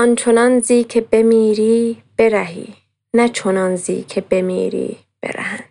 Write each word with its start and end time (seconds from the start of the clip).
آنچنان 0.00 0.60
که 0.60 1.00
بمیری 1.00 1.96
برهی. 2.16 2.66
نه 3.14 3.28
چنان 3.28 3.78
که 4.08 4.20
بمیری 4.30 4.96
برهند. 5.22 5.64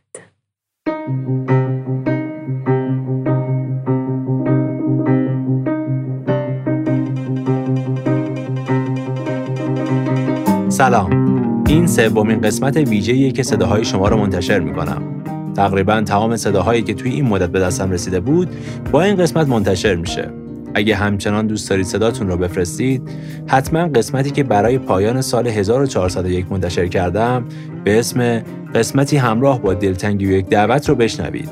سلام. 10.70 11.64
این 11.68 11.88
سومین 11.88 12.42
قسمت 12.42 12.78
ویژه‌ایه 12.78 13.32
که 13.32 13.44
صداهای 13.44 13.86
شما 13.86 14.08
رو 14.08 14.18
منتشر 14.18 14.60
می‌کنم. 14.60 15.24
تقریبا 15.56 16.02
تمام 16.02 16.38
صداهایی 16.38 16.82
که 16.82 16.94
توی 16.94 17.12
این 17.12 17.26
مدت 17.26 17.50
به 17.50 17.60
دستم 17.60 17.92
رسیده 17.92 18.20
بود 18.20 18.50
با 18.92 19.02
این 19.02 19.16
قسمت 19.16 19.48
منتشر 19.48 19.96
میشه. 19.96 20.39
اگه 20.74 20.96
همچنان 20.96 21.48
دوست 21.48 21.70
دارید 21.70 21.86
صداتون 21.86 22.28
رو 22.28 22.38
بفرستید 22.38 23.02
حتما 23.48 23.88
قسمتی 23.88 24.32
که 24.32 24.44
برای 24.44 24.78
پایان 24.78 25.22
سال 25.22 25.48
1401 25.48 26.52
منتشر 26.52 26.88
کردم 26.88 27.46
به 27.84 28.00
اسم 28.00 28.42
قسمتی 28.76 29.18
همراه 29.18 29.62
با 29.62 29.74
دلتنگی 29.74 30.26
و 30.26 30.32
یک 30.32 30.46
دعوت 30.46 30.90
رو 30.90 30.96
بشنوید. 30.96 31.50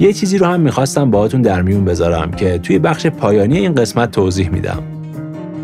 یه 0.00 0.12
چیزی 0.12 0.38
رو 0.38 0.46
هم 0.46 0.60
می‌خواستم 0.60 1.10
باهاتون 1.10 1.42
در 1.42 1.62
میون 1.62 1.84
بذارم 1.84 2.30
که 2.30 2.58
توی 2.58 2.78
بخش 2.78 3.06
پایانی 3.06 3.58
این 3.58 3.74
قسمت 3.74 4.10
توضیح 4.10 4.48
میدم. 4.48 4.82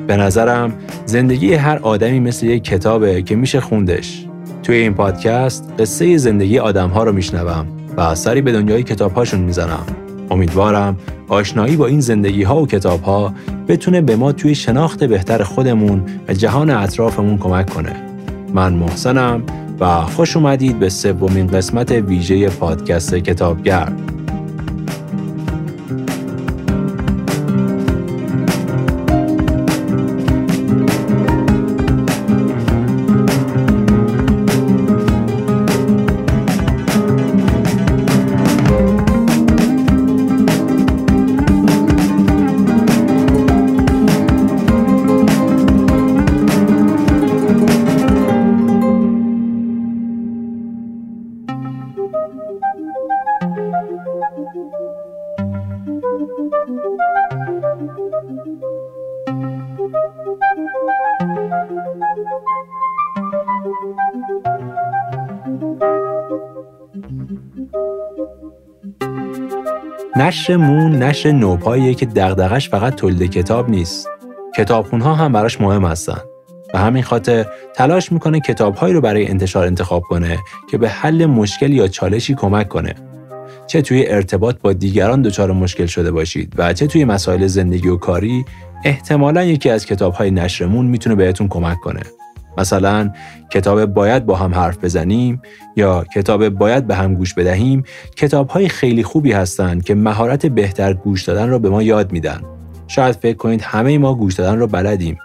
به 0.07 0.17
نظرم 0.17 0.73
زندگی 1.07 1.55
هر 1.55 1.79
آدمی 1.79 2.21
مثل 2.21 2.47
یک 2.47 2.65
کتابه 2.65 3.23
که 3.23 3.37
میشه 3.37 3.61
خوندش. 3.61 4.27
توی 4.63 4.77
این 4.77 4.95
پادکست 4.95 5.73
قصه 5.79 6.17
زندگی 6.17 6.59
آدمها 6.59 7.05
رو 7.05 7.13
میشنوم 7.13 7.67
و 7.97 8.15
سری 8.15 8.43
به 8.43 8.53
دنیای 8.53 8.83
کتابهاشون 8.83 9.41
می‌زنم. 9.41 9.87
امیدوارم 10.33 10.97
آشنایی 11.29 11.77
با 11.77 11.87
این 11.87 12.01
زندگی 12.01 12.43
ها 12.43 12.63
و 12.63 12.67
کتاب 12.67 13.03
ها 13.03 13.35
بتونه 13.69 14.01
به 14.01 14.17
ما 14.17 14.33
توی 14.33 14.55
شناخت 14.55 15.05
بهتر 15.05 15.43
خودمون 15.43 16.03
و 16.29 16.35
جهان 16.35 16.71
اطرافمون 16.71 17.39
کمک 17.39 17.71
کنه. 17.71 17.97
من 18.55 18.73
محسنم 18.73 19.43
و 19.81 20.01
خوش 20.01 20.37
اومدید 20.37 20.79
به 20.79 20.89
سومین 20.89 21.47
قسمت 21.47 21.91
ویژه 21.93 22.49
پادکست 22.49 23.15
کتابگرد. 23.15 24.22
نشر 70.17 70.57
مون 70.57 71.03
نشر 71.03 71.33
نوپاییه 71.33 71.95
که 71.95 72.07
دغدغش 72.07 72.69
فقط 72.69 72.95
تولید 72.95 73.31
کتاب 73.31 73.71
نیست. 73.71 74.09
کتابخونها 74.57 75.15
هم 75.15 75.33
براش 75.33 75.61
مهم 75.61 75.85
هستن. 75.85 76.19
و 76.75 76.79
همین 76.79 77.03
خاطر 77.03 77.47
تلاش 77.75 78.13
می‌کنه 78.13 78.41
کتابهایی 78.41 78.95
رو 78.95 79.01
برای 79.01 79.29
انتشار 79.29 79.67
انتخاب 79.67 80.03
کنه 80.03 80.39
که 80.71 80.79
به 80.79 80.89
حل 80.89 81.27
مشکل 81.27 81.73
یا 81.73 81.89
چالشی 81.89 82.35
کمک 82.35 82.69
کنه. 82.69 82.95
چه 83.67 83.83
توی 83.83 84.07
ارتباط 84.07 84.57
با 84.63 84.73
دیگران 84.73 85.23
دچار 85.23 85.53
مشکل 85.53 85.87
شده 85.87 86.11
باشید 86.11 86.55
و 86.57 86.73
چه 86.73 86.87
توی 86.87 87.05
مسائل 87.05 87.47
زندگی 87.47 87.89
و 87.89 87.97
کاری 87.97 88.45
احتمالا 88.85 89.45
یکی 89.45 89.71
از 89.71 89.87
کتابهای 89.87 90.31
نشرمون 90.31 90.87
می‌تونه 90.87 91.17
بهتون 91.17 91.49
کمک 91.49 91.81
کنه. 91.81 92.01
مثلا 92.59 93.11
کتاب 93.51 93.87
باید 93.87 94.27
با 94.27 94.37
هم 94.37 94.55
حرف 94.55 94.85
بزنیم 94.85 95.43
یا 95.77 96.05
کتاب 96.15 96.49
باید 96.49 96.87
به 96.87 96.95
هم 96.95 97.15
گوش 97.15 97.35
بدهیم 97.35 97.83
کتاب 98.17 98.49
های 98.49 98.69
خیلی 98.69 99.03
خوبی 99.03 99.33
هستند 99.33 99.85
که 99.85 99.95
مهارت 99.95 100.47
بهتر 100.47 100.93
گوش 100.95 101.25
دادن 101.25 101.49
را 101.49 101.59
به 101.59 101.71
ما 101.71 101.83
یاد 101.83 102.13
میدن. 102.13 102.43
شاید 102.89 103.15
فکر 103.15 103.37
کنید 103.37 103.63
همه 103.63 103.99
ما 103.99 104.15
گوش 104.15 104.35
دادن 104.35 104.59
را 104.59 104.67
بلدیم 104.67 105.19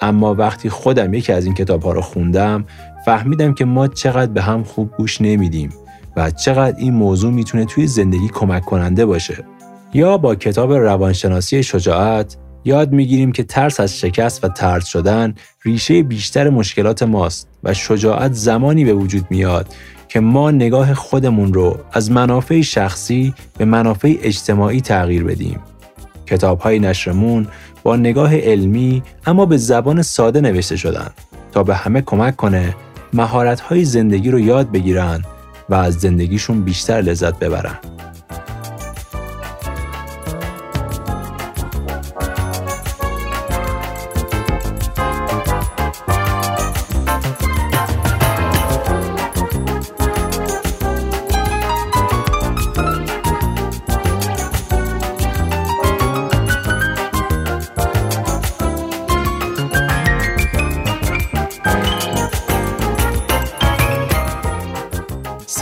اما 0.00 0.34
وقتی 0.34 0.68
خودم 0.68 1.14
یکی 1.14 1.32
از 1.32 1.44
این 1.44 1.54
کتاب 1.54 1.82
ها 1.82 1.92
رو 1.92 2.00
خوندم 2.00 2.64
فهمیدم 3.04 3.54
که 3.54 3.64
ما 3.64 3.88
چقدر 3.88 4.32
به 4.32 4.42
هم 4.42 4.64
خوب 4.64 4.90
گوش 4.96 5.20
نمیدیم 5.20 5.70
و 6.16 6.30
چقدر 6.30 6.76
این 6.78 6.94
موضوع 6.94 7.32
می‌تونه 7.32 7.64
توی 7.64 7.86
زندگی 7.86 8.28
کمک 8.28 8.64
کننده 8.64 9.06
باشه. 9.06 9.44
یا 9.94 10.18
با 10.18 10.34
کتاب 10.34 10.72
روانشناسی 10.72 11.62
شجاعت 11.62 12.36
یاد 12.64 12.92
می‌گیریم 12.92 13.32
که 13.32 13.42
ترس 13.42 13.80
از 13.80 13.98
شکست 13.98 14.44
و 14.44 14.48
ترد 14.48 14.84
شدن 14.84 15.34
ریشه 15.64 16.02
بیشتر 16.02 16.50
مشکلات 16.50 17.02
ماست 17.02 17.48
و 17.64 17.74
شجاعت 17.74 18.32
زمانی 18.32 18.84
به 18.84 18.94
وجود 18.94 19.26
میاد 19.30 19.74
که 20.08 20.20
ما 20.20 20.50
نگاه 20.50 20.94
خودمون 20.94 21.54
رو 21.54 21.78
از 21.92 22.10
منافع 22.10 22.60
شخصی 22.60 23.34
به 23.58 23.64
منافع 23.64 24.16
اجتماعی 24.22 24.80
تغییر 24.80 25.24
بدیم. 25.24 25.60
کتاب 26.26 26.60
های 26.60 26.78
نشرمون 26.78 27.46
با 27.82 27.96
نگاه 27.96 28.36
علمی 28.36 29.02
اما 29.26 29.46
به 29.46 29.56
زبان 29.56 30.02
ساده 30.02 30.40
نوشته 30.40 30.76
شدن 30.76 31.10
تا 31.52 31.62
به 31.62 31.74
همه 31.74 32.02
کمک 32.02 32.36
کنه 32.36 32.74
مهارت 33.12 33.60
های 33.60 33.84
زندگی 33.84 34.30
رو 34.30 34.40
یاد 34.40 34.70
بگیرن 34.70 35.22
و 35.68 35.74
از 35.74 35.94
زندگیشون 35.94 36.62
بیشتر 36.62 37.00
لذت 37.00 37.38
ببرن. 37.38 37.91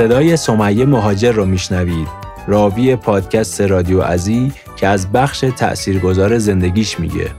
صدای 0.00 0.36
سمیه 0.36 0.86
مهاجر 0.86 1.32
رو 1.32 1.44
میشنوید. 1.44 2.08
راوی 2.46 2.96
پادکست 2.96 3.60
رادیو 3.60 4.00
ازی 4.00 4.52
که 4.76 4.86
از 4.86 5.12
بخش 5.12 5.44
تأثیرگذار 5.56 6.38
زندگیش 6.38 7.00
میگه. 7.00 7.30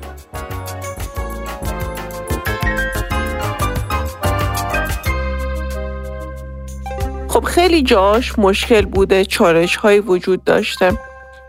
خب 7.27 7.43
خیلی 7.43 7.81
جاش 7.81 8.39
مشکل 8.39 8.85
بوده 8.85 9.25
چالش 9.25 9.75
های 9.75 9.99
وجود 9.99 10.43
داشته. 10.43 10.91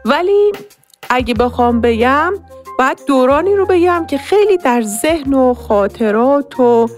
ولی 0.04 0.52
اگه 1.10 1.34
بخوام 1.34 1.80
بگم 1.80 2.32
باید 2.78 2.98
دورانی 3.06 3.54
رو 3.54 3.66
بگم 3.66 4.06
که 4.06 4.18
خیلی 4.18 4.56
در 4.56 4.82
ذهن 4.82 5.34
و 5.34 5.54
خاطرات 5.54 6.60
و 6.60 6.88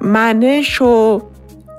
منش 0.00 0.82
و 0.82 1.22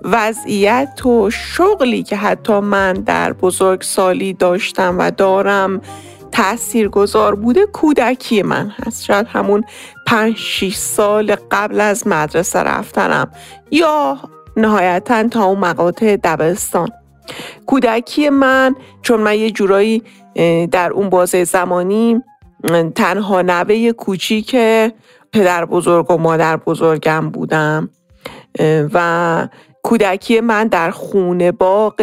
وضعیت 0.03 1.05
و 1.05 1.29
شغلی 1.29 2.03
که 2.03 2.15
حتی 2.15 2.59
من 2.59 2.93
در 2.93 3.33
بزرگسالی 3.33 4.33
داشتم 4.33 4.95
و 4.99 5.11
دارم 5.11 5.81
تأثیر 6.31 6.89
گذار 6.89 7.35
بوده 7.35 7.65
کودکی 7.65 8.41
من 8.41 8.71
هست. 8.85 9.03
شاید 9.03 9.27
همون 9.27 9.63
پنج 10.07 10.37
شیش 10.37 10.75
سال 10.75 11.35
قبل 11.51 11.81
از 11.81 12.07
مدرسه 12.07 12.59
رفتنم. 12.59 13.31
یا 13.71 14.17
نهایتا 14.57 15.27
تا 15.27 15.44
اون 15.44 15.59
مقاطع 15.59 16.17
دبستان. 16.23 16.89
کودکی 17.65 18.29
من 18.29 18.75
چون 19.01 19.19
من 19.19 19.35
یه 19.35 19.51
جورایی 19.51 20.03
در 20.71 20.91
اون 20.91 21.09
بازه 21.09 21.44
زمانی 21.44 22.21
تنها 22.95 23.41
نوه 23.41 23.91
کوچیک 23.91 24.56
پدر 25.33 25.65
بزرگ 25.65 26.11
و 26.11 26.17
مادر 26.17 26.57
بزرگم 26.57 27.29
بودم. 27.29 27.89
و 28.94 29.47
کودکی 29.83 30.41
من 30.41 30.68
در 30.68 30.91
خونه 30.91 31.51
باغ 31.51 32.01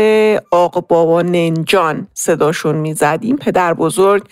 آق 0.50 0.86
بابا 0.86 1.22
ننجان 1.22 2.08
صداشون 2.14 2.76
می‌زدیم 2.76 3.36
پدر 3.36 3.74
بزرگ 3.74 4.22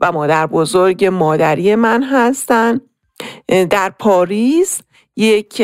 و 0.00 0.12
مادر 0.12 0.46
بزرگ 0.46 1.04
مادری 1.04 1.74
من 1.74 2.02
هستن. 2.02 2.80
در 3.70 3.92
پاریس 3.98 4.80
یک 5.16 5.62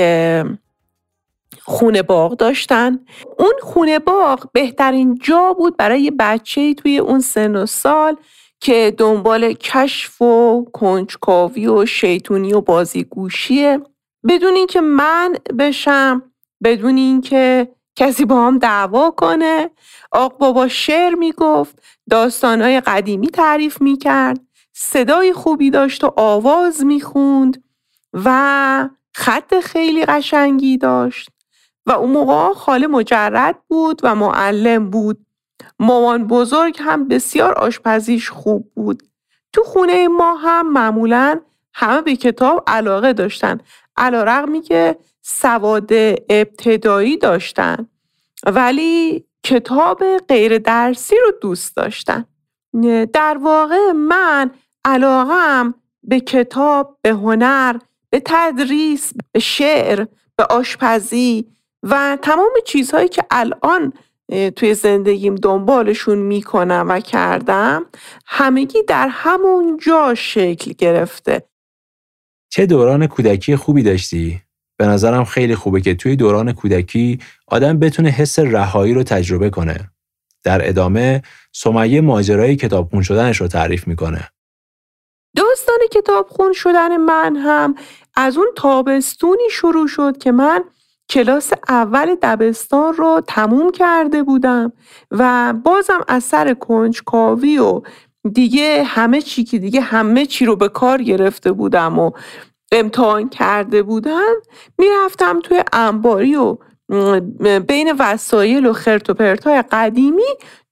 خونه 1.62 2.02
باغ 2.02 2.36
داشتن. 2.36 2.98
اون 3.38 3.54
خونه 3.62 3.98
باغ 3.98 4.48
بهترین 4.52 5.18
جا 5.22 5.52
بود 5.52 5.76
برای 5.76 6.12
بچه 6.18 6.74
توی 6.74 6.98
اون 6.98 7.20
سن 7.20 7.56
و 7.56 7.66
سال 7.66 8.16
که 8.60 8.94
دنبال 8.98 9.52
کشف 9.52 10.22
و 10.22 10.64
کنجکاوی 10.72 11.66
و 11.66 11.86
شیطونی 11.86 12.52
و 12.52 12.60
بازیگوشیه. 12.60 13.80
بدون 14.28 14.54
اینکه 14.54 14.80
من 14.80 15.34
بشم 15.58 16.22
بدون 16.62 16.96
اینکه 16.96 17.68
کسی 17.96 18.24
با 18.24 18.46
هم 18.46 18.58
دعوا 18.58 19.10
کنه. 19.10 19.70
آق 20.12 20.38
بابا 20.38 20.68
شعر 20.68 21.14
می‌گفت 21.14 21.82
داستانهای 22.10 22.80
قدیمی 22.80 23.26
تعریف 23.26 23.80
می‌کرد 23.80 24.40
صدای 24.72 25.32
خوبی 25.32 25.70
داشت 25.70 26.04
و 26.04 26.12
آواز 26.16 26.84
می‌خوند 26.84 27.64
و 28.12 28.88
خط 29.14 29.60
خیلی 29.60 30.04
قشنگی 30.04 30.78
داشت. 30.78 31.30
و 31.86 31.92
اون 31.92 32.10
موقع 32.10 32.54
خاله 32.54 32.86
مجرد 32.86 33.58
بود 33.68 34.00
و 34.02 34.14
معلم 34.14 34.90
بود. 34.90 35.26
مامان 35.78 36.26
بزرگ 36.26 36.76
هم 36.80 37.08
بسیار 37.08 37.52
آشپزیش 37.52 38.30
خوب 38.30 38.72
بود. 38.74 39.02
تو 39.52 39.62
خونه 39.62 40.08
ما 40.08 40.34
هم 40.34 40.72
معمولا 40.72 41.40
همه 41.74 42.02
به 42.02 42.16
کتاب 42.16 42.64
علاقه 42.66 43.12
داشتن. 43.12 43.58
علا 43.96 44.22
رقمی 44.22 44.60
که 44.60 44.96
سواد 45.22 45.90
ابتدایی 46.28 47.16
داشتن 47.16 47.88
ولی 48.46 49.24
کتاب 49.44 50.02
غیر 50.28 50.58
درسی 50.58 51.16
رو 51.24 51.32
دوست 51.40 51.76
داشتن. 51.76 52.24
در 53.12 53.38
واقع 53.42 53.92
من 53.92 54.50
علاقم 54.84 55.74
به 56.02 56.20
کتاب، 56.20 56.98
به 57.02 57.10
هنر، 57.10 57.76
به 58.10 58.22
تدریس، 58.24 59.12
به 59.32 59.40
شعر، 59.40 60.06
به 60.36 60.44
آشپزی 60.44 61.46
و 61.82 62.18
تمام 62.22 62.52
چیزهایی 62.66 63.08
که 63.08 63.24
الان 63.30 63.92
توی 64.56 64.74
زندگیم 64.74 65.34
دنبالشون 65.34 66.18
می‌کنم 66.18 66.86
و 66.88 67.00
کردم 67.00 67.86
همگی 68.26 68.82
در 68.82 69.08
همون 69.08 69.76
جا 69.82 70.14
شکل 70.14 70.72
گرفته. 70.72 71.42
چه 72.54 72.66
دوران 72.66 73.06
کودکی 73.06 73.56
خوبی 73.56 73.82
داشتی؟ 73.82 74.40
به 74.76 74.86
نظرم 74.86 75.24
خیلی 75.24 75.54
خوبه 75.54 75.80
که 75.80 75.94
توی 75.94 76.16
دوران 76.16 76.52
کودکی 76.52 77.18
آدم 77.46 77.78
بتونه 77.78 78.08
حس 78.08 78.38
رهایی 78.38 78.94
رو 78.94 79.02
تجربه 79.02 79.50
کنه. 79.50 79.90
در 80.44 80.68
ادامه 80.68 81.22
سمیه 81.52 82.00
ماجرای 82.00 82.56
کتابخون 82.56 83.02
شدنش 83.02 83.40
رو 83.40 83.48
تعریف 83.48 83.88
می‌کنه. 83.88 84.28
داستان 85.36 85.78
کتابخون 85.92 86.52
شدن 86.52 86.96
من 86.96 87.36
هم 87.36 87.74
از 88.14 88.36
اون 88.36 88.48
تابستونی 88.56 89.50
شروع 89.50 89.86
شد 89.86 90.18
که 90.18 90.32
من 90.32 90.64
کلاس 91.08 91.52
اول 91.68 92.14
دبستان 92.22 92.94
رو 92.94 93.22
تموم 93.26 93.70
کرده 93.70 94.22
بودم 94.22 94.72
و 95.10 95.54
بازم 95.64 96.00
از 96.08 96.24
سر 96.24 96.54
کنجکاوی 96.54 97.58
و 97.58 97.82
دیگه 98.32 98.82
همه 98.82 99.22
چی 99.22 99.44
که 99.44 99.58
دیگه 99.58 99.80
همه 99.80 100.26
چی 100.26 100.46
رو 100.46 100.56
به 100.56 100.68
کار 100.68 101.02
گرفته 101.02 101.52
بودم 101.52 101.98
و 101.98 102.10
امتحان 102.72 103.28
کرده 103.28 103.82
بودم 103.82 104.34
می‌رفتم 104.78 105.40
توی 105.40 105.62
انباری 105.72 106.36
و 106.36 106.56
بین 107.60 107.92
وسایل 107.98 108.66
و 108.66 108.72
خرت 108.72 109.10
و 109.10 109.14
پرتای 109.14 109.64
قدیمی 109.72 110.22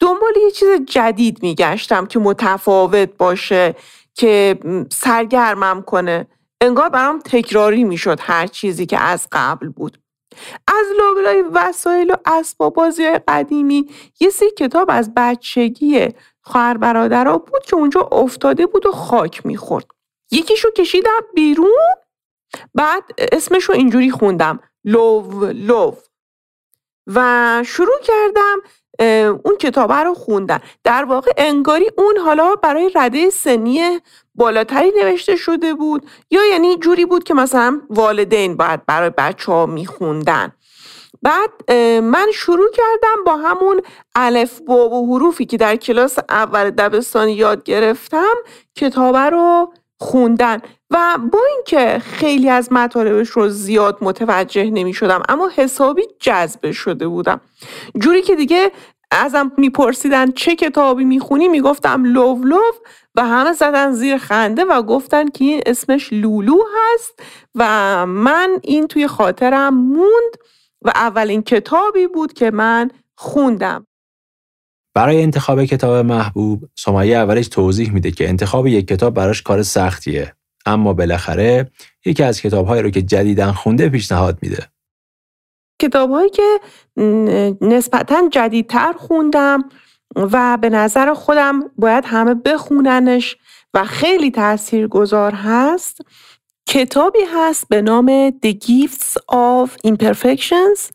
دنبال 0.00 0.32
یه 0.44 0.50
چیز 0.50 0.69
جدید 0.87 1.43
میگشتم 1.43 2.06
که 2.06 2.19
متفاوت 2.19 3.16
باشه 3.19 3.75
که 4.14 4.58
سرگرمم 4.90 5.82
کنه. 5.82 6.26
انگار 6.60 6.88
برام 6.88 7.19
تکراری 7.19 7.84
می‌شد 7.84 8.19
هر 8.20 8.46
چیزی 8.46 8.87
که 8.87 8.98
از 8.98 9.28
قبل 9.32 9.69
بود. 9.69 9.98
از 10.69 10.87
لابلای 10.98 11.44
وسایل 11.52 12.10
و 12.10 12.14
اسباب 12.26 12.75
بازی 12.75 13.10
قدیمی 13.28 13.90
یه 14.20 14.31
سری 14.31 14.50
کتاب 14.58 14.87
از 14.90 15.12
بچگی 15.16 16.08
خواهر 16.42 16.76
برادرها 16.76 17.38
بود 17.38 17.62
که 17.62 17.76
اونجا 17.76 18.00
افتاده 18.00 18.66
بود 18.66 18.86
و 18.86 18.92
خاک 18.92 19.46
می‌خورد. 19.46 19.86
یکیشو 20.30 20.70
کشیدم 20.70 21.20
بیرون 21.34 21.94
بعد 22.74 23.02
اسمشو 23.18 23.72
اینجوری 23.72 24.10
خوندم 24.10 24.60
لو 24.84 25.22
لو 25.52 25.94
و 27.06 27.62
شروع 27.66 28.00
کردم 28.02 28.58
اون 29.44 29.56
کتابه 29.60 29.94
رو 29.94 30.14
خوندن. 30.14 30.60
در 30.84 31.04
واقع 31.04 31.32
انگاری 31.36 31.90
اون 31.96 32.16
حالا 32.16 32.54
برای 32.54 32.90
رده 32.94 33.30
سنی 33.30 34.00
بالاتری 34.34 34.92
نوشته 35.02 35.36
شده 35.36 35.74
بود 35.74 36.06
یا 36.30 36.40
یعنی 36.44 36.76
جوری 36.76 37.04
بود 37.04 37.24
که 37.24 37.34
مثلا 37.34 37.80
والدین 37.90 38.56
باید 38.56 38.86
برای 38.86 39.10
بچه 39.10 39.52
ها 39.52 39.66
میخوندن. 39.66 40.52
بعد 41.22 41.72
من 42.00 42.26
شروع 42.34 42.70
کردم 42.70 43.24
با 43.26 43.36
همون 43.36 43.80
الف 44.14 44.60
با 44.60 44.88
و 44.90 45.14
حروفی 45.14 45.46
که 45.46 45.56
در 45.56 45.76
کلاس 45.76 46.19
اول 46.28 46.70
دبستان 46.70 47.28
یاد 47.28 47.64
گرفتم 47.64 48.34
کتابه 48.76 49.19
رو 49.30 49.72
خوندن 50.00 50.60
و 50.90 51.19
با 51.32 51.38
اینکه 51.54 51.98
خیلی 51.98 52.48
از 52.48 52.72
مطالبش 52.72 53.28
رو 53.28 53.48
زیاد 53.48 53.98
متوجه 54.00 54.70
نمی 54.70 54.92
شدم 54.94 55.22
اما 55.28 55.50
حسابی 55.56 56.02
جذبه 56.20 56.72
شده 56.72 57.08
بودم. 57.08 57.40
جوری 57.98 58.22
که 58.22 58.36
دیگه 58.36 58.72
ازم 59.10 59.52
میپرسیدن 59.56 60.30
چه 60.30 60.56
کتابی 60.56 61.04
می‌خونی 61.04 61.48
می‌گفتم 61.48 62.04
لو 62.04 62.38
لو 62.44 62.60
و 63.14 63.24
همه 63.26 63.52
زدن 63.52 63.92
زیر 63.92 64.16
خنده 64.19 64.64
و 64.64 64.82
گفتن 64.82 65.28
که 65.28 65.44
این 65.44 65.62
اسمش 65.66 66.12
لولو 66.12 66.58
هست 66.76 67.20
و 67.54 67.66
من 68.06 68.58
این 68.62 68.86
توی 68.86 69.06
خاطرم 69.06 69.74
موند. 69.74 70.36
و 70.84 70.93
اولین 70.94 71.43
کتابی 71.43 72.06
بود 72.06 72.32
که 72.32 72.50
من 72.50 72.90
خوندم. 73.14 73.87
برای 74.94 75.23
انتخاب 75.23 75.64
کتاب 75.64 76.06
محبوب 76.06 76.64
سمیه 76.75 77.17
اولش 77.17 77.49
توضیح 77.49 77.93
میده 77.93 78.11
که 78.11 78.29
انتخاب 78.29 78.67
یک 78.67 78.88
کتاب 78.88 79.14
براش 79.14 79.43
کار 79.43 79.62
سختیه. 79.62 80.34
اما 80.67 80.93
بالاخره 80.93 81.70
یکی 82.05 82.23
از 82.23 82.40
کتابهایی 82.40 82.82
رو 82.82 82.90
که 82.90 83.02
جدیدن 83.02 83.52
خونده 83.52 83.88
پیشنهاد 83.88 84.38
میده. 84.43 84.67
کتابهایی 85.82 86.31
که 86.31 86.61
نسبتا 87.61 88.29
جدیدتر 88.32 88.93
خوندم 88.93 89.64
و 90.17 90.58
به 90.61 90.70
نظر 90.70 91.14
خودم 91.14 91.61
باید 91.79 92.05
همه 92.06 92.34
بخوننش 92.34 93.37
و 93.75 93.84
خیلی 93.84 94.31
تأثیر 94.31 94.88
گذار 94.88 95.32
هست 95.32 96.00
کتابی 96.68 97.18
هست 97.34 97.68
به 97.68 97.82
نام 97.82 98.30
The 98.30 98.54
Gifts 98.54 99.16
of 99.32 99.90
Imperfections 99.90 100.92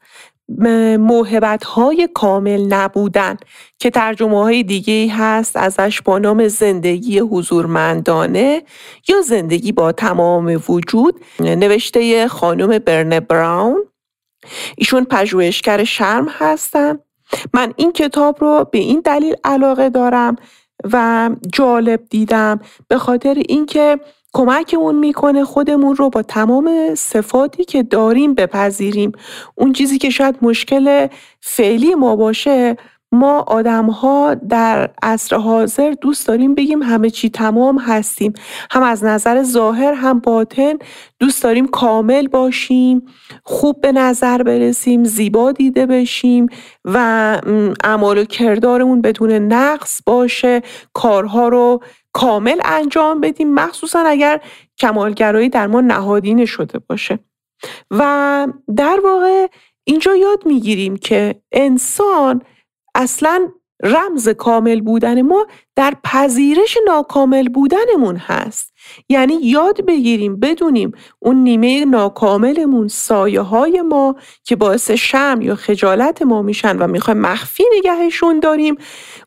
موهبت 0.99 1.63
های 1.63 2.09
کامل 2.13 2.73
نبودن 2.73 3.37
که 3.79 3.89
ترجمه 3.89 4.43
های 4.43 4.63
دیگه 4.63 5.13
هست 5.13 5.55
ازش 5.55 6.01
با 6.01 6.19
نام 6.19 6.47
زندگی 6.47 7.19
حضورمندانه 7.19 8.63
یا 9.07 9.21
زندگی 9.21 9.71
با 9.71 9.91
تمام 9.91 10.61
وجود. 10.69 11.21
نوشته 11.39 12.27
خانم 12.27 12.79
برنه 12.79 13.19
براون. 13.19 13.83
ایشون 14.77 15.03
پژوهشگر 15.03 15.83
شرم 15.83 16.27
هستن. 16.29 17.00
من 17.53 17.74
این 17.75 17.91
کتاب 17.91 18.38
رو 18.41 18.65
به 18.71 18.77
این 18.77 19.01
دلیل 19.05 19.36
علاقه 19.43 19.89
دارم 19.89 20.36
و 20.93 21.29
جالب 21.53 22.01
دیدم 22.09 22.59
به 22.88 22.97
خاطر 22.97 23.43
اینکه 23.50 24.00
کمکمون 24.34 24.96
می‌کنه 24.96 25.43
خودمون 25.43 25.96
رو 25.96 26.10
با 26.10 26.22
تمام 26.22 26.96
صفاتی 26.96 27.65
که 27.65 27.84
داریم 27.84 28.34
بپذیریم. 28.34 29.12
اون 29.55 29.74
چیزی 29.74 29.98
که 29.98 30.10
شاید 30.10 30.36
مشکل 30.41 31.07
فعلی 31.41 31.96
ما 31.96 32.15
باشه 32.15 32.77
ما 33.11 33.39
آدم 33.39 33.85
ها 33.85 34.33
در 34.33 34.89
عصر 35.03 35.35
حاضر 35.35 35.93
دوست 36.01 36.27
داریم 36.27 36.55
بگیم 36.55 36.83
همه 36.83 37.09
چی 37.09 37.29
تمام 37.29 37.77
هستیم. 37.77 38.33
هم 38.71 38.83
از 38.83 39.03
نظر 39.03 39.43
ظاهر 39.43 39.93
هم 39.93 40.19
باطن 40.19 40.73
دوست 41.19 41.43
داریم 41.43 41.67
کامل 41.67 42.27
باشیم 42.27 43.05
خوب 43.43 43.81
به 43.81 43.91
نظر 43.91 44.43
برسیم 44.43 45.03
زیبا 45.03 45.51
دیده 45.51 45.85
بشیم 45.85 46.47
و 46.85 46.97
اعمال 47.83 48.17
و 48.17 48.25
کردارمون 48.25 49.01
بدون 49.01 49.31
نقص 49.31 50.01
باشه. 50.05 50.61
کارها 50.93 51.47
رو 51.47 51.83
کامل 52.13 52.59
انجام 52.65 53.21
بدیم 53.21 53.53
مخصوصا 53.53 53.99
اگر 53.99 54.41
کمالگرایی 54.77 55.49
در 55.49 55.67
ما 55.67 55.81
نهادینه 55.81 56.45
شده 56.45 56.79
باشه. 56.79 57.19
و 57.91 58.47
در 58.75 58.99
واقع 59.03 59.47
اینجا 59.83 60.15
یاد 60.15 60.45
می‌گیریم 60.45 60.97
که 60.97 61.41
انسان 61.51 62.41
اصلا 62.98 63.50
رمز 63.84 64.30
کامل 64.30 64.82
بودن 64.82 65.22
ما 65.22 65.48
در 65.75 65.94
پذیرش 66.04 66.77
ناکامل 66.88 67.50
بودنمون 67.50 68.16
هست. 68.16 68.74
یعنی 69.10 69.34
یاد 69.34 69.86
بگیریم 69.86 70.39
بدونیم 70.39 70.92
اون 71.20 71.36
نیمه 71.36 71.86
ناکاملمون 71.86 72.88
سایه 72.88 73.42
های 73.42 73.82
ما 73.82 74.16
که 74.44 74.56
باعث 74.56 74.92
شرم 74.92 75.42
یا 75.42 75.56
خجالت 75.56 76.22
ما 76.22 76.42
میشن 76.42 76.77
و 76.77 76.88
می‌خوایم 76.88 77.20
مخفی 77.20 77.63
نگهشون 77.77 78.39
داریم 78.39 78.75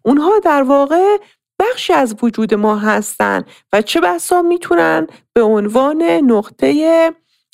اونها 0.02 0.38
در 0.38 0.62
واقع 0.62 1.16
بخشی 1.60 1.92
از 1.92 2.16
وجود 2.22 2.54
ما 2.54 2.76
هستن 2.76 3.44
و 3.72 3.82
چه 3.82 4.00
بسا 4.00 4.42
می‌تونن 4.42 5.06
به 5.32 5.42
عنوان 5.42 6.02
نقطه 6.02 7.10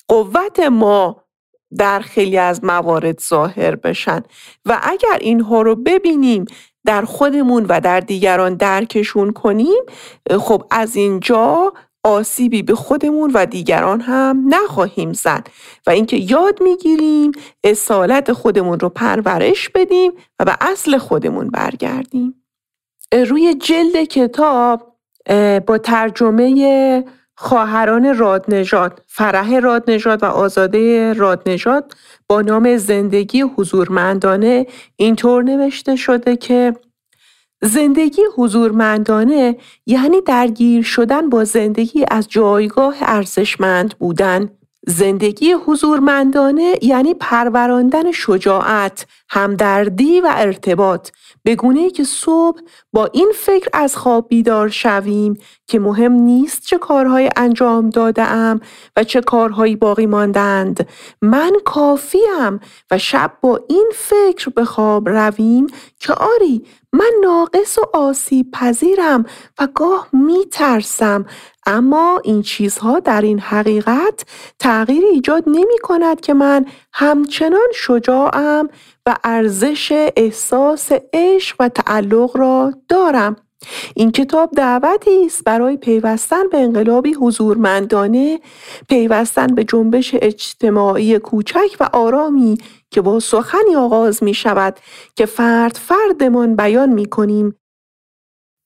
قوت 0.09 0.61
ما 0.61 1.26
در 1.79 2.01
خیلی 2.01 2.39
از 2.39 2.65
موارد 2.65 3.21
ظاهر 3.21 3.77
بشن. 3.77 4.23
و 4.67 4.81
اگر 4.83 5.19
اینها 5.21 5.63
رو 5.63 5.77
ببینیم 5.77 6.45
در 6.87 7.03
خودمون 7.03 7.67
و 7.69 7.81
در 7.81 8.01
دیگران 8.01 8.55
درکشون 8.55 9.33
کنیم 9.33 9.83
خب 10.39 10.63
از 10.71 10.97
اینجا 10.97 11.73
آسیبی 12.05 12.63
به 12.63 12.75
خودمون 12.75 13.31
و 13.35 13.47
دیگران 13.47 14.01
هم 14.01 14.45
نخواهیم 14.49 15.13
زد. 15.13 15.47
و 15.87 15.91
اینکه 15.91 16.17
یاد 16.17 16.63
می‌گیریم 16.63 17.33
اصالت 17.65 18.33
خودمون 18.33 18.81
رو 18.81 18.89
پرورش 18.89 19.69
بدیم 19.69 20.13
و 20.41 20.45
به 20.45 20.57
اصل 20.61 20.99
خودمون 20.99 21.49
برگردیم. 21.49 22.43
روی 23.29 23.55
جلد 23.55 24.05
کتاب 24.05 24.93
با 25.67 25.79
ترجمه 25.79 27.05
خواهران 27.37 28.19
رادنژاد 28.19 29.03
فرح 29.07 29.59
رادنژاد 29.59 30.23
و 30.23 30.27
آزاده 30.27 31.13
رادنژاد 31.13 31.93
با 32.29 32.43
نام 32.43 32.77
زندگی 32.77 33.41
حضورمندانه 33.41 34.67
اینطور 34.97 35.43
نوشته 35.43 35.97
شده 35.97 36.37
که 36.37 36.75
زندگی 37.63 38.23
حضورمندانه 38.37 39.57
یعنی 39.87 40.21
درگیر 40.21 40.83
شدن 40.83 41.29
با 41.29 41.45
زندگی 41.45 42.05
از 42.11 42.29
جایگاه 42.29 42.97
ارزشمند 43.01 43.95
بودن. 43.99 44.51
زندگی 44.89 45.53
حضورمندانه 45.53 46.75
یعنی 46.83 47.15
پروراندن 47.15 48.13
شجاعت، 48.13 49.07
همدردی 49.29 50.21
و 50.21 50.33
ارتباط. 50.37 51.11
به 51.43 51.55
گونه 51.55 51.91
که 51.91 52.05
صبح 52.05 52.61
با 52.97 53.09
این 53.13 53.33
فکر 53.35 53.69
از 53.73 53.97
خواب 53.97 54.29
بیدار 54.29 54.69
شویم 54.69 55.39
که 55.67 55.79
مهم 55.79 56.13
نیست 56.13 56.67
چه 56.67 56.79
کارهای 56.79 57.31
انجام 57.37 57.91
داده 57.91 58.23
ام 58.23 58.61
و 58.97 59.05
چه 59.05 59.21
کارهایی 59.21 59.77
باقی 59.77 60.07
ماندند. 60.07 60.89
من 61.23 61.53
کافیم 61.65 62.61
و 62.91 62.99
شب 62.99 63.33
با 63.41 63.61
این 63.69 63.91
فکر 63.95 64.51
به 64.51 64.65
خواب 64.65 65.09
رویم 65.09 65.67
که 66.01 66.13
آری 66.13 66.67
من 66.93 67.11
ناقص 67.23 67.79
و 67.79 67.97
آسیب 67.97 68.51
پذیرم 68.51 69.25
و 69.59 69.69
گاه 69.75 70.09
می 70.13 70.47
ترسم 70.53 71.27
اما 71.67 72.21
این 72.25 72.43
چیزها 72.43 73.01
در 73.01 73.21
این 73.23 73.39
حقیقت 73.39 74.25
تغییر 74.59 75.05
ایجاد 75.05 75.45
نمی 75.47 75.79
کند 75.83 76.21
که 76.21 76.35
من 76.35 76.67
همچنان 76.93 77.69
شجاعم 77.75 78.69
و 79.07 79.17
ارزش 79.25 80.11
احساس 80.17 80.93
عشق 81.13 81.57
و 81.61 81.69
تعلق 81.69 82.37
را 82.37 82.73
دارم. 82.89 83.37
این 83.95 84.13
کتاب 84.13 84.51
دعوتی 84.57 85.27
است 85.27 85.45
برای 85.45 85.77
پیوستن 85.77 86.49
به 86.53 86.59
انقلابی 86.59 87.15
حضورمندانه 87.15 88.41
پیوستن 88.89 89.47
به 89.47 89.65
جنبش 89.65 90.15
اجتماعی 90.23 91.19
کوچک 91.19 91.77
و 91.81 91.89
آرامی 91.93 92.59
که 92.91 93.01
با 93.01 93.21
سخنی 93.21 93.77
آغاز 93.77 94.23
می 94.23 94.35
شود 94.35 94.81
که 95.17 95.27
فرد 95.27 95.77
فردمان 95.77 96.57
بیان 96.57 96.93
می 96.93 97.07
کنیم 97.07 97.55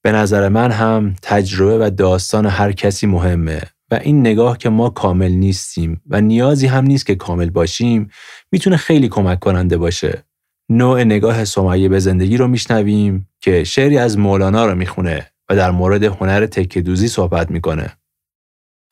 به 0.03 0.11
نظر 0.11 0.49
من 0.49 0.71
هم 0.71 1.15
تجربه 1.21 1.85
و 1.85 1.89
داستان 1.89 2.45
هر 2.45 2.71
کسی 2.71 3.07
مهمه 3.07 3.61
و 3.91 3.99
این 4.03 4.19
نگاه 4.19 4.57
که 4.57 4.69
ما 4.69 4.89
کامل 4.89 5.31
نیستیم 5.31 6.01
و 6.09 6.21
نیازی 6.21 6.67
هم 6.67 6.83
نیست 6.83 7.05
که 7.05 7.15
کامل 7.15 7.49
باشیم 7.49 8.09
می‌تونه 8.51 8.77
خیلی 8.77 9.09
کمک 9.09 9.39
کننده 9.39 9.77
باشه. 9.77 10.23
نوع 10.73 11.03
نگاه 11.03 11.45
سمیه 11.45 11.89
به 11.89 11.99
زندگی 11.99 12.37
رو 12.37 12.47
میشنویم 12.47 13.27
که 13.41 13.63
شعری 13.63 13.97
از 13.97 14.17
مولانا 14.17 14.65
رو 14.65 14.75
می‌خونه 14.75 15.31
و 15.49 15.55
در 15.55 15.71
مورد 15.71 16.03
هنر 16.03 16.45
تکه 16.45 16.81
دوزی 16.81 17.07
صحبت 17.07 17.51
می‌کنه. 17.51 17.97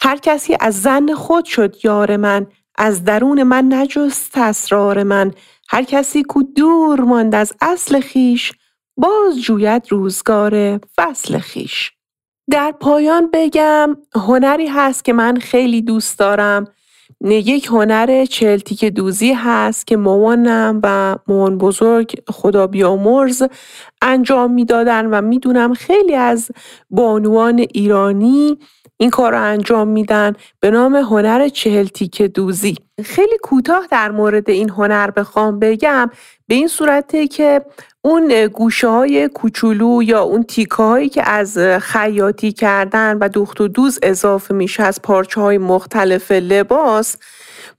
هر 0.01 0.17
کسی 0.17 0.57
از 0.59 0.81
زن 0.81 1.13
خود 1.13 1.45
شد 1.45 1.75
یار 1.83 2.17
من 2.17 2.47
از 2.77 3.03
درون 3.03 3.43
من 3.43 3.73
نجست 3.73 4.37
اسرار 4.37 5.03
من. 5.03 5.31
هر 5.69 5.83
کسی 5.83 6.23
کو 6.23 6.43
دور 6.43 7.01
ماند 7.01 7.35
از 7.35 7.53
اصل 7.61 7.99
خیش 7.99 8.53
باز 8.97 9.41
جوید 9.41 9.83
روزگار 9.89 10.79
فصل 10.97 11.37
خیش. 11.37 11.91
در 12.51 12.73
پایان 12.79 13.29
بگم 13.33 13.97
هنری 14.15 14.67
هست 14.67 15.05
که 15.05 15.13
من 15.13 15.37
خیلی 15.37 15.81
دوست 15.81 16.19
دارم. 16.19 16.67
یک 17.25 17.65
هنر 17.65 18.25
چلتیک 18.25 18.85
دوزی 18.85 19.33
هست 19.33 19.87
که 19.87 19.97
مامانم 19.97 20.79
و 20.83 21.15
مامان 21.27 21.57
بزرگ 21.57 22.15
خدا 22.27 22.67
بیامرز 22.67 23.43
انجام 24.01 24.53
می‌دادن 24.53 25.05
و 25.05 25.21
می‌دونم 25.21 25.73
خیلی 25.73 26.15
از 26.15 26.51
بانوان 26.89 27.59
ایرانی 27.59 28.57
این 28.97 29.09
کار 29.09 29.31
رو 29.31 29.41
انجام 29.43 29.87
میدن 29.87 30.33
به 30.59 30.71
نام 30.71 30.95
هنر 30.95 31.47
چهل 31.47 31.87
تیک 31.87 32.21
دوزی. 32.21 32.75
خیلی 33.03 33.37
کوتاه 33.43 33.87
در 33.91 34.11
مورد 34.11 34.49
این 34.49 34.69
هنر 34.69 35.11
بخوام 35.11 35.59
بگم. 35.59 36.09
به 36.49 36.55
این 36.55 36.67
صورته 36.67 37.27
که 37.27 37.61
اون 38.01 38.47
گوشه 38.47 38.87
های 38.87 39.27
کوچولو 39.27 40.03
یا 40.03 40.21
اون 40.21 40.43
تیکه 40.43 40.75
هایی 40.75 41.09
که 41.09 41.29
از 41.29 41.57
خیاطی 41.81 42.51
کردن 42.51 43.17
و 43.17 43.29
دوخت 43.29 43.61
و 43.61 43.67
دوز 43.67 43.99
اضافه 44.03 44.53
میشه 44.53 44.83
از 44.83 45.01
پارچه 45.01 45.41
های 45.41 45.57
مختلف 45.57 46.31
لباس 46.31 47.15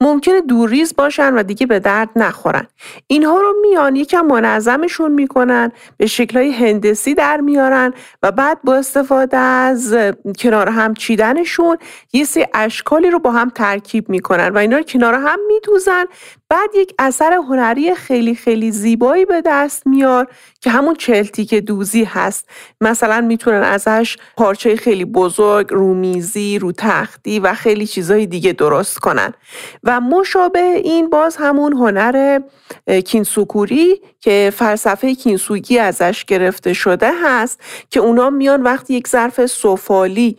ممکنه 0.01 0.41
دورریز 0.41 0.97
باشن 0.97 1.35
و 1.35 1.43
دیگه 1.43 1.67
به 1.67 1.81
درد 1.81 2.09
نخورن. 2.17 2.67
اینها 3.07 3.41
رو 3.41 3.55
میان 3.63 3.97
یکم 3.97 4.27
منظمشون 4.27 5.13
می‌کنن 5.13 5.73
به 5.97 6.07
شکلهای 6.07 6.51
هندسی 6.51 7.15
در 7.15 7.41
میارن 7.41 7.95
و 8.23 8.33
بعد 8.33 8.59
با 8.65 8.75
استفاده 8.75 9.37
از 9.37 9.97
کنار 10.39 10.69
هم 10.69 10.95
چیدنشون 10.95 11.79
یه 12.13 12.25
سری 12.25 12.47
اشکالی 12.55 13.11
رو 13.11 13.19
با 13.19 13.33
هم 13.33 13.51
ترکیب 13.51 14.09
می‌کنن 14.09 14.49
و 14.49 14.59
اینا 14.59 14.77
رو 14.77 14.83
کنار 14.83 15.15
هم 15.15 15.39
میدوزن 15.47 16.05
بعد 16.51 16.71
یک 16.75 16.95
اثر 16.99 17.33
هنری 17.33 17.95
خیلی 17.95 18.35
خیلی 18.35 18.71
زیبایی 18.71 19.25
به 19.25 19.43
دست 19.47 19.87
میار 19.87 20.27
که 20.61 20.71
همون 20.71 20.95
چلتیک 20.95 21.55
دوزی 21.55 22.05
هست. 22.05 22.49
مثلا 22.81 23.21
می‌تونن 23.21 23.63
ازش 23.63 24.17
پارچه 24.37 24.77
خیلی 24.77 25.05
بزرگ 25.05 25.67
رومیزی 25.71 26.59
رو 26.59 26.73
تختی 26.73 27.41
و 27.41 27.55
خیلی 27.55 27.87
چیزهای 27.87 28.27
دیگه 28.27 28.53
درست 28.53 28.99
کنن. 28.99 29.35
و 29.85 30.01
مشابه 30.01 30.81
این 30.85 31.11
باز 31.11 31.37
همون 31.37 31.73
هنر 31.73 32.41
کینسوکوری 33.07 34.01
که 34.21 34.53
فلسفه 34.57 35.15
کینسوگی 35.15 35.79
ازش 35.79 36.25
گرفته 36.25 36.73
شده 36.73 37.11
هست 37.25 37.61
که 37.91 38.01
اونا 38.01 38.31
میان 38.31 38.63
وقتی 38.63 38.95
یک 38.95 39.09
ظرف 39.09 39.47
سفالی 39.47 40.37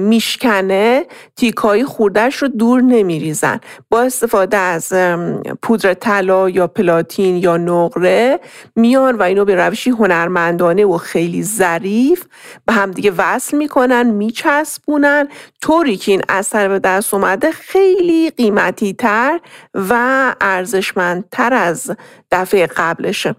میشکنه 0.00 1.06
تیکایی 1.36 1.84
خوردهش 1.84 2.36
رو 2.36 2.48
دور 2.48 2.80
نمیریزن. 2.80 3.60
با 3.90 4.02
استفاده 4.02 4.56
از 4.56 4.92
پودر 5.62 5.94
طلا 5.94 6.50
یا 6.50 6.66
پلاتین 6.66 7.36
یا 7.36 7.56
نقره 7.56 8.40
میان 8.76 9.16
و 9.16 9.22
اینو 9.22 9.44
به 9.44 9.54
روشی 9.54 9.90
هنرمندانه 9.90 10.84
و 10.84 10.98
خیلی 10.98 11.42
ظریف 11.42 12.24
به 12.66 12.72
همدیگه 12.72 13.12
وصل 13.16 13.56
می‌کنن 13.56 14.02
میچسبونن. 14.02 15.28
طوری 15.62 15.96
که 15.96 16.12
این 16.12 16.22
اثر 16.28 16.68
به 16.68 16.78
دست 16.78 17.14
اومده 17.14 17.50
خیلی 17.50 18.30
قیمتی 18.30 18.92
تر 18.92 19.40
و 19.74 20.34
ارزشمندتر 20.40 21.54
از 21.54 21.96
دفعه 22.30 22.66
قبلشه. 22.66 23.34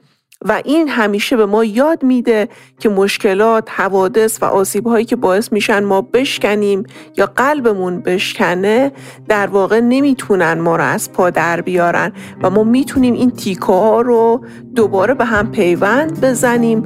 و 0.45 0.61
این 0.65 0.89
همیشه 0.89 1.37
به 1.37 1.45
ما 1.45 1.63
یاد 1.63 2.03
میده 2.03 2.49
که 2.79 2.89
مشکلات، 2.89 3.69
حوادث 3.71 4.41
و 4.41 4.45
آسیب 4.45 4.87
هایی 4.87 5.05
که 5.05 5.15
باعث 5.15 5.53
میشن 5.53 5.83
ما 5.83 6.01
بشکنیم 6.01 6.83
یا 7.17 7.25
قلبمون 7.25 7.99
بشکنه 8.01 8.91
در 9.27 9.47
واقع 9.47 9.79
نمی‌تونن 9.79 10.53
ما 10.53 10.75
رو 10.75 10.83
از 10.83 11.11
پا 11.11 11.29
در 11.29 11.61
بیارن. 11.61 12.11
و 12.43 12.49
ما 12.49 12.63
می‌تونیم 12.63 13.13
این 13.13 13.31
تیکه 13.31 13.65
ها 13.65 14.01
رو 14.01 14.45
دوباره 14.75 15.13
به 15.13 15.25
هم 15.25 15.51
پیوند 15.51 16.21
بزنیم 16.21 16.83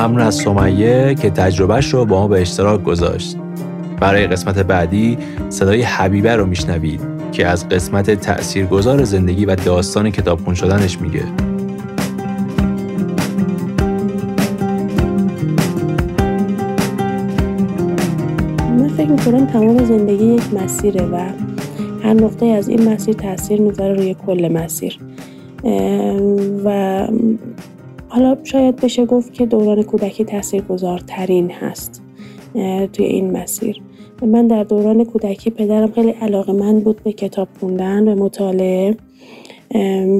ممنون 0.00 0.20
از 0.20 0.34
سمیه 0.34 1.14
که 1.14 1.30
تجربهش 1.30 1.94
رو 1.94 2.04
با 2.04 2.20
ما 2.20 2.28
به 2.28 2.40
اشتراک 2.40 2.82
گذاشت. 2.82 3.36
برای 4.00 4.26
قسمت 4.26 4.58
بعدی 4.58 5.18
صدای 5.48 5.82
حبیبه 5.82 6.36
رو 6.36 6.46
میشنوید 6.46 7.00
که 7.32 7.46
از 7.46 7.68
قسمت 7.68 8.10
تأثیرگذار 8.10 9.04
زندگی 9.04 9.44
و 9.44 9.54
داستان 9.54 10.10
کتابخون 10.10 10.54
شدنش 10.54 11.00
میگه. 11.00 11.22
من 18.78 18.88
فکر 18.88 19.10
می‌کنم 19.10 19.46
تمام 19.46 19.84
زندگی 19.84 20.24
یک 20.24 20.54
مسیره 20.54 21.02
و 21.02 21.16
هر 22.02 22.12
نقطه 22.12 22.46
از 22.46 22.68
این 22.68 22.92
مسیر 22.92 23.14
تاثیر 23.14 23.60
می‌ذاره 23.60 23.94
روی 23.94 24.16
کل 24.26 24.52
مسیر 24.52 24.98
و 26.64 27.06
حالا 28.10 28.36
شاید 28.44 28.76
بشه 28.76 29.06
گفت 29.06 29.32
که 29.32 29.46
دوران 29.46 29.82
کودکی 29.82 30.24
تاثیرگذارترین 30.24 31.50
هست 31.50 32.02
توی 32.92 33.04
این 33.06 33.30
مسیر. 33.30 33.82
من 34.22 34.46
در 34.46 34.64
دوران 34.64 35.04
کودکی 35.04 35.50
پدرم 35.50 35.92
خیلی 35.92 36.10
علاقه 36.10 36.52
من 36.52 36.80
بود 36.80 37.02
به 37.02 37.12
کتاب 37.12 37.48
خوندن 37.60 38.08
و 38.08 38.24
مطالعه. 38.24 38.96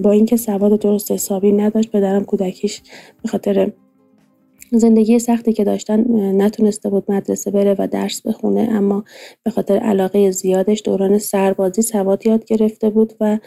با 0.02 0.10
اینکه 0.10 0.36
سواد 0.36 0.80
درست 0.80 1.12
حسابی 1.12 1.52
نداشت 1.52 1.90
پدرم 1.90 2.24
کودکیش 2.24 2.82
به 3.22 3.28
خاطر 3.28 3.72
زندگی 4.72 5.18
سختی 5.18 5.52
که 5.52 5.64
داشتن 5.64 6.04
نتونسته 6.42 6.90
بود 6.90 7.04
مدرسه 7.08 7.50
بره 7.50 7.76
و 7.78 7.86
درس 7.86 8.26
بخونه 8.26 8.68
اما 8.72 9.04
به 9.42 9.50
خاطر 9.50 9.78
علاقه 9.78 10.30
زیادش 10.30 10.82
دوران 10.84 11.18
سربازی 11.18 11.82
سواد 11.82 12.26
یاد 12.26 12.44
گرفته 12.44 12.90
بود 12.90 13.12
و 13.20 13.38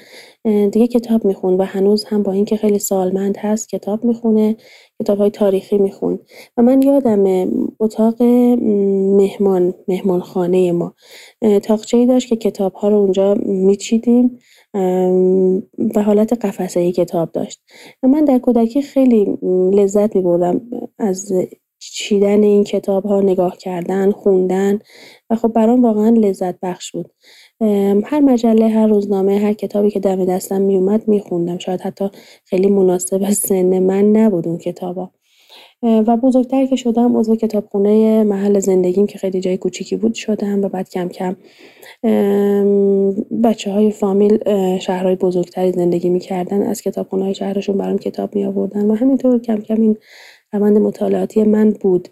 دیگه 0.44 0.88
کتاب 0.88 1.26
میخون 1.26 1.54
و 1.54 1.64
هنوز 1.64 2.04
هم 2.04 2.24
با 2.24 2.32
اینکه 2.32 2.58
خیلی 2.58 2.80
سالمند 2.80 3.38
هست 3.38 3.70
کتاب 3.70 4.06
می‌خونه 4.06 4.56
کتاب 5.00 5.18
های 5.18 5.30
تاریخی 5.30 5.78
میخون 5.78 6.20
و 6.58 6.62
من 6.62 6.82
یادم 6.82 7.52
اتاق 7.80 8.24
مهمان 8.24 9.74
مهمان 9.88 10.22
خانه 10.22 10.72
ما. 10.72 10.94
تاقچه 11.64 12.06
داشت 12.06 12.28
که 12.30 12.36
کتاب 12.36 12.74
ها 12.74 12.90
رو 12.90 12.96
اونجا 12.96 13.34
میچیدیم. 13.46 14.40
و 15.96 16.04
حالت 16.06 16.46
قفسه 16.46 16.92
کتاب 16.92 17.32
داشت. 17.32 17.62
من 18.04 18.26
در 18.26 18.40
کودکی 18.40 18.82
خیلی 18.82 19.38
لذت 19.74 20.16
می 20.16 20.22
بردم 20.22 20.62
از 21.00 21.32
چیدن 21.80 22.44
این 22.44 22.64
کتاب 22.64 23.06
ها 23.06 23.22
نگاه 23.22 23.58
کردن 23.58 24.12
خوندن. 24.12 24.80
و 25.30 25.36
خب 25.36 25.48
برام 25.48 25.84
واقعا 25.84 26.10
لذت 26.10 26.60
بخش 26.60 26.92
بود. 26.92 27.12
هر 28.06 28.20
مجله 28.20 28.68
هر 28.68 28.88
روزنامه 28.88 29.40
هر 29.40 29.54
کتابی 29.54 29.92
که 29.92 30.00
دم 30.00 30.26
دستم 30.26 30.62
می 30.62 30.76
اومد 30.76 31.08
می 31.08 31.20
خوندم 31.20 31.58
شاید 31.58 31.82
حتی 31.82 32.10
خیلی 32.46 32.68
مناسب 32.68 33.30
سن 33.32 33.80
من 33.80 34.12
نبود 34.12 34.48
اون 34.48 34.58
کتابا. 34.58 35.12
و 35.84 36.18
بزرگتر 36.18 36.66
که 36.66 36.76
شدم 36.76 37.18
عضو 37.18 37.36
کتابخونه 37.36 38.24
محل 38.24 38.60
زندگیم 38.60 39.08
که 39.08 39.18
خیلی 39.18 39.42
جای 39.42 39.58
کوچیکی 39.58 39.96
بود 39.96 40.14
شدم 40.14 40.62
و 40.64 40.70
بعد 40.70 40.90
کم 40.90 41.08
کم 41.08 41.36
بچه 43.44 43.72
های 43.72 43.92
فامیل 43.92 44.38
شهرهای 44.80 45.16
بزرگتری 45.16 45.72
زندگی 45.72 46.10
می‌کردن. 46.10 46.62
از 46.62 46.82
کتابخونه 46.82 47.24
های 47.24 47.34
شهرشون 47.36 47.78
برام 47.78 47.98
کتاب 47.98 48.36
می 48.36 48.46
آوردن 48.46 48.92
و 48.92 48.96
همینطور 48.96 49.40
کم 49.40 49.58
کم 49.58 49.82
این 49.82 49.98
روند 50.54 50.78
مطالعاتی 50.78 51.44
من 51.44 51.72
بود 51.72 52.10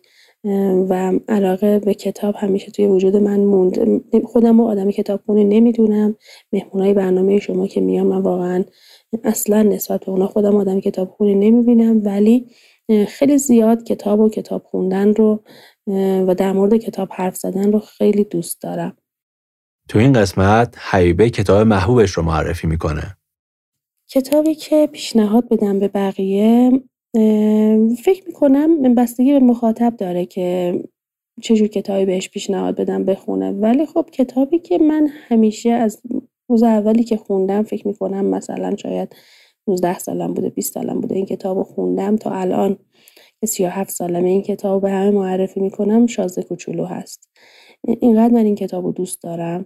و 0.89 1.13
علاقه 1.27 1.79
به 1.79 1.93
کتاب 1.93 2.35
همیشه 2.37 2.71
توی 2.71 2.87
وجود 2.87 3.15
من 3.15 3.39
موند. 3.39 4.01
خودم 4.25 4.59
و 4.59 4.67
آدم 4.67 4.91
کتابخونه 4.91 5.43
نمی‌دونم. 5.43 6.15
مهمونای 6.53 6.93
برنامه 6.93 7.39
شما 7.39 7.67
که 7.67 7.81
میام 7.81 8.07
من 8.07 8.21
واقعا 8.21 8.63
اصلا 9.23 9.63
نسبت 9.63 10.05
به 10.05 10.11
اونا 10.11 10.27
خودم 10.27 10.55
آدم 10.55 10.79
کتابخونه 10.79 11.33
نمی‌بینم. 11.33 12.01
ولی 12.05 12.45
خیلی 13.07 13.37
زیاد 13.37 13.83
کتاب 13.83 14.19
و 14.19 14.29
کتاب 14.29 14.63
خوندن 14.63 15.13
رو 15.13 15.43
و 16.27 16.35
در 16.37 16.51
مورد 16.51 16.77
کتاب 16.77 17.09
حرف 17.11 17.35
زدن 17.35 17.71
رو 17.71 17.79
خیلی 17.79 18.23
دوست 18.23 18.61
دارم. 18.61 18.97
تو 19.89 19.99
این 19.99 20.13
قسمت 20.13 20.75
حیبه 20.91 21.29
کتاب 21.29 21.67
محبوبش 21.67 22.11
رو 22.11 22.23
معرفی 22.23 22.67
می‌کنه. 22.67 23.17
کتابی 24.09 24.55
که 24.55 24.89
پیشنهاد 24.91 25.49
بدم 25.49 25.79
به 25.79 25.87
بقیه 25.87 26.71
فکر 28.03 28.23
می‌کنم 28.27 28.95
بستگی 28.95 29.33
به 29.33 29.39
مخاطب 29.39 29.95
داره 29.97 30.25
که 30.25 30.79
چجور 31.41 31.67
کتابی 31.67 32.05
بهش 32.05 32.29
پیشنهاد 32.29 32.75
بدم 32.75 33.05
بخونه. 33.05 33.51
ولی 33.51 33.85
خب 33.85 34.09
کتابی 34.11 34.59
که 34.59 34.77
من 34.77 35.07
همیشه 35.27 35.69
از 35.69 36.01
روز 36.49 36.63
اولی 36.63 37.03
که 37.03 37.17
خوندم 37.17 37.63
فکر 37.63 37.87
می‌کنم 37.87 38.25
مثلا 38.25 38.75
شاید 38.75 39.15
19 39.67 39.99
سالم 39.99 40.33
بوده 40.33 40.49
20 40.49 40.73
سالم 40.73 41.01
بوده. 41.01 41.15
این 41.15 41.25
کتاب 41.25 41.57
رو 41.57 41.63
خوندم 41.63 42.15
تا 42.15 42.31
الان 42.31 42.77
که 43.41 43.47
37 43.47 43.91
سالمه. 43.91 44.29
این 44.29 44.41
کتاب 44.41 44.81
به 44.81 44.91
همه 44.91 45.11
معرفی 45.11 45.59
می‌کنم. 45.59 46.07
شازده 46.07 46.43
کوچولو 46.43 46.85
هست. 46.85 47.29
اینقدر 48.01 48.33
من 48.33 48.45
این 48.45 48.55
کتاب 48.55 48.85
رو 48.85 48.91
دوست 48.91 49.23
دارم. 49.23 49.65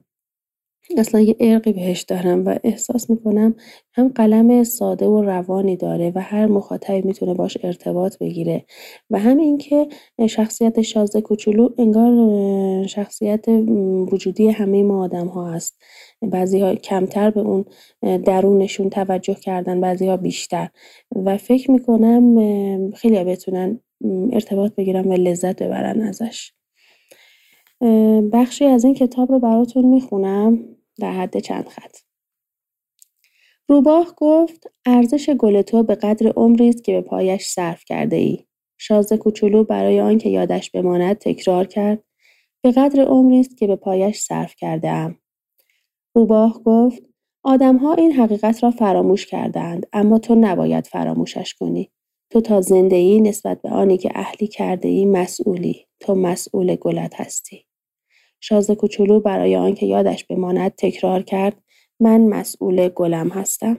اصلا 0.98 1.22
یه 1.22 1.36
ارقی 1.40 1.74
بهش 1.74 2.02
دارم 2.02 2.46
و 2.46 2.60
احساس 2.64 3.10
می‌کنم 3.10 3.56
هم 3.94 4.08
قلم 4.08 4.64
ساده 4.64 5.06
و 5.06 5.22
روانی 5.22 5.78
داره 5.78 6.12
و 6.16 6.20
هر 6.22 6.46
مخاطبی 6.46 7.02
می‌تونه 7.02 7.34
باش 7.34 7.58
ارتباط 7.64 8.18
بگیره. 8.18 8.66
و 9.10 9.20
هم 9.20 9.38
اینکه 9.38 9.88
شخصیت 10.30 10.82
شازده 10.82 11.22
کوچولو 11.22 11.70
انگار 11.78 12.88
شخصیت 12.88 13.46
وجودی 14.12 14.50
همه 14.50 14.84
ما 14.84 15.04
آدم 15.04 15.28
ها 15.28 15.52
هست. 15.52 15.82
بعضی 16.22 16.60
ها 16.60 16.76
کمتر 16.76 17.30
به 17.30 17.42
اون 17.42 17.66
درونشون 18.02 18.90
توجه 18.90 19.34
کردن 19.34 19.82
بعضی 19.82 20.08
ها 20.08 20.18
بیشتر. 20.18 20.70
و 21.16 21.38
فکر 21.38 21.72
می‌کنم 21.72 22.92
خیلی 22.92 23.24
بتونن 23.24 23.80
ارتباط 24.32 24.76
بگیرن 24.76 25.08
و 25.08 25.14
لذت 25.14 25.64
ببرن 25.64 26.02
ازش. 26.02 26.52
بخشی 28.34 28.66
از 28.66 28.86
این 28.86 28.94
کتاب 28.94 29.32
رو 29.32 29.40
براتون 29.40 29.86
می‌خونم. 29.86 30.75
در 31.00 31.12
حد 31.12 31.38
چند 31.40 31.68
خط. 31.68 31.98
روباه 33.70 34.14
گفت 34.18 34.68
ارزش 34.86 35.30
گل 35.30 35.62
تو 35.62 35.84
به 35.84 35.96
قدر 35.96 36.34
عمری 36.36 36.70
است 36.70 36.84
که 36.84 36.92
به 36.92 37.02
پایش 37.02 37.46
صرف 37.48 37.86
کرده 37.86 38.16
ای. 38.16 38.46
شاز 38.78 39.14
کوچولو 39.14 39.64
برای 39.64 40.02
آنکه 40.02 40.30
یادش 40.30 40.72
بماند 40.72 41.18
تکرار 41.18 41.66
کرد 41.66 42.04
به 42.64 42.72
قدر 42.72 43.02
عمری 43.02 43.40
است 43.40 43.58
که 43.58 43.68
به 43.68 43.76
پایش 43.76 44.20
صرف 44.20 44.56
کرده 44.56 44.90
ام. 44.90 45.18
روباه 46.16 46.64
گفت 46.64 47.04
آدمها 47.44 47.94
این 47.94 48.12
حقیقت 48.12 48.64
را 48.64 48.72
فراموش 48.72 49.26
کردند 49.26 49.88
اما 49.94 50.20
تو 50.20 50.36
نباید 50.36 50.88
فراموشش 50.88 51.54
کنی. 51.54 51.92
تو 52.30 52.42
تا 52.42 52.62
زنده 52.62 52.96
ای 52.96 53.22
نسبت 53.22 53.62
به 53.62 53.70
آنی 53.70 53.98
که 53.98 54.12
اهلی 54.16 54.48
کرده 54.48 54.88
ای 54.88 55.06
مسئولی. 55.06 55.88
تو 56.00 56.16
مسئول 56.16 56.76
گلت 56.76 57.22
هستی. 57.22 57.65
شاز 58.40 58.72
کوچولو 58.72 59.20
برای 59.20 59.56
آنکه 59.56 59.86
یادش 59.86 60.26
بماند 60.26 60.72
تکرار 60.78 61.22
کرد 61.22 61.62
من 62.00 62.22
مسئول 62.22 62.90
گلم 62.90 63.30
هستم. 63.30 63.78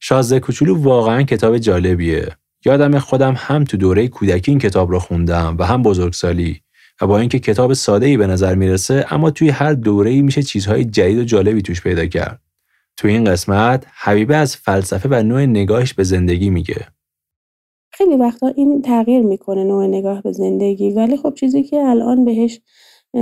شازده 0.00 0.40
کوچولو 0.40 0.82
واقعا 0.82 1.22
کتاب 1.22 1.58
جالبیه. 1.58 2.28
یادم 2.64 2.98
خودم 2.98 3.34
هم 3.36 3.64
تو 3.64 3.76
دوره 3.76 4.08
کودکی 4.08 4.50
این 4.50 4.60
کتاب 4.60 4.90
رو 4.90 4.98
خوندم 4.98 5.56
و 5.58 5.64
هم 5.64 5.82
بزرگسالی 5.82 6.60
و 7.00 7.06
با 7.06 7.18
اینکه 7.18 7.38
کتاب 7.38 7.72
ساده 7.72 8.06
ای 8.06 8.16
به 8.16 8.26
نظر 8.26 8.54
می‌رسه 8.54 9.06
اما 9.10 9.30
توی 9.30 9.48
هر 9.48 9.72
دوره 9.72 10.10
ای 10.10 10.22
میشه 10.22 10.42
چیزهای 10.42 10.84
جدید 10.84 11.18
و 11.18 11.24
جالبی 11.24 11.62
توش 11.62 11.82
پیدا 11.82 12.06
کرد. 12.06 12.40
تو 12.96 13.08
این 13.08 13.24
قسمت 13.24 13.86
حبیبه 13.94 14.36
از 14.36 14.56
فلسفه 14.56 15.08
و 15.08 15.22
نوع 15.22 15.42
نگاهش 15.42 15.94
به 15.94 16.02
زندگی 16.02 16.50
میگه. 16.50 16.86
خیلی 17.92 18.16
وقتا 18.16 18.46
این 18.46 18.82
تغییر 18.82 19.22
می‌کنه 19.22 19.64
نوع 19.64 19.86
نگاه 19.86 20.22
به 20.22 20.32
زندگی 20.32 20.90
ولی 20.90 21.16
خب 21.16 21.34
چیزی 21.34 21.62
که 21.62 21.76
الان 21.76 22.24
بهش 22.24 22.60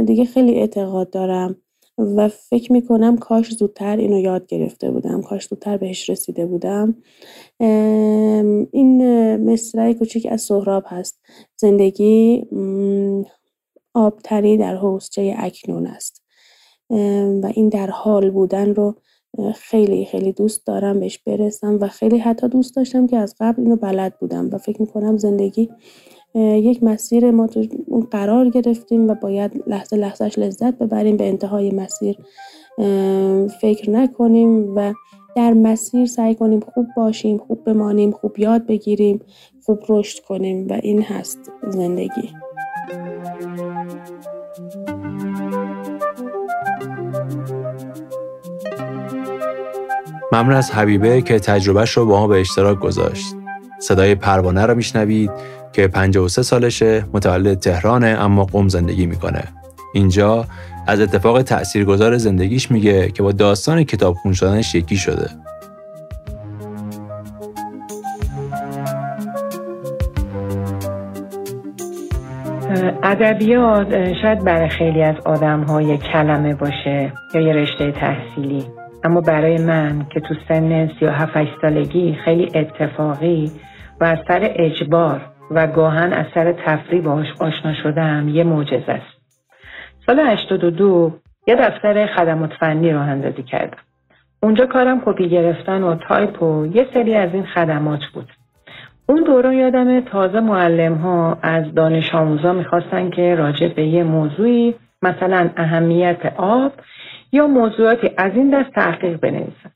دیگه 0.06 0.24
خیلی 0.24 0.54
اعتقاد 0.54 1.10
دارم 1.10 1.56
و 1.98 2.28
فکر 2.28 2.72
می‌کنم 2.72 3.16
کاش 3.16 3.52
زودتر 3.52 3.96
اینو 3.96 4.18
یاد 4.18 4.46
گرفته 4.46 4.90
بودم 4.90 5.22
کاش 5.22 5.46
زودتر 5.48 5.76
بهش 5.76 6.10
رسیده 6.10 6.46
بودم. 6.46 6.96
این 8.72 9.36
مصرع 9.36 9.92
کوچیک 9.92 10.26
از 10.30 10.42
سهراب 10.42 10.84
هست. 10.86 11.20
زندگی 11.56 12.46
آبتری 13.94 14.56
در 14.56 14.76
حوزچه 14.76 15.34
اکنون 15.38 15.86
است. 15.86 16.22
و 17.42 17.52
این 17.54 17.68
در 17.68 17.90
حال 17.90 18.30
بودن 18.30 18.74
رو 18.74 18.94
خیلی 19.54 20.04
خیلی 20.04 20.32
دوست 20.32 20.66
دارم 20.66 21.00
بهش 21.00 21.18
برسم 21.18 21.78
و 21.80 21.88
خیلی 21.88 22.18
حتی 22.18 22.48
دوست 22.48 22.76
داشتم 22.76 23.06
که 23.06 23.16
از 23.16 23.34
قبل 23.40 23.62
اینو 23.62 23.76
بلد 23.76 24.18
بودم 24.18 24.50
و 24.52 24.58
فکر 24.58 24.82
می‌کنم 24.82 25.16
زندگی 25.16 25.70
یک 26.40 26.82
مسیر 26.82 27.30
ما 27.30 27.46
تو 27.46 27.66
قرار 28.10 28.48
گرفتیم 28.48 29.08
و 29.08 29.14
باید 29.14 29.64
لحظه 29.66 29.96
لحظهش 29.96 30.38
لذت 30.38 30.78
ببریم 30.78 31.16
به 31.16 31.28
انتهای 31.28 31.70
مسیر 31.70 32.16
فکر 33.60 33.90
نکنیم 33.90 34.76
و 34.76 34.92
در 35.36 35.52
مسیر 35.52 36.06
سعی 36.06 36.34
کنیم 36.34 36.60
خوب 36.60 36.86
باشیم 36.96 37.38
خوب 37.38 37.64
بمانیم 37.64 38.10
خوب 38.10 38.38
یاد 38.38 38.66
بگیریم 38.66 39.20
خوب 39.66 39.78
رشد 39.88 40.24
کنیم 40.24 40.68
و 40.68 40.72
این 40.82 41.02
هست 41.02 41.38
زندگی. 41.68 42.32
ممنون 50.32 50.54
از 50.54 50.70
حبیبه 50.70 51.22
که 51.22 51.38
تجربهش 51.38 51.90
رو 51.90 52.06
با 52.06 52.20
ما 52.20 52.26
به 52.26 52.40
اشتراک 52.40 52.78
گذاشت. 52.78 53.34
صدای 53.78 54.14
پروانه 54.14 54.66
رو 54.66 54.74
میشنوید. 54.74 55.30
که 55.76 55.88
53 55.88 56.42
سالشه 56.42 57.04
متولد 57.12 57.58
تهرانه 57.58 58.06
اما 58.06 58.44
قم 58.44 58.68
زندگی 58.68 59.06
می‌کنه. 59.06 59.42
اینجا 59.94 60.44
از 60.86 61.00
اتفاق 61.00 61.42
تاثیرگذار 61.42 62.16
زندگیش 62.16 62.70
میگه 62.70 63.08
که 63.10 63.22
با 63.22 63.32
داستان 63.32 63.84
کتاب 63.84 64.14
خون 64.14 64.32
شدنش 64.32 64.74
یکی 64.74 64.96
شده. 64.96 65.30
ادبیات 73.02 74.14
شاید 74.22 74.44
برای 74.44 74.68
خیلی 74.68 75.02
از 75.02 75.16
آدم 75.24 75.62
ها 75.62 75.82
یک 75.82 76.02
کلمه 76.02 76.54
باشه 76.54 77.12
یا 77.34 77.40
یه 77.40 77.52
رشته 77.52 77.92
تحصیلی. 77.92 78.64
اما 79.04 79.20
برای 79.20 79.58
من 79.58 80.06
که 80.14 80.20
تو 80.20 80.34
سن 80.48 80.90
37 81.00 81.48
سالگی 81.62 82.16
خیلی 82.24 82.50
اتفاقی 82.54 83.50
و 84.00 84.04
از 84.04 84.18
سر 84.28 84.50
اجبار 84.56 85.35
و 85.50 85.66
گاهن 85.66 86.12
از 86.12 86.26
سر 86.34 86.52
تفریح 86.52 87.02
باش 87.02 87.26
آشنا 87.40 87.74
شدم 87.82 88.28
یه 88.28 88.44
معجزه 88.44 88.92
است. 88.92 89.16
سال 90.06 90.20
82 90.20 91.12
یه 91.46 91.56
دفتر 91.56 92.06
خدمات 92.06 92.52
فنی 92.60 92.92
راه 92.92 93.00
اندازی 93.00 93.42
کردم. 93.42 93.78
اونجا 94.42 94.66
کارم 94.66 95.02
کپی 95.04 95.28
گرفتن 95.28 95.82
و 95.82 95.94
تایپ 95.94 96.42
و 96.42 96.66
یه 96.66 96.86
سری 96.94 97.14
از 97.14 97.34
این 97.34 97.46
خدمات 97.46 98.00
بود 98.14 98.32
اون 99.08 99.22
دوران 99.22 99.52
یادم 99.52 100.00
تازه 100.00 100.40
معلم 100.40 100.94
ها 100.94 101.38
از 101.42 101.74
دانش 101.74 102.14
آموزا 102.14 102.52
می‌خواستن 102.52 103.10
که 103.10 103.34
راجع 103.34 103.68
به 103.68 103.86
یه 103.86 104.04
موضوعی 104.04 104.74
مثلا 105.02 105.50
اهمیت 105.56 106.32
آب 106.36 106.72
یا 107.32 107.46
موضوعاتی 107.46 108.10
از 108.18 108.32
این 108.34 108.50
دست 108.50 108.70
تحقیق 108.70 109.20
بنویسن 109.20 109.70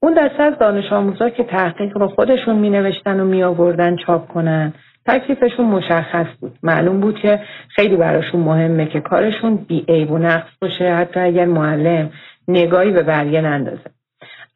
اون 0.00 0.14
دسته 0.14 0.42
از 0.42 0.58
دانش 0.58 0.92
آموزا 0.92 1.30
که 1.30 1.44
تحقیق 1.44 1.98
رو 1.98 2.08
خودشون 2.08 2.56
می 2.56 2.70
نوشتن 2.70 3.20
و 3.20 3.24
می 3.24 3.42
آوردن 3.42 3.96
چاپ 3.96 4.28
کنن 4.28 4.72
تکلیفشون 5.06 5.66
مشخص 5.66 6.26
بود. 6.40 6.58
معلوم 6.62 7.00
بود 7.00 7.18
که 7.18 7.40
خیلی 7.68 7.96
براشون 7.96 8.40
مهمه 8.40 8.86
که 8.86 9.00
کارشون 9.00 9.56
بی 9.56 9.84
عیب 9.88 10.10
و 10.10 10.18
نقص 10.18 10.50
باشه 10.60 10.94
حتی 10.94 11.20
اگر 11.20 11.44
معلم 11.44 12.10
نگاهی 12.48 12.90
به 12.90 13.02
برگه 13.02 13.40
نندازه. 13.40 13.90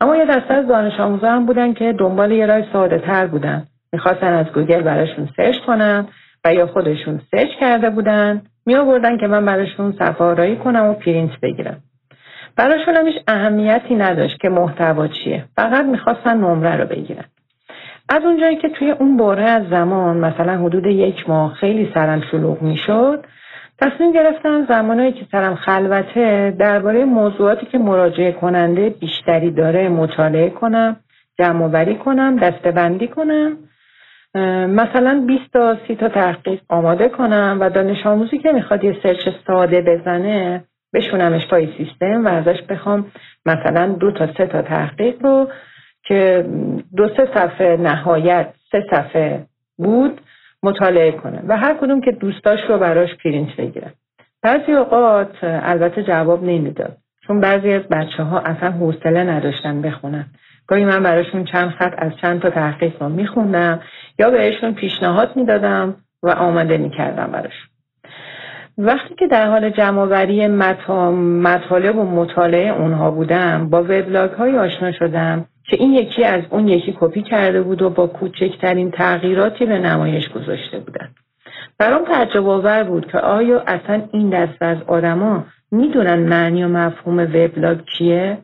اما 0.00 0.16
یه 0.16 0.24
دسته 0.24 0.54
از 0.54 0.68
دانش 0.68 1.00
آموزا 1.00 1.30
هم 1.30 1.46
بودن 1.46 1.72
که 1.72 1.92
دنبال 1.92 2.32
یه 2.32 2.46
راه 2.46 2.72
ساده 2.72 2.98
تر 2.98 3.26
بودن. 3.26 3.66
می‌خواستن 3.92 4.32
از 4.32 4.46
گوگل 4.46 4.82
براشون 4.82 5.28
search 5.36 5.58
کنن 5.66 6.06
و 6.44 6.54
یا 6.54 6.66
خودشون 6.66 7.20
search 7.30 7.48
کرده 7.60 7.90
بودن. 7.90 8.42
می 8.66 8.74
آوردن 8.74 9.18
که 9.18 9.26
من 9.26 9.44
براشون 9.44 9.94
صفحه 9.98 10.56
کنم 10.56 10.84
و 10.84 10.94
پرینت 10.94 11.40
بگیرم. 11.42 11.82
براشون 12.56 12.96
هم 12.96 13.06
اهمیتی 13.28 13.94
نداشت 13.94 14.40
که 14.40 14.48
محتوا 14.48 15.08
چیه. 15.08 15.44
فقط 15.56 15.84
می‌خواستن 15.84 16.36
نمره 16.36 16.76
رو 16.76 16.86
بگیرن. 16.86 17.24
از 18.08 18.22
اونجایی 18.24 18.56
که 18.56 18.68
توی 18.68 18.90
اون 18.90 19.16
باره 19.16 19.42
از 19.42 19.68
زمان 19.70 20.16
مثلا 20.16 20.58
حدود 20.58 20.86
یک 20.86 21.28
ماه 21.28 21.54
خیلی 21.54 21.90
سرم 21.94 22.22
شلوغ 22.30 22.62
می‌شد 22.62 23.24
تصمیم 23.80 24.12
گرفتم 24.12 24.66
زمانهایی 24.68 25.12
که 25.12 25.26
سرم 25.32 25.54
خلوته 25.54 26.56
درباره 26.58 27.04
موضوعاتی 27.04 27.66
که 27.66 27.78
مراجعه 27.78 28.32
کننده 28.32 28.90
بیشتری 28.90 29.50
داره 29.50 29.88
مطالعه 29.88 30.50
کنم 30.50 30.96
جمع 31.38 31.94
کنم 31.94 32.36
دستبندی 32.36 33.08
کنم 33.08 33.56
مثلا 34.68 35.24
20 35.26 35.52
تا 35.52 35.76
30 35.86 35.94
تا 35.96 36.08
تحقیق 36.08 36.60
آماده 36.68 37.08
کنم 37.08 37.58
و 37.60 37.70
دانش 37.70 38.06
آموزی 38.06 38.38
که 38.38 38.52
می‌خواد 38.52 38.84
یه 38.84 38.96
سرچ 39.02 39.28
ساده 39.46 39.80
بزنه 39.80 40.64
بشونمش 40.94 41.46
پای 41.50 41.68
سیستم 41.78 42.24
و 42.24 42.28
ازش 42.28 42.62
بخوام 42.68 43.06
مثلا 43.46 43.86
دو 44.00 44.12
تا 44.12 44.26
سه 44.38 44.46
تا 44.46 44.62
تحقیق 44.62 45.22
رو 45.22 45.48
که 46.08 46.46
دو 46.96 47.08
سه 47.16 47.28
صفحه 47.34 47.76
نهایت 47.76 48.48
سه 48.72 48.84
صفحه 48.90 49.46
بود 49.78 50.20
مطالعه 50.62 51.12
کنه 51.12 51.42
و 51.48 51.56
هر 51.56 51.74
کدوم 51.74 52.00
که 52.00 52.12
دوستاش 52.12 52.58
رو 52.68 52.78
براش 52.78 53.08
پرینت 53.24 53.56
بگیره. 53.56 53.92
بعضی 54.42 54.72
اوقات 54.72 55.36
البته 55.42 56.02
جواب 56.02 56.44
نمی‌داد 56.44 56.96
چون 57.26 57.40
بعضی 57.40 57.72
از 57.72 57.82
بچه 57.82 58.22
ها 58.22 58.38
اصلا 58.38 58.70
حوصله 58.70 59.24
نداشتن 59.24 59.82
بخونن. 59.82 60.26
گاهی 60.66 60.84
من 60.84 61.02
براشون 61.02 61.44
چند 61.44 61.70
خط 61.70 61.94
از 61.98 62.12
چند 62.22 62.40
تا 62.40 62.50
تحقیق 62.50 63.02
رو 63.02 63.08
میخوندم 63.08 63.80
یا 64.18 64.30
بهشون 64.30 64.74
پیشنهاد 64.74 65.36
می‌دادم 65.36 65.96
و 66.22 66.30
آماده 66.30 66.78
می‌کردم 66.78 67.26
براشون 67.26 67.68
وقتی 68.78 69.14
که 69.14 69.26
در 69.26 69.46
حال 69.46 69.70
جمعآوری 69.70 70.46
مطالب 70.46 71.96
و 71.96 72.04
مطالعه 72.04 72.68
اونها 72.68 73.10
بودم 73.10 73.70
با 73.70 73.82
وبلاگ 73.82 74.30
های 74.30 74.58
آشنا 74.58 74.92
شدم 74.92 75.44
که 75.68 75.76
این 75.76 75.92
یکی 75.92 76.24
از 76.24 76.42
اون 76.50 76.68
یکی 76.68 76.96
کپی 77.00 77.22
کرده 77.22 77.62
بود 77.62 77.82
و 77.82 77.90
با 77.90 78.06
کوچکترین 78.06 78.90
تغییراتی 78.90 79.66
به 79.66 79.78
نمایش 79.78 80.28
گذاشته 80.28 80.78
بودن. 80.78 81.08
برام 81.78 82.04
تعجب 82.04 82.48
آور 82.48 82.84
بود 82.84 83.12
که 83.12 83.18
آیا 83.18 83.60
اصلا 83.66 84.02
این 84.12 84.30
دست 84.30 84.62
از 84.62 84.76
آدما 84.86 85.44
می‌دونن 85.70 86.18
معنی 86.18 86.64
و 86.64 86.68
مفهوم 86.68 87.18
وبلاگ 87.18 87.78
چیه؟ 87.98 88.38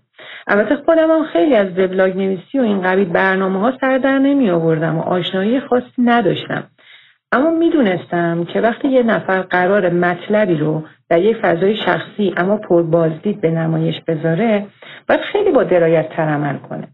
البته 0.46 0.76
خودم 0.76 1.10
هم 1.10 1.24
خیلی 1.24 1.54
از 1.54 1.78
وبلاگ 1.78 2.16
نویسی 2.16 2.58
و 2.58 2.62
این 2.62 2.82
قبیل 2.82 3.04
برنامه 3.08 3.60
ها 3.60 3.72
سر 3.80 3.98
در 3.98 4.18
نمی 4.18 4.50
آوردم 4.50 4.98
و 4.98 5.00
آشنایی 5.00 5.60
خاصی 5.60 5.86
نداشتم. 5.98 6.64
اما 7.32 7.50
می‌دونستم 7.50 8.44
که 8.44 8.60
وقتی 8.60 8.88
یه 8.88 9.02
نفر 9.02 9.42
قرار 9.42 9.90
مطلبی 9.90 10.54
رو 10.54 10.82
در 11.08 11.20
یک 11.22 11.36
فضای 11.36 11.76
شخصی 11.76 12.34
اما 12.36 12.56
پر 12.56 12.82
بازدید 12.82 13.40
به 13.40 13.50
نمایش 13.50 13.94
بذاره 14.06 14.66
باید 15.08 15.20
خیلی 15.20 15.50
با 15.50 15.64
درایت 15.64 16.08
تر 16.08 16.22
عمل 16.22 16.56
کنه. 16.58 16.88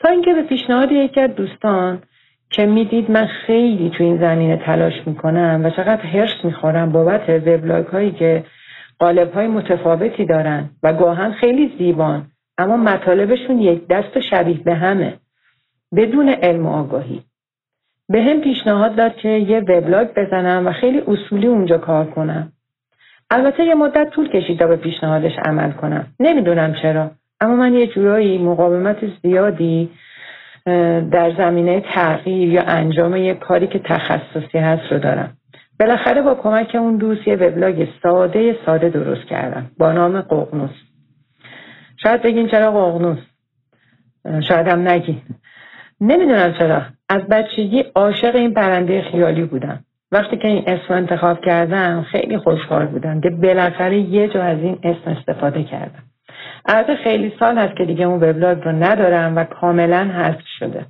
تا 0.00 0.08
اینکه 0.08 0.34
به 0.34 0.42
پیشنهاد 0.42 0.92
یکی 0.92 1.20
از 1.20 1.34
دوستان 1.34 2.02
که 2.50 2.66
می‌دید 2.66 3.10
من 3.10 3.26
خیلی 3.26 3.90
تو 3.90 4.04
این 4.04 4.18
زمینه 4.20 4.56
تلاش 4.56 4.94
می‌کنم 5.06 5.60
و 5.64 5.70
چقدر 5.70 6.02
هرس 6.02 6.44
می‌خورم 6.44 6.92
بابت 6.92 7.30
وبلاگ 7.30 7.86
هایی 7.86 8.10
که 8.10 8.44
قالب 8.98 9.32
های 9.32 9.46
متفاوتی 9.46 10.24
دارن 10.24 10.70
و 10.82 10.92
گاهن 10.92 11.32
خیلی 11.32 11.74
زیبان 11.78 12.26
اما 12.58 12.76
مطالبشون 12.76 13.58
یک 13.58 13.86
دست 13.88 14.16
و 14.16 14.20
شبیه 14.20 14.58
به 14.64 14.74
همه 14.74 15.14
بدون 15.96 16.28
علم 16.28 16.66
و 16.66 16.72
آگاهی 16.72 17.22
به 18.08 18.22
هم 18.22 18.40
پیشنهاد 18.40 18.96
داد 18.96 19.16
که 19.16 19.28
یه 19.28 19.60
وبلاگ 19.60 20.08
بزنم 20.16 20.66
و 20.66 20.72
خیلی 20.72 21.02
اصولی 21.06 21.46
اونجا 21.46 21.78
کار 21.78 22.10
کنم. 22.10 22.52
البته 23.30 23.64
یه 23.64 23.74
مدت 23.74 24.10
طول 24.10 24.28
کشید 24.28 24.58
تا 24.58 24.66
به 24.66 24.76
پیشنهادش 24.76 25.32
عمل 25.44 25.72
کنم. 25.72 26.06
نمی‌دونم 26.20 26.74
چرا. 26.82 27.10
اما 27.40 27.56
من 27.56 27.74
یه 27.74 27.86
جورایی 27.86 28.38
مقاومت 28.38 28.96
زیادی 29.22 29.90
در 31.10 31.34
زمینه 31.38 31.80
تغییر 31.80 32.52
یا 32.52 32.62
انجام 32.62 33.16
یه 33.16 33.34
کاری 33.34 33.66
که 33.66 33.78
تخصصی 33.78 34.58
هست 34.58 34.92
رو 34.92 34.98
دارم. 34.98 35.36
بالاخره 35.80 36.22
با 36.22 36.34
کمک 36.34 36.74
اون 36.74 36.96
دوست 36.96 37.28
یه 37.28 37.36
وبلاگ 37.36 37.88
ساده 38.02 38.56
ساده 38.66 38.88
درست 38.88 39.26
کردم 39.26 39.70
با 39.78 39.92
نام 39.92 40.20
ققنوس. 40.20 40.70
شاید 42.02 42.22
بگین 42.22 42.48
چرا 42.48 42.70
ققنوس؟ 42.70 43.18
شاید 44.48 44.68
هم 44.68 44.88
نگین. 44.88 45.22
نمی‌دونم 46.00 46.54
چرا 46.58 46.82
از 47.08 47.22
بچگی 47.22 47.84
عاشق 47.94 48.34
این 48.34 48.54
پرنده 48.54 49.02
خیالی 49.02 49.44
بودم 49.44 49.84
وقتی 50.12 50.36
که 50.36 50.48
این 50.48 50.64
اسم 50.66 50.94
انتخاب 50.94 51.40
کردم 51.40 52.02
خیلی 52.02 52.38
خوشحال 52.38 52.86
بودم 52.86 53.20
که 53.20 53.30
بالاخره 53.30 53.98
یه 53.98 54.28
جا 54.28 54.42
از 54.42 54.58
این 54.58 54.78
اسم 54.82 55.10
استفاده 55.10 55.64
کردم 55.64 56.02
البته 56.64 56.96
خیلی 56.96 57.32
سال 57.38 57.58
هست 57.58 57.76
که 57.76 57.84
دیگه 57.84 58.04
اون 58.04 58.16
وبلاگ 58.16 58.64
رو 58.64 58.72
ندارم 58.72 59.36
و 59.36 59.44
کاملا 59.44 60.04
حذف 60.04 60.46
شده. 60.58 60.86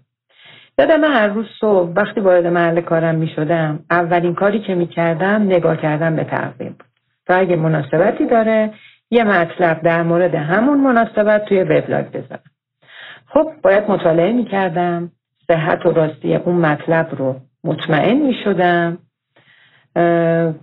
یادم 0.78 1.04
هر 1.04 1.26
روز 1.26 1.46
صبح 1.60 1.92
وقتی 1.96 2.20
وارد 2.20 2.46
محل 2.46 2.80
کارم 2.80 3.14
می 3.14 3.28
شدم 3.36 3.80
اولین 3.90 4.34
کاری 4.34 4.60
که 4.60 4.74
می 4.74 4.86
کردم 4.86 5.42
نگاه 5.42 5.76
کردم 5.76 6.16
به 6.16 6.24
تقویم 6.24 6.70
بود. 6.70 6.88
تا 7.26 7.34
اگه 7.34 7.56
مناسبتی 7.56 8.26
داره 8.26 8.70
یه 9.10 9.24
مطلب 9.24 9.82
در 9.82 10.02
مورد 10.02 10.34
همون 10.34 10.80
مناسبت 10.80 11.44
توی 11.44 11.62
وبلاگ 11.62 12.10
بذارم. 12.10 12.42
خب 13.26 13.52
باید 13.62 13.90
مطالعه 13.90 14.32
می 14.32 14.44
کردم 14.44 15.10
صحت 15.46 15.86
و 15.86 15.92
راستی 15.92 16.34
اون 16.34 16.54
مطلب 16.54 17.08
رو 17.18 17.36
مطمئن 17.64 18.16
می 18.16 18.34
شدم 18.44 18.98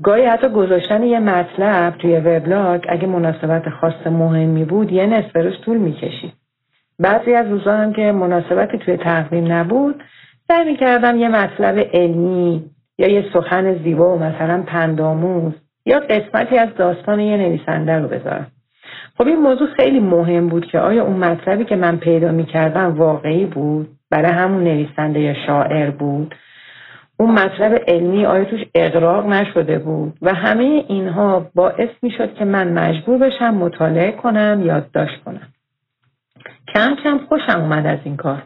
گاهی 0.03 0.25
حتی 0.25 0.49
گذاشتن 0.49 1.03
یه 1.03 1.19
مطلب 1.19 1.97
توی 1.97 2.19
وبلاگ 2.19 2.85
اگه 2.89 3.07
مناسبت 3.07 3.69
خاص 3.69 4.07
مهمی 4.07 4.65
بود 4.65 4.91
یه 4.91 5.05
نصف 5.05 5.35
روز 5.35 5.61
طول 5.65 5.77
می 5.77 5.93
کشید. 5.93 6.33
بعضی 6.99 7.33
از 7.33 7.47
روزا 7.47 7.77
هم 7.77 7.93
که 7.93 8.11
مناسبتی 8.11 8.77
توی 8.77 8.97
تقویم 8.97 9.51
نبود 9.51 10.03
سعی 10.47 10.71
می 10.71 10.77
کردم 10.77 11.17
یه 11.17 11.29
مطلب 11.29 11.79
علمی 11.93 12.63
یا 12.97 13.07
یه 13.07 13.25
سخن 13.33 13.83
زیبا 13.83 14.15
و 14.15 14.19
مثلا 14.19 14.63
پنداموز 14.67 15.53
یا 15.85 15.99
قسمتی 15.99 16.57
از 16.57 16.69
داستان 16.77 17.19
یه 17.19 17.37
نویسنده 17.37 17.99
رو 17.99 18.07
بذارم. 18.07 18.47
خب 19.17 19.27
این 19.27 19.39
موضوع 19.39 19.67
خیلی 19.67 19.99
مهم 19.99 20.47
بود 20.49 20.65
که 20.65 20.79
آیا 20.79 21.03
اون 21.03 21.15
مطلبی 21.15 21.65
که 21.65 21.75
من 21.75 21.97
پیدا 21.97 22.31
می 22.31 22.45
کردم 22.45 22.95
واقعی 22.97 23.45
بود؟ 23.45 23.89
برای 24.11 24.31
همون 24.31 24.63
نویسنده 24.63 25.19
یا 25.19 25.33
شاعر 25.47 25.89
بود؟ 25.89 26.35
اون 27.17 27.31
مطلب 27.31 27.81
علمی 27.87 28.25
آیا 28.25 28.45
توش 28.45 28.61
اقراق 28.75 29.25
نشده 29.25 29.79
بود؟ 29.79 30.17
و 30.21 30.33
همه 30.33 30.85
اینها 30.87 31.51
باعث 31.55 31.89
می 32.01 32.11
شد 32.11 32.33
که 32.33 32.45
من 32.45 32.73
مجبور 32.73 33.17
بشم 33.17 33.53
مطالعه 33.53 34.11
کنم 34.11 34.61
یادداشت 34.65 35.23
کنم. 35.23 35.47
کم 36.75 36.95
کم 37.03 37.19
خوشم 37.29 37.59
اومد 37.59 37.85
از 37.85 37.99
این 38.03 38.17
کار. 38.17 38.43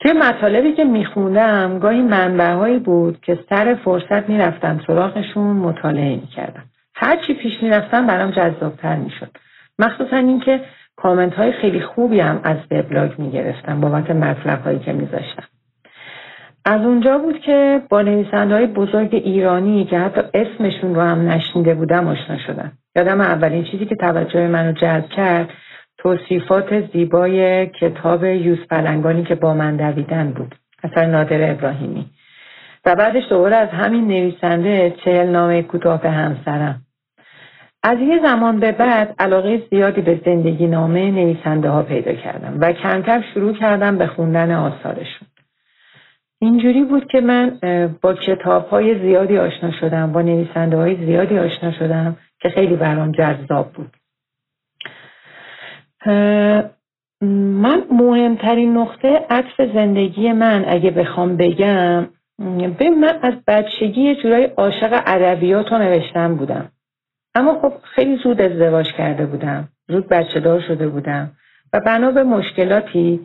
توی 0.00 0.12
مطالبی 0.12 0.72
که 0.72 0.84
میخوندم 0.84 1.78
گاهی 1.78 2.02
منبعهایی 2.02 2.78
بود 2.78 3.20
که 3.20 3.38
سر 3.50 3.74
فرصت 3.84 4.28
می‌رفتم 4.28 4.80
سراغشون 4.86 5.56
مطالعه 5.56 6.16
می‌کردم. 6.16 6.64
هرچی 6.94 7.34
پیش 7.34 7.62
می‌رفتم 7.62 8.06
برام 8.06 8.30
جذابتر 8.30 8.96
می‌شد. 8.96 9.30
مخصوصا 9.78 10.16
اینکه 10.16 10.60
کامنت 10.96 11.34
های 11.34 11.52
خیلی 11.52 11.80
خوبی 11.80 12.20
هم 12.20 12.40
از 12.44 12.56
وبلاگ 12.70 13.18
می‌گرفتم 13.18 13.80
بابت 13.80 14.10
مطلب 14.10 14.62
هایی 14.62 14.78
که 14.78 14.92
میذاشتم. 14.92 15.44
از 16.64 16.80
اونجا 16.80 17.18
بود 17.18 17.40
که 17.40 17.82
با 17.90 18.02
نویسنده 18.02 18.54
های 18.54 18.66
بزرگ 18.66 19.14
ایرانی 19.14 19.84
که 19.84 19.98
حتی 19.98 20.20
اسمشون 20.34 20.94
رو 20.94 21.00
هم 21.00 21.28
نشنیده 21.28 21.74
بودم 21.74 22.08
آشنا 22.08 22.38
شدم. 22.46 22.72
یادم 22.96 23.20
اولین 23.20 23.64
چیزی 23.64 23.86
که 23.86 23.94
توجه 23.94 24.48
منو 24.48 24.72
جلب 24.72 25.08
کرد 25.08 25.50
توصیفات 25.98 26.92
زیبای 26.92 27.66
کتاب 27.66 28.24
یوز 28.24 28.58
پلنگانی 28.70 29.24
که 29.24 29.34
با 29.34 29.54
من 29.54 29.76
دویدن 29.76 30.30
بود 30.30 30.54
اثر 30.84 31.06
نادر 31.06 31.50
ابراهیمی. 31.50 32.06
و 32.84 32.94
بعدش 32.94 33.22
دوباره 33.30 33.56
از 33.56 33.68
همین 33.68 34.08
نویسنده 34.08 34.94
چهل 35.04 35.26
نامه 35.26 35.62
کوتاه 35.62 36.00
همسرم 36.00 36.82
از 37.82 37.98
یه 37.98 38.20
زمان 38.22 38.60
به 38.60 38.72
بعد 38.72 39.14
علاقه 39.18 39.62
زیادی 39.70 40.00
به 40.00 40.20
زندگی 40.24 40.66
نامه 40.66 41.10
نویسنده 41.10 41.70
ها 41.70 41.82
پیدا 41.82 42.12
کردم 42.12 42.56
و 42.60 42.72
کم 42.72 43.02
کم 43.02 43.22
شروع 43.34 43.52
کردم 43.52 43.98
به 43.98 44.06
خوندن 44.06 44.50
آثارشون. 44.50 45.27
اینجوری 46.40 46.84
بود 46.84 47.06
که 47.06 47.20
من 47.20 47.58
با 48.02 48.14
کتاب 48.14 48.68
های 48.68 48.98
زیادی 48.98 49.38
آشنا 49.38 49.72
شدم 49.80 50.12
با 50.12 50.22
نویسنده 50.22 50.76
های 50.76 51.06
زیادی 51.06 51.38
آشنا 51.38 51.72
شدم 51.72 52.16
که 52.40 52.48
خیلی 52.48 52.76
برام 52.76 53.12
جذاب 53.12 53.72
بود. 53.72 53.96
من 57.62 57.82
مهمترین 57.90 58.76
نقطه 58.76 59.26
عطف 59.30 59.72
زندگی 59.74 60.32
من 60.32 60.64
اگه 60.68 60.90
بخوام 60.90 61.36
بگم 61.36 62.08
به 62.78 62.90
من 62.90 63.18
از 63.22 63.34
بچگی 63.46 64.00
یه 64.00 64.14
جورای 64.22 64.44
عاشق 64.44 65.02
ادبیات 65.06 65.72
و 65.72 65.78
نوشتن 65.78 66.34
بودم. 66.34 66.70
اما 67.34 67.60
خب 67.62 67.72
خیلی 67.82 68.16
زود 68.16 68.40
ازدواج 68.40 68.86
کرده 68.92 69.26
بودم 69.26 69.68
زود 69.88 70.08
بچه 70.08 70.40
دار 70.40 70.60
شده 70.60 70.88
بودم 70.88 71.30
و 71.72 71.80
بنا 71.80 72.10
به 72.10 72.22
مشکلاتی 72.22 73.20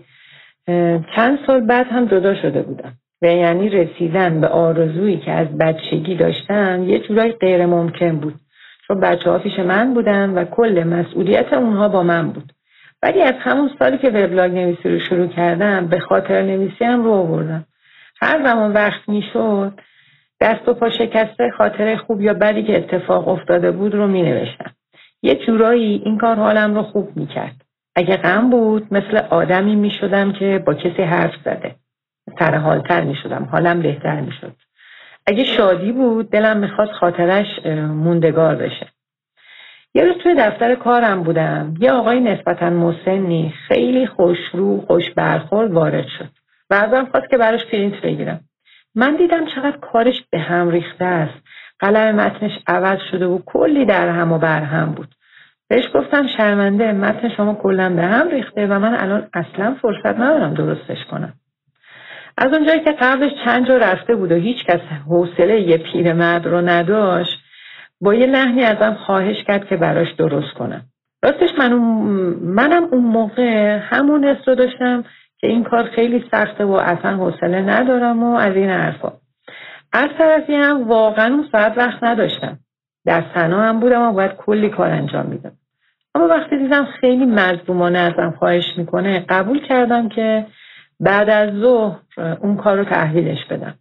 چند 1.15 1.39
سال 1.47 1.59
بعد 1.59 1.87
هم 1.87 2.05
جدا 2.05 2.35
شده 2.41 2.61
بودم. 2.61 2.93
و 3.23 3.25
یعنی 3.25 3.69
رسیدن 3.69 4.41
به 4.41 4.47
آرزویی 4.47 5.17
که 5.17 5.31
از 5.31 5.57
بچگی 5.57 6.15
داشتم 6.15 6.83
یه 6.83 6.99
جورای 6.99 7.31
غیر 7.31 7.65
ممکن 7.65 8.19
بود 8.19 8.35
چون 8.87 8.99
بچه 8.99 9.29
ها 9.29 9.39
پیش 9.39 9.59
من 9.59 9.93
بودن 9.93 10.29
و 10.29 10.45
کل 10.45 10.83
مسئولیت 10.83 11.53
اونها 11.53 11.89
با 11.89 12.03
من 12.03 12.29
بود 12.29 12.53
ولی 13.03 13.21
از 13.21 13.33
همون 13.39 13.69
سالی 13.79 13.97
که 13.97 14.09
وبلاگ 14.09 14.51
نویسی 14.51 14.89
رو 14.89 14.99
شروع 14.99 15.27
کردم 15.27 15.87
به 15.87 15.99
خاطر 15.99 16.41
نویسی 16.41 16.85
هم 16.85 17.03
رو 17.03 17.11
آوردم 17.11 17.65
هر 18.21 18.45
زمان 18.45 18.73
وقت 18.73 19.09
می‌شد 19.09 19.73
دست 20.41 20.67
و 20.67 20.73
پا 20.73 20.89
شکسته 20.89 21.51
خاطره 21.57 21.97
خوب 21.97 22.21
یا 22.21 22.33
بدی 22.33 22.63
که 22.63 22.77
اتفاق 22.77 23.27
افتاده 23.27 23.71
بود 23.71 23.95
رو 23.95 24.07
می 24.07 24.21
نوشتم. 24.21 24.71
یه 25.21 25.35
جورایی 25.35 26.01
این 26.05 26.17
کار 26.17 26.35
حالم 26.35 26.75
رو 26.75 26.83
خوب 26.83 27.17
می 27.17 27.27
کرد. 27.27 27.55
اگه 27.95 28.17
غم 28.17 28.49
بود 28.49 28.87
مثل 28.91 29.17
آدمی 29.29 29.75
می 29.75 29.91
شدم 29.91 30.31
که 30.31 30.63
با 30.65 30.73
کسی 30.73 31.01
حرف 31.01 31.33
زده. 31.45 31.75
سرحالتر 32.39 33.01
می 33.01 33.15
شدم. 33.23 33.47
حالم 33.51 33.81
بهتر 33.81 34.21
می 34.21 34.31
شد. 34.41 34.55
اگه 35.27 35.43
شادی 35.43 35.91
بود 35.91 36.29
دلم 36.29 36.57
می‌خواد 36.57 36.91
خاطرش 36.91 37.65
موندگار 37.75 38.55
بشه. 38.55 38.87
یه 39.95 40.05
روز 40.05 40.15
توی 40.23 40.35
دفتر 40.35 40.75
کارم 40.75 41.23
بودم. 41.23 41.73
یه 41.79 41.91
آقای 41.91 42.19
نسبتا 42.19 42.69
مسنی 42.69 43.53
خیلی 43.67 44.07
خوشرو 44.07 44.81
خوش 44.87 45.09
برخورد 45.09 45.71
وارد 45.71 46.07
شد. 46.19 46.29
و 46.69 46.73
ازم 46.73 47.07
خواست 47.11 47.29
که 47.29 47.37
براش 47.37 47.65
پرینت 47.65 48.01
بگیرم. 48.01 48.39
من 48.95 49.15
دیدم 49.15 49.45
چقدر 49.45 49.77
کارش 49.77 50.23
به 50.31 50.39
هم 50.39 50.69
ریخته 50.69 51.05
است 51.05 51.43
قلم 51.79 52.15
متنش 52.15 52.51
عوض 52.67 52.99
شده 53.11 53.25
و 53.25 53.39
کلی 53.45 53.85
در 53.85 54.09
هم 54.09 54.31
و 54.31 54.37
بر 54.37 54.61
هم 54.61 54.91
بود 54.91 55.15
بهش 55.67 55.85
گفتم 55.93 56.27
شرمنده 56.37 56.91
متن 56.91 57.29
شما 57.29 57.53
کلا 57.53 57.89
به 57.95 58.01
هم 58.01 58.29
ریخته 58.29 58.67
و 58.67 58.79
من 58.79 58.95
الان 58.95 59.29
اصلا 59.33 59.75
فرصت 59.81 60.19
ندارم 60.19 60.53
درستش 60.53 61.05
کنم 61.11 61.33
از 62.37 62.53
اونجایی 62.53 62.79
که 62.79 62.91
قبلش 62.91 63.31
چند 63.45 63.67
جا 63.67 63.77
رفته 63.77 64.15
بود 64.15 64.31
و 64.31 64.35
هیچ 64.35 64.65
کس 64.65 64.79
حوصله 65.07 65.61
یه 65.61 65.77
پیرمرد 65.77 66.47
رو 66.47 66.61
نداشت 66.61 67.39
با 68.01 68.13
یه 68.13 68.25
لحنی 68.25 68.63
ازم 68.63 68.97
خواهش 69.05 69.43
کرد 69.47 69.67
که 69.67 69.77
براش 69.77 70.11
درست 70.17 70.53
کنم. 70.53 70.81
راستش 71.23 71.49
من 71.57 71.73
منم 72.41 72.83
اون 72.83 73.03
موقع 73.03 73.77
همون 73.81 74.23
حس 74.25 74.47
رو 74.47 74.55
داشتم 74.55 75.03
که 75.37 75.47
این 75.47 75.63
کار 75.63 75.83
خیلی 75.83 76.25
سخته 76.31 76.65
و 76.65 76.71
اصلا 76.71 77.17
حوصله 77.17 77.61
ندارم 77.61 78.23
و 78.23 78.35
از 78.35 78.55
این 78.55 78.69
حرفا. 78.69 79.13
از 79.93 80.09
طرفی 80.17 80.55
هم 80.55 80.87
واقعا 80.87 81.33
اون 81.33 81.47
ساعت 81.51 81.77
وقت 81.77 82.03
نداشتم. 82.03 82.59
در 83.05 83.23
سنا 83.33 83.61
هم 83.61 83.79
بودم 83.79 84.01
و 84.01 84.13
باید 84.13 84.31
کلی 84.31 84.69
کار 84.69 84.89
انجام 84.89 85.25
میدم 85.25 85.51
اما 86.15 86.27
وقتی 86.27 86.57
دیدم 86.57 86.85
خیلی 86.85 87.25
مظلومانه 87.25 87.99
ازم 87.99 88.35
خواهش 88.39 88.77
می‌کنه 88.77 89.25
قبول 89.29 89.67
کردم 89.67 90.09
که 90.09 90.45
بعد 91.03 91.29
از 91.29 91.53
ظهر 91.53 91.99
اون 92.39 92.57
کار 92.57 92.77
رو 92.77 92.83
تحویلش 92.83 93.45
بدم. 93.49 93.73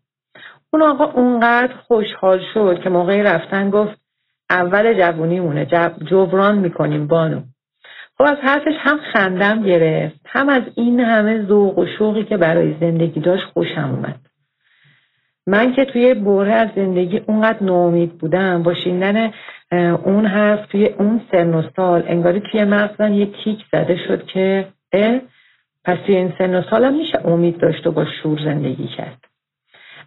اون 0.72 0.82
آقا 0.82 1.04
اونقدر 1.04 1.72
خوشحال 1.88 2.40
شد 2.54 2.80
که 2.82 2.90
موقعی 2.90 3.22
رفتن 3.22 3.70
گفت 3.70 4.00
اول 4.50 4.94
جوونیمونه 4.94 5.66
جب 5.66 5.92
جبران 6.11 6.58
می‌کنیم 6.58 7.06
بانو. 7.06 7.40
خب 8.18 8.24
از 8.24 8.37
حرفش 8.42 8.74
هم 8.78 8.98
خندم 9.12 9.62
گرفت 9.62 10.20
هم 10.26 10.48
از 10.48 10.62
این 10.76 11.00
همه 11.00 11.46
ذوق 11.46 11.78
و 11.78 11.87
شوقی 11.98 12.24
که 12.24 12.37
برای 12.37 12.76
زندگی 12.80 13.20
داشت 13.20 13.44
خوشم 13.44 13.90
اومد. 13.90 14.20
من 15.46 15.72
که 15.72 15.85
توی 15.85 16.14
بره 16.14 16.52
از 16.52 16.68
زندگی 16.76 17.18
اونقدر 17.18 17.62
ناامید 17.62 18.18
بودم 18.18 18.62
با 18.62 18.74
شیندن 18.74 19.30
اون 20.04 20.26
حرف 20.26 20.66
توی 20.66 20.87
اون 20.87 21.20
سن 21.32 21.54
و 21.54 21.62
سال 21.76 22.04
انگاری 22.06 22.42
توی 22.52 22.64
مغزم 22.64 23.12
یه 23.12 23.26
کیک 23.26 23.64
زده 23.72 23.96
شد 24.08 24.26
که 24.26 24.68
پس 25.85 25.99
توی 26.07 26.16
این 26.16 26.33
سن 26.38 26.55
و 26.55 26.62
سالم 26.71 26.95
میشه 26.95 27.27
امید 27.27 27.59
داشت 27.59 27.87
و 27.87 27.92
با 27.92 28.05
شور 28.23 28.38
زندگی 28.45 28.88
کرد. 28.88 29.25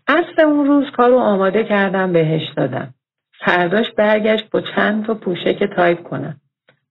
عصر 0.08 0.42
اون 0.42 0.66
روز 0.66 0.92
کار 0.92 1.10
رو 1.10 1.20
آماده 1.20 1.64
کردم 1.64 2.14
بهش 2.14 2.50
دادم. 2.58 2.94
فرداش 3.40 3.92
برگشت 3.92 4.50
با 4.50 4.62
چند 4.62 5.06
تا 5.06 5.34
که 5.54 5.68
تایپ 5.68 6.04
کنم. 6.04 6.42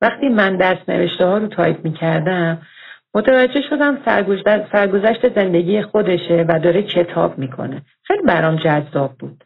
وقتی 0.01 0.29
من 0.29 0.57
دست 0.57 0.89
نوشته 0.89 1.27
ها 1.27 1.39
رو 1.39 1.47
تایپ 1.47 1.85
می 1.85 1.93
کردم 1.93 2.63
متوجه 3.15 3.61
شدم 3.71 3.99
سرگذشت 4.73 5.35
زندگی 5.35 5.83
خودشه 5.83 6.45
و 6.49 6.59
داره 6.59 6.83
کتاب 6.83 7.39
می‌کنه. 7.39 7.83
خیلی 8.03 8.23
برام 8.23 8.57
جذاب 8.57 9.15
بود. 9.19 9.45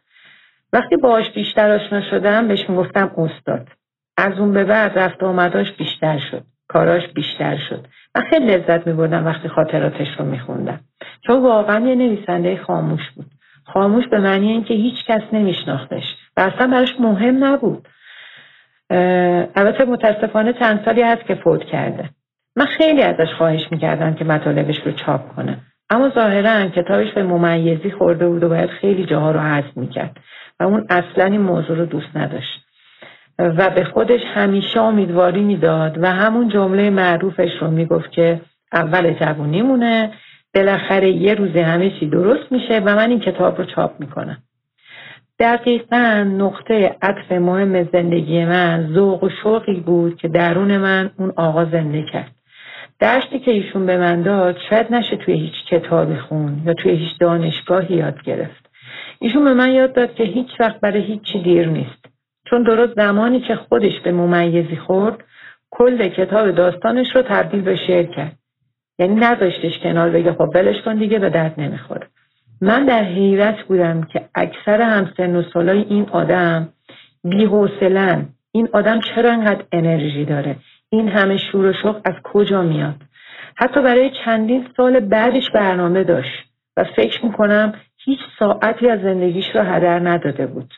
وقتی 0.73 0.95
باهاش 0.97 1.29
بیشتر 1.29 1.71
آشنا 1.71 2.01
شدم 2.09 2.47
بهش 2.47 2.69
می‌گفتم 2.69 3.11
استاد. 3.17 3.67
از 4.17 4.39
اون 4.39 4.53
به 4.53 4.63
بعد 4.63 4.99
رفت 4.99 5.23
آمداش 5.23 5.71
بیشتر 5.71 6.19
شد. 6.31 6.43
کاراش 6.67 7.07
بیشتر 7.07 7.57
شد. 7.69 7.87
و 8.15 8.21
خیلی 8.29 8.45
لذت 8.45 8.87
میبردم 8.87 9.25
وقتی 9.25 9.47
خاطراتش 9.47 10.07
رو 10.19 10.25
میخوندم. 10.25 10.79
چون 11.27 11.43
واقعا 11.43 11.87
یه 11.87 11.95
نویسنده 11.95 12.57
خاموش 12.67 13.11
بود. 13.15 13.25
خاموش 13.73 14.07
به 14.07 14.19
معنی 14.19 14.51
اینکه 14.51 14.73
هیچ 14.73 15.05
کس 15.07 15.21
نمیشناختش 15.33 16.03
و 16.37 16.41
اصلا 16.41 16.67
براش 16.67 16.99
مهم 16.99 17.43
نبود. 17.43 17.87
البته 19.55 19.85
متاسفانه 19.85 20.53
چند 20.53 20.85
سالی 20.85 21.01
هست 21.01 21.25
که 21.25 21.35
فوت 21.35 21.63
کرده. 21.63 22.09
من 22.55 22.65
خیلی 22.65 23.01
ازش 23.01 23.33
خواهش 23.37 23.67
می‌کردم 23.71 24.13
که 24.13 24.25
مطالبش 24.25 24.79
رو 24.85 24.91
چاپ 24.91 25.35
کنه. 25.35 25.57
اما 25.89 26.09
ظاهرا 26.09 26.67
کتابش 26.67 27.13
به 27.13 27.23
ممیزی 27.23 27.91
خورده 27.91 28.27
بود 28.27 28.43
و 28.43 28.49
باید 28.49 28.69
خیلی 28.69 29.05
جاها 29.05 29.31
رو 29.31 29.39
حذف 29.39 29.77
می‌کرد. 29.77 30.17
و 30.59 30.63
اون 30.63 30.87
اصلا 30.89 31.25
این 31.25 31.41
موضوع 31.41 31.77
رو 31.77 31.85
دوست 31.85 32.17
نداشت. 32.17 32.58
و 33.39 33.69
به 33.69 33.83
خودش 33.83 34.21
همیشه 34.33 34.79
امیدواری 34.79 35.41
می‌داد 35.41 36.03
و 36.03 36.11
همون 36.11 36.49
جمله 36.49 36.89
معروفش 36.89 37.49
رو 37.61 37.71
می‌گفت 37.71 38.11
که 38.11 38.41
اول 38.73 39.13
جوونیمونه 39.13 40.11
بالاخره 40.55 41.09
یه 41.11 41.33
روزی 41.33 41.59
همه 41.59 41.99
چی 41.99 42.09
درست 42.09 42.51
میشه 42.51 42.79
و 42.79 42.95
من 42.95 43.09
این 43.09 43.19
کتاب 43.19 43.57
رو 43.57 43.65
چاپ 43.65 43.99
می‌کنم. 43.99 44.37
دقیقا 45.39 46.25
نقطه 46.37 46.95
عطف 47.01 47.31
مهم 47.31 47.83
زندگی 47.83 48.45
من 48.45 48.89
ذوق 48.93 49.23
و 49.23 49.29
شوقی 49.43 49.79
بود 49.79 50.15
که 50.17 50.27
درون 50.27 50.77
من 50.77 51.11
اون 51.17 51.33
آقا 51.35 51.65
زنده 51.65 52.05
کرد. 52.13 52.31
درشتی 52.99 53.39
که 53.39 53.51
ایشون 53.51 53.85
به 53.85 53.97
من 53.97 54.21
داد 54.21 54.57
شاید 54.69 54.93
نشه 54.93 55.15
توی 55.15 55.33
هیچ 55.33 55.65
کتابی 55.69 56.15
خون 56.15 56.61
یا 56.65 56.73
توی 56.73 56.91
هیچ 56.91 57.19
دانشگاهی 57.19 57.95
یاد 57.95 58.21
گرفت. 58.21 58.69
ایشون 59.19 59.43
به 59.43 59.53
من 59.53 59.71
یاد 59.71 59.93
داد 59.93 60.13
که 60.13 60.23
هیچ 60.23 60.49
وقت 60.59 60.79
برای 60.79 61.01
هیچی 61.01 61.43
دیر 61.43 61.67
نیست. 61.67 62.08
چون 62.49 62.63
درست 62.63 62.95
زمانی 62.95 63.39
که 63.39 63.55
خودش 63.55 63.99
به 64.03 64.11
ممیزی 64.11 64.75
خورد 64.75 65.23
کل 65.71 66.07
کتاب 66.07 66.51
داستانش 66.51 67.15
رو 67.15 67.21
تبدیل 67.21 67.61
به 67.61 67.75
شعر 67.87 68.05
کرد. 68.05 68.35
یعنی 68.99 69.15
نذاشتش 69.15 69.79
کنار 69.83 70.09
بگه 70.09 70.33
خب 70.33 70.49
ولش 70.55 70.81
کن 70.85 70.95
دیگه 70.95 71.19
به 71.19 71.29
درد 71.29 71.53
نمی‌خوره. 71.57 72.07
من 72.61 72.85
در 72.85 73.03
حیرت 73.03 73.61
بودم 73.61 74.03
که 74.03 74.29
اکثر 74.35 74.81
همسن 74.81 75.35
و 75.35 75.43
سالای 75.53 75.85
این 75.89 76.09
آدم 76.09 76.69
بیحوصلن. 77.23 78.27
این 78.51 78.69
آدم 78.73 78.99
چرا 78.99 79.31
انقدر 79.31 79.63
انرژی 79.71 80.25
داره؟ 80.25 80.55
این 80.89 81.07
همه 81.07 81.37
شور 81.37 81.65
و 81.65 81.73
شوق 81.73 82.01
از 82.05 82.15
کجا 82.23 82.61
میاد؟ 82.61 82.95
حتی 83.55 83.81
برای 83.81 84.11
چندین 84.25 84.67
سال 84.77 84.99
بعدش 84.99 85.49
برنامه 85.53 86.03
داشت 86.03 86.45
و 86.77 86.83
فکر 86.83 87.25
می‌کنم 87.25 87.73
هیچ 88.05 88.19
ساعتی 88.39 88.89
از 88.89 89.01
زندگیش 89.01 89.45
رو 89.55 89.61
هدر 89.61 89.99
نداده 89.99 90.47
بود. 90.47 90.73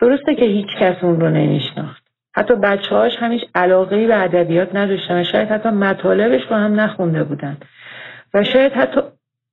درسته 0.00 0.34
که 0.34 0.44
هیچ 0.44 0.66
کس 0.80 1.04
اون 1.04 1.20
رو 1.20 1.30
نمیشناخت. 1.30 2.02
حتی 2.36 2.54
بچه 2.54 2.94
هاش 2.94 3.12
همیش 3.18 3.42
علاقه 3.54 4.06
به 4.06 4.22
ادبیات 4.22 4.74
نداشتن. 4.74 5.20
و 5.20 5.24
شاید 5.24 5.48
حتی 5.48 5.68
مطالبش 5.68 6.42
رو 6.50 6.56
هم 6.56 6.80
نخونده 6.80 7.24
بودن. 7.24 7.56
و 8.34 8.44
شاید 8.44 8.72
حتی 8.72 9.00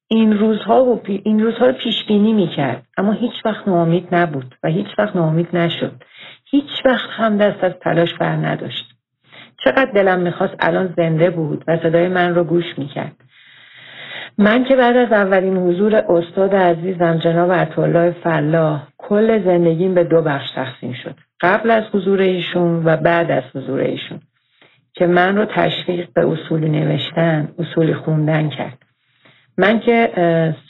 این 0.07 0.37
روزها 0.37 0.83
و 0.83 1.01
این 1.23 1.43
روزها 1.43 1.65
رو 1.65 1.73
پیش 1.73 2.03
بینی 2.07 2.33
می‌کرد. 2.33 2.83
اما 2.97 3.11
هیچ 3.11 3.33
وقت 3.45 3.67
ناامید 3.67 4.07
نبود 4.11 4.55
و 4.63 4.67
هیچ 4.67 4.87
وقت 4.97 5.15
ناامید 5.15 5.57
نشد. 5.57 6.03
هیچ 6.45 6.85
وقت 6.85 7.09
هم 7.09 7.37
دست 7.37 7.63
از 7.63 7.71
تلاش 7.81 8.13
بر 8.13 8.35
نداشت. 8.35 8.85
چقدر 9.63 9.91
دلم 9.91 10.19
می‌خواست 10.19 10.55
الان 10.59 10.93
زنده 10.97 11.29
بود 11.29 11.63
و 11.67 11.77
صدای 11.77 12.07
من 12.07 12.35
رو 12.35 12.43
گوش 12.43 12.65
می‌کرد. 12.77 13.15
من 14.37 14.63
که 14.63 14.75
بعد 14.75 14.97
از 14.97 15.11
اولین 15.11 15.57
حضور 15.57 15.95
استاد 15.95 16.55
عزیزم 16.55 17.17
جناب 17.17 17.51
عطالله 17.51 18.11
فلاح 18.11 18.87
کل 18.97 19.43
زندگیم 19.43 19.93
به 19.93 20.03
دو 20.03 20.21
بخش 20.21 20.51
تقسیم 20.55 20.93
شد. 20.93 21.15
قبل 21.41 21.71
از 21.71 21.83
حضور 21.93 22.21
ایشون 22.21 22.85
و 22.85 22.97
بعد 22.97 23.31
از 23.31 23.43
حضور 23.55 23.79
ایشون 23.79 24.19
که 24.93 25.07
من 25.07 25.37
رو 25.37 25.45
تشویق 25.45 26.09
به 26.13 26.27
اصولی 26.27 26.69
نوشتن 26.69 27.49
اصولی 27.59 27.93
خوندن 27.93 28.49
کرد. 28.49 28.77
من 29.57 29.79
که 29.79 30.09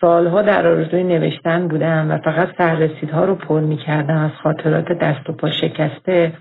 سالها 0.01 0.41
در 0.41 0.67
آرزوی 0.67 1.03
نوشتن 1.03 1.67
بودم 1.67 2.11
و 2.11 2.17
فقط 2.17 2.49
سررسیدها 2.57 3.25
رو 3.25 3.35
پر 3.35 3.59
می 3.59 3.77
کردم 3.77 4.17
از 4.17 4.31
خاطرات 4.43 4.91
دست 4.91 5.29
و 5.29 5.33
پا 5.33 5.51
شکسته 5.51 6.33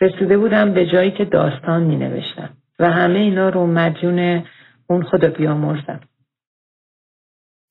رسیده 0.00 0.38
بودم 0.38 0.72
به 0.72 0.86
جایی 0.86 1.10
که 1.10 1.24
داستان 1.24 1.82
می 1.82 1.96
نوشتم 1.96 2.48
و 2.78 2.90
همه 2.90 3.18
اینا 3.18 3.48
رو 3.48 3.66
مدیون 3.66 4.42
اون 4.86 5.02
خدا 5.02 5.28
بیامرزم. 5.28 6.00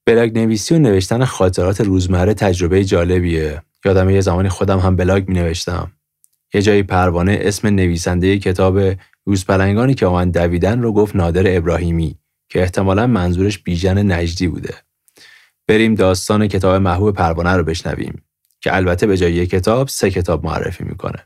بلاگ 0.08 0.38
نویسی 0.38 0.76
و 0.76 0.80
نوشتن 0.80 1.26
خاطرات 1.26 1.82
روزمره 1.82 2.34
تجربه 2.34 2.84
جالبیه 2.84 3.62
یادم 3.86 4.10
یه 4.10 4.22
زمانی 4.22 4.50
خودم 4.50 4.80
هم 4.80 4.96
بلاگ 4.96 5.28
می 5.28 5.34
نوشتم 5.34 5.91
یه 6.54 6.62
جایی 6.62 6.84
پروانه 6.84 7.39
اسم 7.41 7.68
نویسنده 7.68 8.38
کتاب 8.38 8.80
یوزپلنگانی 9.28 9.94
که 9.94 10.06
با 10.06 10.16
من 10.16 10.38
دویدن 10.38 10.82
رو 10.82 10.94
گفت 10.94 11.15
نادر 11.15 11.58
ابراهیمی 11.58 12.15
که 12.50 12.62
احتمالا 12.62 13.08
منظورش 13.08 13.60
بیژن 13.60 14.12
نجدی 14.12 14.48
بوده. 14.48 14.74
بریم 15.68 15.96
داستان 15.96 16.48
کتاب 16.48 16.82
محبوب 16.82 17.15
پروانه 17.15 17.58
رو 17.58 17.63
بشنویم 17.63 18.24
که 18.62 18.76
البته 18.76 19.08
به 19.08 19.18
جای 19.18 19.46
کتاب 19.46 19.88
سه 19.88 20.12
کتاب 20.12 20.46
معرفی 20.46 20.84
می‌کنه. 20.84 21.20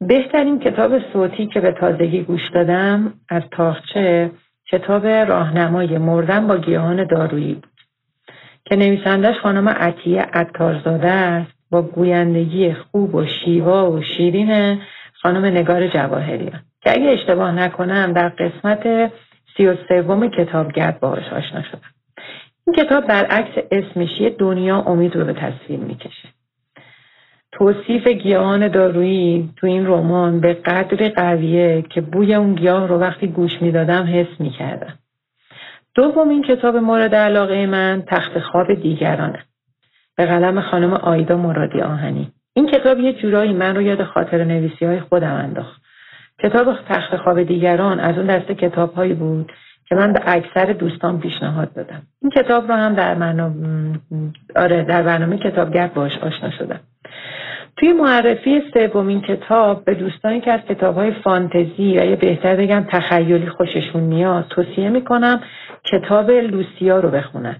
بهترین 0.00 0.58
کتاب 0.58 0.92
صوتی 1.12 1.46
که 1.54 1.60
به 1.60 1.74
تازگی 1.80 2.22
گوش 2.22 2.40
دادم 2.54 3.14
از 3.28 3.42
تاخچه 3.56 4.30
کتاب 4.74 5.06
راهنمای 5.06 5.98
مردن 5.98 6.46
با 6.46 6.56
گیاهان 6.56 7.04
دارویی 7.04 7.54
بود 7.54 7.66
که 8.64 8.76
نویسندش 8.76 9.34
خانم 9.42 9.68
عطیه 9.68 10.22
عطارزاده 10.22 11.10
است. 11.10 11.52
با 11.70 11.82
گویندگی 11.82 12.72
خوب 12.72 13.14
و 13.14 13.26
شیوا 13.26 13.90
و 13.90 14.02
شیرین 14.02 14.80
خانم 15.22 15.44
نگار 15.44 15.88
جواهریان. 15.88 16.60
که 16.80 16.90
اگه 16.90 17.10
اشتباه 17.10 17.52
نکنم 17.52 18.12
در 18.12 18.28
قسمت 18.28 19.12
سی 19.56 19.66
و 19.66 19.76
سوم 19.88 20.28
کتابگرد 20.28 21.00
باهاش 21.00 21.32
آشنا 21.32 21.62
شدم. 21.62 21.90
این 22.66 22.76
کتاب 22.76 23.06
برعکس 23.06 23.64
اسمش 23.70 24.32
دنیا 24.38 24.80
امید 24.80 25.16
رو 25.16 25.24
به 25.24 25.32
تصویر 25.32 25.80
می‌کشه. 25.80 26.28
توصیف 27.58 28.06
گیاهان 28.08 28.68
دارویی 28.68 29.50
تو 29.56 29.66
این 29.66 29.86
رمان 29.86 30.40
به 30.40 30.54
قدری 30.54 31.08
قویه 31.08 31.82
که 31.90 32.00
بوی 32.00 32.34
اون 32.34 32.54
گیاه 32.54 32.86
رو 32.86 32.98
وقتی 32.98 33.26
گوش 33.26 33.62
می‌دادم 33.62 34.06
حس 34.12 34.40
می‌کردم. 34.40 34.94
دومین 35.94 36.42
کتاب 36.42 36.76
مورد 36.76 37.14
علاقه 37.14 37.66
من 37.66 38.02
تخت 38.06 38.38
خواب 38.38 38.74
دیگرانه. 38.74 39.44
به 40.16 40.26
قلم 40.26 40.60
خانم 40.60 40.94
آیدا 40.94 41.36
مرادی 41.36 41.80
آهنی. 41.80 42.32
این 42.54 42.66
کتاب 42.66 42.98
یه 42.98 43.12
جورایی 43.12 43.52
من 43.52 43.76
رو 43.76 43.82
یاد 43.82 44.02
خاطر 44.02 44.44
نویسی 44.44 44.84
های 44.84 45.00
خودم 45.00 45.32
انداخت. 45.32 45.82
کتاب 46.42 46.76
تخت 46.88 47.16
خواب 47.16 47.42
دیگران 47.42 48.00
از 48.00 48.18
اون 48.18 48.26
دسته 48.26 48.54
کتاب 48.54 48.94
هایی 48.94 49.14
بود 49.14 49.52
که 49.88 49.94
من 49.94 50.12
به 50.12 50.20
اکثر 50.26 50.72
دوستان 50.72 51.20
پیشنهاد 51.20 51.72
دادم. 51.72 52.02
این 52.22 52.30
کتاب 52.30 52.68
رو 52.68 52.74
هم 52.74 52.94
در 52.94 53.14
برنامه 53.14 53.98
آره 54.56 54.84
در 54.84 55.02
برنامه 55.02 55.38
کتابگرد 55.38 55.94
باش 55.94 56.18
آشنا 56.18 56.50
شدم. 56.50 56.80
توی 57.76 57.92
معرفی 57.92 58.62
سومین 58.74 59.20
کتاب 59.20 59.84
به 59.84 59.94
دوستانی 59.94 60.40
که 60.40 60.52
از 60.52 60.60
کتاب 60.60 60.94
های 60.94 61.12
فانتزی 61.24 61.98
و 61.98 62.04
یا 62.04 62.16
بهتر 62.16 62.56
بگم 62.56 62.86
تخیلی 62.90 63.48
خوششون 63.48 64.02
میاد 64.02 64.46
توصیه 64.50 64.88
می‌کنم 64.88 65.40
کتاب 65.92 66.30
لوسیا 66.30 67.00
رو 67.00 67.10
بخونن. 67.10 67.56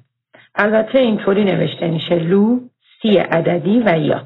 البته 0.55 0.99
اینطوری 0.99 1.45
نوشته 1.45 1.89
میشه 1.89 2.15
لو 2.15 2.61
سی 3.03 3.19
عددی 3.19 3.83
و 3.87 3.99
یا. 3.99 4.23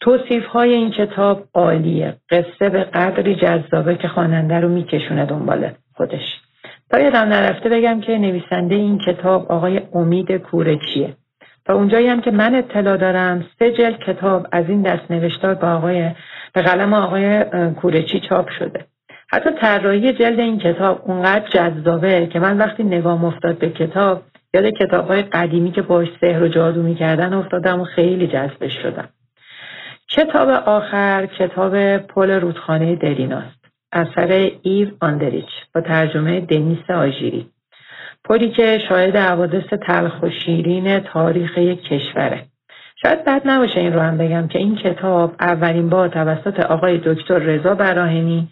توصیف 0.00 0.46
های 0.46 0.72
این 0.72 0.90
کتاب 0.90 1.44
عالیه. 1.54 2.14
قصه 2.30 2.68
به 2.68 2.84
قدری 2.84 3.34
جذابه 3.34 3.94
که 3.96 4.08
خواننده 4.08 4.60
رو 4.60 4.68
میکشونه 4.68 5.26
دنبال 5.26 5.70
خودش. 5.96 6.40
تا 6.90 7.00
یادم 7.00 7.18
نرفته 7.18 7.68
بگم 7.68 8.00
که 8.00 8.18
نویسنده 8.18 8.74
این 8.74 8.98
کتاب 8.98 9.52
آقای 9.52 9.80
امید 9.94 10.32
کورچیه 10.32 11.14
تا 11.66 11.74
اونجایی 11.74 12.08
هم 12.08 12.20
که 12.20 12.30
من 12.30 12.54
اطلاع 12.54 12.96
دارم 12.96 13.46
سه 13.58 13.72
جلد 13.72 13.98
کتاب 13.98 14.46
از 14.52 14.64
این 14.68 14.82
دست 14.82 15.10
نوشتار 15.10 15.54
به 15.54 15.66
آقای 15.66 16.10
به 16.52 16.62
قلم 16.62 16.94
آقای 16.94 17.44
کورچی 17.70 18.20
چاپ 18.20 18.48
شده. 18.58 18.86
حتی 19.28 19.50
طراحی 19.50 20.12
جلد 20.12 20.40
این 20.40 20.58
کتاب 20.58 21.02
اونقدر 21.06 21.48
جذابه 21.48 22.26
که 22.26 22.40
من 22.40 22.58
وقتی 22.58 22.84
نگاه 22.84 23.24
افتاد 23.24 23.58
به 23.58 23.70
کتاب 23.70 24.22
یاد 24.54 24.64
کتاب 24.80 25.08
های 25.08 25.22
قدیمی 25.22 25.72
که 25.72 25.82
باش 25.82 26.08
سحر 26.20 26.42
و 26.42 26.48
جادو 26.48 26.82
می‌کردن 26.82 27.32
افتادم 27.32 27.80
و 27.80 27.84
خیلی 27.84 28.26
جذبش 28.26 28.82
شدم. 28.82 29.08
کتاب 30.08 30.48
آخر 30.48 31.26
کتاب 31.26 31.96
پل 31.96 32.30
رودخانه 32.30 32.96
دریناست. 32.96 33.62
اثر 33.92 34.50
ایو 34.62 34.88
آندریچ 35.00 35.48
با 35.74 35.80
ترجمه 35.80 36.40
دنیس 36.40 36.90
آژیری. 36.90 37.51
پلی 38.32 38.50
که 38.50 38.78
شاهد 38.88 39.16
حوادث 39.16 39.64
تلخ 39.86 40.22
و 40.22 40.30
شیرین 40.30 41.00
تاریخ 41.00 41.58
یک 41.58 41.82
کشوره. 41.82 42.42
شاید 43.02 43.24
بد 43.24 43.42
نباشه 43.44 43.80
این 43.80 43.92
رو 43.92 44.00
هم 44.00 44.18
بگم 44.18 44.48
که 44.48 44.58
این 44.58 44.76
کتاب 44.76 45.34
اولین 45.40 45.88
بار 45.88 46.08
توسط 46.08 46.60
آقای 46.60 47.00
دکتر 47.04 47.38
رضا 47.38 47.74
براهنی 47.74 48.48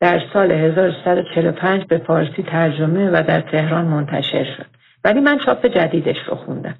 در 0.00 0.22
سال 0.32 0.52
1345 0.52 1.84
به 1.84 1.98
فارسی 1.98 2.42
ترجمه 2.42 3.10
و 3.10 3.22
در 3.26 3.40
تهران 3.40 3.84
منتشر 3.84 4.44
شد. 4.44 4.66
ولی 5.04 5.20
من 5.20 5.38
چاپ 5.38 5.66
جدیدش 5.66 6.16
رو 6.28 6.34
خوندم. 6.34 6.74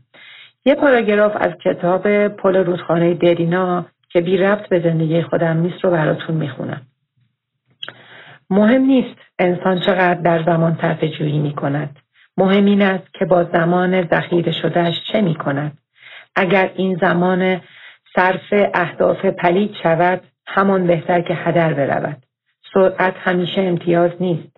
یه 0.65 0.75
پاراگراف 0.75 1.33
از 1.41 1.53
کتاب 1.65 2.29
پل 2.29 2.57
رودخانه 2.57 3.15
درینا 3.15 3.87
که 4.09 4.21
بی 4.21 4.37
ربط 4.37 4.69
به 4.69 4.81
زندگی 4.81 5.23
خودم 5.23 5.57
نیست 5.57 5.85
رو 5.85 5.91
براتون 5.91 6.37
می‌خونم. 6.37 6.81
مهم 8.51 8.83
نیست 8.83 9.17
انسان 9.39 9.81
چقدر 9.81 10.15
در 10.15 10.45
زمان 10.45 10.77
طرف 10.77 11.05
جویی 11.05 11.39
می 11.39 11.53
کند. 11.55 12.04
مهم 12.37 12.65
این 12.65 12.83
است 12.83 13.15
که 13.15 13.25
با 13.25 13.45
زمان 13.45 14.09
ذخیره 14.09 14.53
شدهش 14.53 14.95
چه 15.13 15.21
می 15.21 15.35
کند. 15.35 15.79
اگر 16.37 16.73
این 16.77 16.99
زمان 17.01 17.61
صرف 18.17 18.71
اهداف 18.75 19.25
پلید 19.25 19.75
شود 19.83 20.21
همان 20.47 20.87
بهتر 20.87 21.21
که 21.21 21.35
هدر 21.35 21.75
برود. 21.75 22.23
سرعت 22.75 23.15
همیشه 23.17 23.61
امتیاز 23.61 24.11
نیست. 24.21 24.57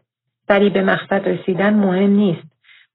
سری 0.49 0.71
به 0.71 0.83
مقصد 0.83 1.29
رسیدن 1.29 1.75
مهم 1.75 2.11
نیست. 2.11 2.47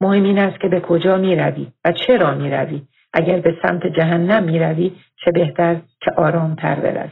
مهم 0.02 0.24
این 0.24 0.39
است 0.39 0.60
که 0.60 0.67
به 0.67 0.80
کجا 0.80 1.17
می 1.17 1.36
روی 1.36 1.67
و 1.86 1.91
چرا 1.91 2.36
می 2.36 2.50
روی. 2.52 2.82
اگر 3.13 3.39
به 3.39 3.56
سمت 3.62 3.88
جهنم 3.88 4.44
می 4.44 4.60
روی 4.60 4.91
چه 5.26 5.32
بهتر 5.32 5.76
که 6.02 6.12
آرامتر 6.17 6.76
بروی. 6.76 7.10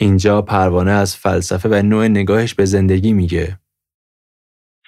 اینجا 0.00 0.42
پروانه 0.42 0.90
از 0.90 1.16
فلسفه 1.16 1.68
و 1.68 1.82
نوع 1.82 2.08
نگاهش 2.08 2.54
به 2.54 2.64
زندگی 2.64 3.12
میگه. 3.12 3.58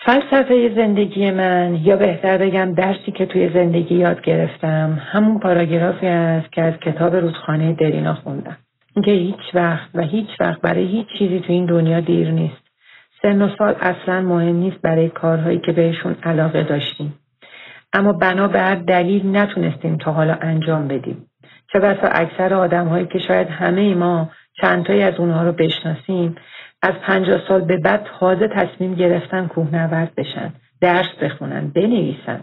فلسفه 0.06 0.74
زندگی 0.76 1.30
من 1.30 1.80
یا 1.82 1.96
بهتر 1.96 2.38
بگم 2.38 2.74
درسی 2.74 3.12
که 3.12 3.26
توی 3.26 3.50
زندگی 3.54 3.94
یاد 3.94 4.20
گرفتم 4.20 5.02
همون 5.12 5.38
پاراگرافی 5.38 6.06
است 6.06 6.52
که 6.52 6.62
از 6.62 6.74
کتاب 6.74 7.16
رودخانه 7.16 7.72
درینا 7.72 8.14
خوندم. 8.14 8.56
اینکه 8.96 9.10
هیچ 9.10 9.54
وقت 9.54 9.88
و 9.94 10.02
هیچ 10.02 10.28
وقت 10.40 10.60
برای 10.60 10.86
هیچ 10.86 11.06
چیزی 11.18 11.40
تو 11.40 11.52
این 11.52 11.66
دنیا 11.66 12.00
دیر 12.00 12.30
نیست. 12.30 12.62
سن 13.22 13.42
و 13.42 13.48
سال 13.58 13.74
اصلا 13.80 14.20
مهم 14.20 14.56
نیست 14.56 14.76
برای 14.82 15.08
کارهایی 15.08 15.58
که 15.58 15.72
بهشون 15.72 16.16
علاقه 16.22 16.62
داشتیم. 16.62 17.14
اما 17.92 18.12
بنا 18.12 18.48
به 18.48 18.74
دلیل 18.74 19.36
نتونستیم 19.36 19.98
تا 19.98 20.12
حالا 20.12 20.34
انجام 20.40 20.88
بدیم. 20.88 21.26
چه 21.72 21.78
بسا 21.78 22.08
اکثر 22.08 22.54
آدم 22.54 22.88
هایی 22.88 23.06
که 23.06 23.18
شاید 23.18 23.48
همه 23.48 23.94
ما 23.94 24.30
چندتایی 24.60 25.02
از 25.02 25.14
اونها 25.18 25.42
رو 25.42 25.52
بشناسیم 25.52 26.36
از 26.84 26.92
پنجاه 26.92 27.40
سال 27.48 27.60
به 27.60 27.76
بعد 27.76 28.06
تازه 28.20 28.48
تصمیم 28.48 28.94
گرفتن 28.94 29.46
کوهنورد 29.46 30.14
بشن 30.14 30.52
درس 30.80 31.08
بخونن 31.22 31.68
بنویسن 31.68 32.40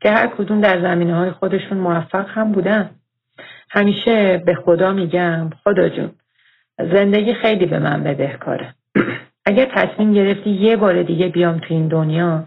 که 0.00 0.10
هر 0.10 0.26
کدوم 0.26 0.60
در 0.60 0.80
زمینه 0.80 1.14
های 1.14 1.30
خودشون 1.30 1.78
موفق 1.78 2.26
هم 2.28 2.52
بودن. 2.52 2.90
همیشه 3.70 4.42
به 4.46 4.54
خدا 4.54 4.92
میگم 4.92 5.50
خدا 5.64 5.88
جون 5.88 6.10
زندگی 6.78 7.34
خیلی 7.34 7.66
به 7.66 7.78
من 7.78 8.02
بدهکاره. 8.02 8.74
اگر 9.46 9.64
تصمیم 9.74 10.12
گرفتی 10.12 10.50
یه 10.50 10.76
بار 10.76 11.02
دیگه 11.02 11.28
بیام 11.28 11.58
تو 11.58 11.74
این 11.74 11.88
دنیا 11.88 12.44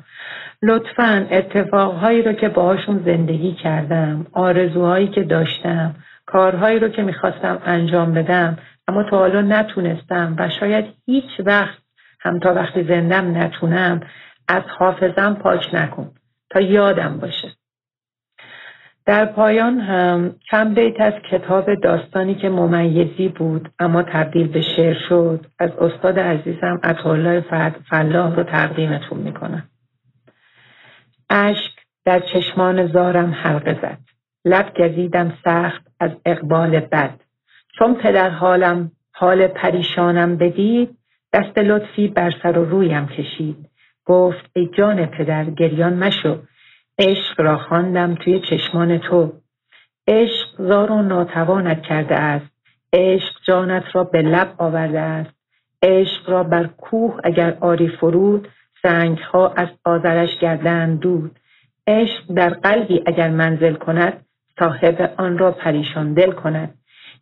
لطفا 0.61 1.27
اتفاقهایی 1.31 2.21
رو 2.21 2.33
که 2.33 2.49
باهاشون 2.49 3.03
زندگی 3.05 3.51
کردم 3.51 4.25
آرزوهایی 4.31 5.07
که 5.07 5.23
داشتم 5.23 5.95
کارهایی 6.25 6.79
رو 6.79 6.89
که 6.89 7.01
می‌خواستم 7.01 7.61
انجام 7.65 8.13
بدم 8.13 8.57
اما 8.89 9.03
تا 9.03 9.17
حالا 9.17 9.41
نتونستم 9.41 10.35
و 10.39 10.49
شاید 10.59 10.85
هیچ 11.05 11.39
وقت 11.45 11.77
هم 12.21 12.39
تا 12.39 12.53
وقتی 12.53 12.83
زندم 12.83 13.37
نتونم 13.37 13.99
از 14.47 14.63
حافظم 14.79 15.33
پاک 15.33 15.69
نکن 15.73 16.11
تا 16.49 16.61
یادم 16.61 17.17
باشه. 17.17 17.51
در 19.05 19.25
پایان 19.25 19.79
هم 19.79 20.35
چند 20.51 20.75
بیت 20.75 21.01
از 21.01 21.13
کتاب 21.31 21.75
داستانی 21.75 22.35
که 22.35 22.49
ممیزی 22.49 23.27
بود 23.27 23.69
اما 23.79 24.03
تبدیل 24.03 24.47
به 24.47 24.61
شعر 24.61 24.97
شد 25.09 25.45
از 25.59 25.71
استاد 25.71 26.19
عزیزم 26.19 26.79
اطالله 26.83 27.41
فلاح 27.89 28.35
رو 28.35 28.43
تقدیمتون 28.43 29.19
می‌کنم. 29.19 29.63
اشک 31.29 31.71
در 32.05 32.19
چشمان 32.19 32.87
زارم 32.87 33.31
حلقه 33.33 33.73
زد. 33.81 33.97
لب 34.45 34.73
گزیدم 34.77 35.37
سخت 35.45 35.87
از 35.99 36.11
اقبال 36.25 36.79
بد. 36.79 37.28
چون 37.79 37.95
پدر 37.95 38.29
حالم 38.29 38.91
حال 39.11 39.47
پریشانم 39.47 40.37
بدید 40.37 40.97
دست 41.33 41.57
لطفی 41.57 42.07
بر 42.07 42.33
سر 42.43 42.57
و 42.57 42.65
رویم 42.65 43.07
کشید. 43.07 43.69
گفت 44.05 44.49
ای 44.53 44.69
جان 44.77 45.05
پدر 45.05 45.45
گریان 45.45 45.93
مشو. 45.93 46.37
عشق 46.99 47.41
را 47.41 47.57
خواندم 47.57 48.15
توی 48.15 48.39
چشمان 48.39 48.97
تو. 48.97 49.33
عشق 50.07 50.47
زار 50.57 50.91
و 50.91 51.01
ناتوانت 51.01 51.81
کرده 51.81 52.15
است. 52.15 52.51
عشق 52.93 53.35
جانت 53.47 53.83
را 53.93 54.03
به 54.03 54.21
لب 54.21 54.53
آورده 54.57 54.99
است. 54.99 55.33
عشق 55.83 56.29
را 56.29 56.43
بر 56.43 56.67
کوه 56.67 57.19
اگر 57.23 57.57
آری 57.59 57.87
فرود 57.87 58.47
سنگها 58.81 59.53
از 59.57 59.67
آذرش 59.85 60.39
گردند 60.39 60.99
دود. 60.99 61.39
عشق 61.87 62.33
در 62.35 62.49
قلبی 62.49 63.03
اگر 63.05 63.29
منزل 63.29 63.73
کند 63.73 64.25
صاحب 64.59 65.13
آن 65.17 65.37
را 65.37 65.51
پریشان 65.51 66.13
دل 66.13 66.31
کند. 66.31 66.78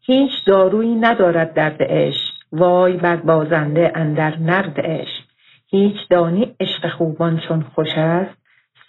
هیچ 0.08 0.32
دارویی 0.46 0.96
ندارد 0.96 1.54
درد 1.54 1.78
عشق. 1.80 2.34
وای 2.52 2.94
بر 2.94 3.16
بازنده 3.16 3.92
اندر 3.96 4.38
نرد 4.38 4.80
عشق. 4.80 5.24
هیچ 5.70 5.96
دانی 6.10 6.56
عشق 6.60 6.90
خوبان 6.90 7.42
چون 7.48 7.62
خوش 7.62 7.98
است. 7.98 8.38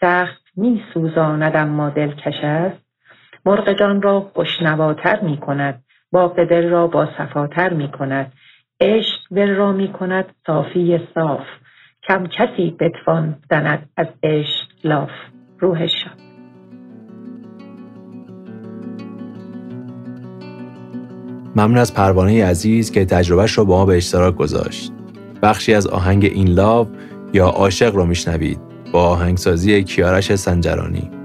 سخت 0.01 0.43
می 0.57 0.83
سوزاند 0.95 1.57
اما 1.57 1.91
دلکش 1.91 2.45
است. 2.45 2.77
مرغ 3.47 3.73
جان 3.73 4.03
را 4.03 4.21
خوشنواتر 4.21 5.21
می 5.21 5.37
کند. 5.37 5.83
با 6.13 6.29
دل 6.29 6.69
را 6.69 6.87
با 6.87 7.09
صفاتر 7.19 7.73
می 7.73 7.91
کند. 7.91 8.33
عشق 8.81 9.21
دل 9.35 9.55
را 9.55 9.73
می 9.73 9.93
کند 9.93 10.35
صافی 10.47 11.01
صاف. 11.15 11.47
کم 12.09 12.27
کسی 12.27 12.77
بتوان 12.81 13.37
زند 13.51 13.89
از 13.97 14.07
عشق 14.23 14.67
لاف. 14.85 15.11
روحش 15.59 15.93
شد 16.05 16.28
ممنون 21.59 21.79
از 21.79 21.95
پروانه 21.95 22.45
عزیز 22.45 22.91
که 22.91 23.05
تجربهش 23.05 23.53
رو 23.53 23.65
با 23.65 23.79
ما 23.79 23.87
به 23.87 23.97
اشتراک 23.97 24.37
گذاشت. 24.37 24.93
بخشی 25.43 25.75
از 25.75 25.87
آهنگ 25.87 26.25
این 26.25 26.49
لاو 26.49 26.89
یا 27.33 27.47
عاشق 27.47 27.95
رو 27.95 28.07
میشنوید 28.07 28.59
با 28.93 29.03
آهنگسازی 29.03 29.85
کیارش 29.85 30.35
سنجرانی. 30.35 31.18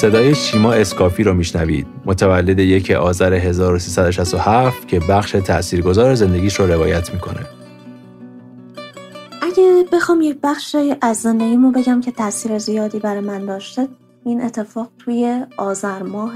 صدای 0.00 0.34
شیما 0.34 0.72
اسکافی 0.72 1.22
رو 1.22 1.34
میشنوید. 1.34 1.86
متولد 2.04 2.58
یک 2.58 2.90
آذر 2.90 3.34
1367 3.34 4.88
که 4.88 5.00
بخش 5.00 5.32
تاثیرگذار 5.32 6.14
زندگیش 6.14 6.60
رو 6.60 6.66
روایت 6.66 7.14
می‌کنه. 7.14 7.46
اگه 9.42 9.84
بخوام 9.92 10.20
یک 10.20 10.38
بخش 10.42 10.76
از 11.00 11.16
زندگیمو 11.16 11.70
بگم 11.70 12.00
که 12.00 12.12
تاثیر 12.12 12.58
زیادی 12.58 12.98
برای 12.98 13.20
من 13.20 13.46
داشته 13.46 13.88
این 14.24 14.42
اتفاق 14.42 14.88
توی 14.98 15.44
آذر 15.56 16.02
ماه 16.02 16.34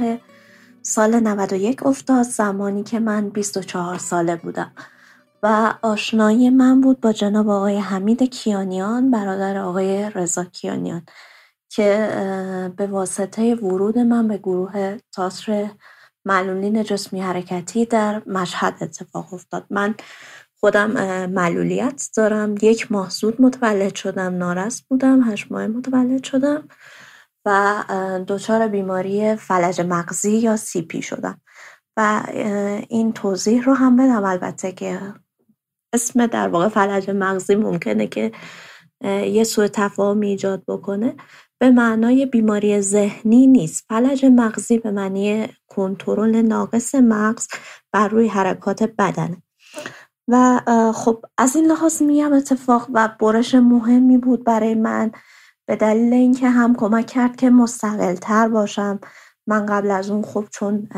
سال 0.83 1.21
91 1.21 1.87
افتاد 1.87 2.23
زمانی 2.23 2.83
که 2.83 3.01
من 3.01 3.29
24 3.29 3.99
ساله 3.99 4.37
بودم. 4.37 4.73
و 5.43 5.75
آشنایی 5.83 6.51
من 6.51 6.81
بود 6.81 7.01
با 7.01 7.13
جناب 7.13 7.49
آقای 7.49 7.79
حمید 7.79 8.23
کیانیان 8.23 9.11
برادر 9.11 9.59
آقای 9.59 10.11
رضا 10.15 10.45
کیانیان. 10.45 11.03
که 11.75 12.09
به 12.77 12.87
واسطه 12.87 13.55
ورود 13.55 13.99
من 13.99 14.29
به 14.29 14.39
گروه 14.39 14.97
تاتر 15.13 15.71
معلولین 16.25 16.83
جسمی 16.83 17.21
حرکتی 17.21 17.87
در 17.87 18.23
مشهد 18.27 18.77
اتفاق 18.81 19.35
افتاد. 19.35 19.67
من 19.71 19.95
خودم 20.61 20.91
معلولیت 21.27 22.09
دارم. 22.17 22.55
یک 22.63 22.93
ماه 22.93 23.11
زود 23.11 23.43
متولد 23.43 23.95
شدم 23.95 24.37
نارس 24.37 24.83
بودم 24.83 25.33
هشت 25.33 25.53
ماه 25.53 25.67
متولد 25.67 26.25
شدم 26.25 26.69
و 27.45 27.85
دچار 28.29 28.69
بیماری 28.69 29.37
فلج 29.37 29.81
مغزی 29.81 30.37
یا 30.37 30.57
سیپی 30.57 31.03
شدم. 31.03 31.41
و 31.97 32.23
این 32.89 33.13
توضیح 33.13 33.65
رو 33.65 33.75
هم 33.75 33.97
بدم 33.97 34.25
البته 34.25 34.73
که 34.73 35.01
اسم 35.93 36.27
در 36.27 36.49
واقع 36.49 36.69
فلج 36.69 37.11
مغزی 37.11 37.55
ممکنه 37.55 38.07
که 38.07 38.33
یه 39.05 39.45
سوء 39.45 39.69
تفاهمی 39.69 40.29
ایجاد 40.29 40.63
بکنه. 40.69 41.17
به 41.65 41.71
معنای 41.71 42.27
بیماری 42.27 42.81
ذهنی 42.81 43.47
نیست. 43.47 43.85
فلج 43.89 44.25
مغزی 44.25 44.79
به 44.79 44.91
معنی 44.91 45.49
کنترل 45.69 46.37
ناقص 46.37 46.95
مغز 46.95 47.49
بر 47.93 48.09
روی 48.09 48.29
حرکات 48.29 48.83
بدنه 48.83 49.43
و 50.29 50.61
خب 50.95 51.25
از 51.39 51.57
این 51.57 51.65
لحاظ 51.67 52.03
میگم 52.03 52.33
اتفاق 52.33 52.89
و 52.95 53.09
برش 53.21 53.55
مهمی 53.55 54.19
بود 54.19 54.45
برای 54.45 54.75
من. 54.75 55.13
به 55.67 55.77
دلیل 55.77 56.13
اینکه 56.13 56.49
هم 56.49 56.75
کمک 56.75 57.07
کرد 57.07 57.37
که 57.37 57.51
مستقل 57.51 58.15
تر 58.15 58.49
باشم. 58.49 59.01
من 59.47 59.67
قبل 59.67 59.91
از 59.91 60.11
اون 60.11 60.23
خب 60.23 60.45
چون 60.51 60.89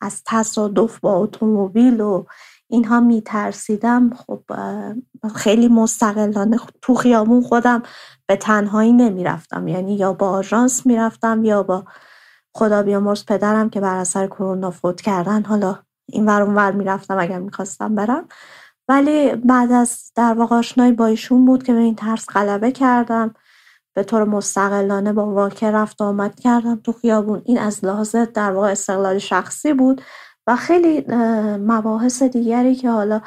از 0.00 0.22
تصادف 0.26 1.00
با 1.00 1.14
اتومبیل 1.14 2.00
و 2.00 2.24
اینها 2.70 3.00
میترسیدم. 3.00 4.10
خب 4.14 4.40
خیلی 5.34 5.68
مستقلانه 5.68 6.58
تو 6.82 6.94
خیابون 6.94 7.42
خودم 7.42 7.82
به 8.26 8.36
تنهایی 8.36 8.92
نمی‌رفتم. 8.92 9.68
یعنی 9.68 9.96
یا 9.96 10.12
با 10.12 10.30
آژانس 10.30 10.86
می‌رفتم 10.86 11.44
یا 11.44 11.62
با 11.62 11.84
خدا 12.54 12.82
بیامرز 12.82 13.24
پدرم 13.24 13.70
که 13.70 13.80
بر 13.80 13.96
اثر 13.96 14.26
کرونا 14.26 14.70
فوت 14.70 15.00
کردن. 15.00 15.42
حالا 15.42 15.78
این 16.08 16.26
ور 16.26 16.42
اون 16.42 16.54
ور 16.54 16.72
می‌رفتم 16.72 17.18
اگر 17.18 17.38
می‌خواستم 17.38 17.94
برم. 17.94 18.28
ولی 18.88 19.36
بعد 19.36 19.72
از 19.72 20.12
در 20.14 20.34
واقع 20.34 20.56
آشنایی 20.56 20.92
با 20.92 21.06
ایشون 21.06 21.44
بود 21.44 21.62
که 21.62 21.72
به 21.72 21.78
این 21.78 21.94
ترس 21.94 22.26
غلبه 22.26 22.72
کردم. 22.72 23.34
به 23.94 24.02
طور 24.02 24.24
مستقلانه 24.24 25.12
با 25.12 25.26
واکه 25.26 25.70
رفت 25.70 26.02
آمد 26.02 26.40
کردم 26.40 26.80
تو 26.84 26.92
خیابون. 26.92 27.42
این 27.44 27.58
از 27.58 27.84
لحاظ 27.84 28.16
در 28.16 28.52
واقع 28.52 28.70
استقلال 28.70 29.18
شخصی 29.18 29.72
بود. 29.72 30.02
و 30.46 30.56
خیلی 30.56 31.04
مباحث 31.58 32.22
دیگری 32.22 32.74
که 32.74 32.90
حالا 32.90 33.20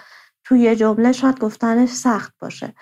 توی 0.43 0.75
جمله 0.75 1.11
شاید 1.11 1.39
گفتنش 1.39 1.89
سخت 1.89 2.33
باشه. 2.41 2.73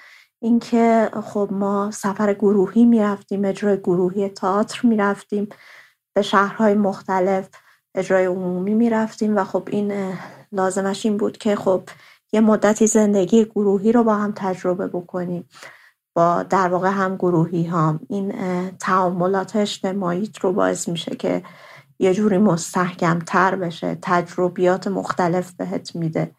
اینکه 0.41 1.09
خب 1.23 1.49
ما 1.51 1.91
سفر 1.91 2.33
گروهی 2.33 2.85
می‌رفتیم 2.85 3.45
اجرای 3.45 3.77
گروهی 3.77 4.29
تئاتر 4.29 4.87
می‌رفتیم 4.87 5.49
به 6.15 6.21
شهرهای 6.21 6.73
مختلف 6.73 7.49
اجرای 7.95 8.25
عمومی 8.25 8.73
می‌رفتیم 8.73 9.37
و 9.37 9.43
خب 9.43 9.67
این 9.71 10.13
لازمش 10.51 11.05
این 11.05 11.17
بود 11.17 11.37
که 11.37 11.55
خب 11.55 11.83
یه 12.33 12.39
مدتی 12.39 12.87
زندگی 12.87 13.45
گروهی 13.45 13.91
رو 13.91 14.03
با 14.03 14.15
هم 14.15 14.33
تجربه 14.35 14.87
بکنیم 14.87 15.49
با 16.15 16.43
در 16.43 16.67
واقع 16.67 16.89
هم 16.89 17.15
گروهی 17.15 17.63
هم. 17.63 17.99
این 18.09 18.33
تعاملات 18.79 19.55
اجتماعی 19.55 20.31
رو 20.41 20.53
باعث 20.53 20.87
میشه 20.89 21.15
که 21.15 21.43
یه 22.01 22.13
جوری 22.13 22.37
مستحکم 22.37 23.19
تر 23.19 23.55
بشه 23.55 23.97
تجربیات 24.01 24.87
مختلف 24.87 25.51
بهت 25.51 25.95
میده. 25.95 26.35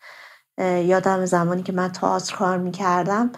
یادم 0.59 1.25
زمانی 1.25 1.63
که 1.63 1.73
من 1.73 1.93
تئاتر 1.93 2.37
کار 2.37 2.59
می‌کردم 2.59 3.33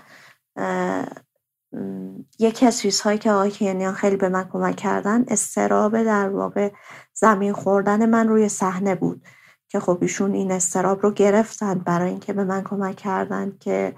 یکی 2.39 2.67
از 2.67 2.79
چیزهایی 2.79 3.19
که 3.19 3.31
آقای 3.31 3.51
کیانیان 3.51 3.95
خیلی 3.95 4.17
به 4.17 4.29
من 4.29 4.49
کمک 4.53 4.77
کردن 4.77 5.25
استراب 5.29 6.03
در 6.03 6.29
واقع 6.29 6.73
زمین 7.15 7.53
خوردن 7.53 8.07
من 8.07 8.29
روی 8.29 8.49
صحنه 8.49 8.95
بود. 8.95 9.27
که 9.69 9.81
خب 9.81 9.99
ایشون 10.01 10.33
این 10.35 10.53
استراب 10.53 11.03
رو 11.03 11.11
گرفتن 11.11 11.75
برای 11.75 12.11
اینکه 12.11 12.33
به 12.33 12.45
من 12.45 12.65
کمک 12.65 12.97
کردن 12.97 13.53
که 13.61 13.95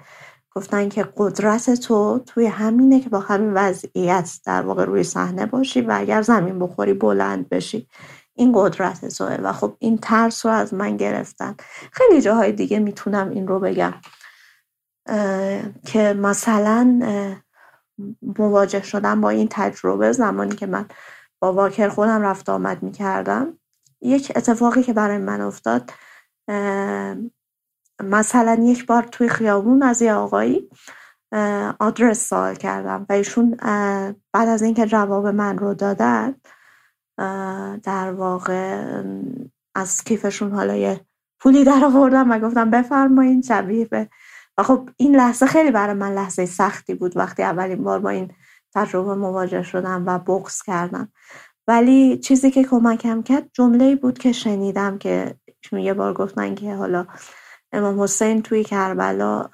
گفتن 0.50 0.88
که 0.88 1.08
قدرت 1.16 1.70
تو 1.70 2.18
توی 2.26 2.46
همینه 2.46 3.00
که 3.00 3.08
با 3.08 3.20
همین 3.20 3.52
وضعیت 3.54 4.30
در 4.44 4.62
واقع 4.62 4.84
روی 4.84 5.02
صحنه 5.02 5.46
باشی 5.46 5.80
و 5.80 5.92
اگر 5.96 6.22
زمین 6.22 6.58
بخوری 6.58 6.94
بلند 6.94 7.48
بشی. 7.48 7.88
این 8.36 8.52
قدرت 8.54 9.16
توه 9.18 9.34
و 9.42 9.52
خب 9.52 9.76
این 9.78 9.98
ترس 9.98 10.46
رو 10.46 10.52
از 10.52 10.74
من 10.74 10.96
گرفتن. 10.96 11.56
خیلی 11.92 12.20
جاهای 12.20 12.52
دیگه 12.52 12.78
می‌تونم 12.78 13.30
این 13.30 13.48
رو 13.48 13.60
بگم. 13.60 13.94
که 15.86 16.12
مثلا 16.12 17.00
مواجه 18.38 18.82
شدم 18.82 19.20
با 19.20 19.30
این 19.30 19.48
تجربه 19.50 20.12
زمانی 20.12 20.56
که 20.56 20.66
من 20.66 20.86
با 21.40 21.52
واکر 21.52 21.88
خودم 21.88 22.22
رفت 22.22 22.48
آمد 22.48 22.82
می‌کردم. 22.82 23.58
یک 24.00 24.32
اتفاقی 24.36 24.82
که 24.82 24.92
برای 24.92 25.18
من 25.18 25.40
افتاد 25.40 25.90
مثلا 28.02 28.58
یک 28.60 28.86
بار 28.86 29.02
توی 29.02 29.28
خیابون 29.28 29.82
از 29.82 30.02
یه 30.02 30.14
آقایی 30.14 30.70
آدرس 31.78 32.28
سوال 32.28 32.54
کردم 32.54 33.06
و 33.08 33.12
ایشون 33.12 33.56
بعد 34.32 34.48
از 34.48 34.62
اینکه 34.62 34.86
جواب 34.86 35.26
من 35.26 35.58
رو 35.58 35.74
دادن 35.74 36.34
در 37.82 38.12
واقع 38.12 39.02
از 39.74 40.04
کیفشون 40.04 40.52
حالا 40.52 40.76
یه 40.76 41.00
پولی 41.40 41.64
در 41.64 41.84
آوردم 41.84 42.30
و 42.30 42.38
گفتم 42.38 42.70
بفرمایین 42.70 43.42
شبیه 43.42 43.84
به. 43.84 44.08
و 44.58 44.62
خب 44.62 44.90
این 44.96 45.16
لحظه 45.16 45.46
خیلی 45.46 45.70
برای 45.70 45.94
من 45.94 46.12
لحظه 46.12 46.46
سختی 46.46 46.94
بود 46.94 47.16
وقتی 47.16 47.42
اولین 47.42 47.84
بار 47.84 47.98
با 47.98 48.10
این 48.10 48.32
تجربه 48.74 49.14
مواجه 49.14 49.62
شدم 49.62 50.04
و 50.06 50.18
بغض 50.18 50.62
کردم. 50.62 51.12
ولی 51.68 52.18
چیزی 52.18 52.50
که 52.50 52.64
کمکم 52.64 53.22
کرد 53.22 53.50
جمله 53.52 53.96
بود 53.96 54.18
که 54.18 54.32
شنیدم 54.32 54.98
که 54.98 55.34
یه 55.72 55.94
بار 55.94 56.14
گفتن 56.14 56.54
که 56.54 56.74
حالا 56.74 57.06
امام 57.72 58.02
حسین 58.02 58.42
توی 58.42 58.64
کربلا 58.64 59.48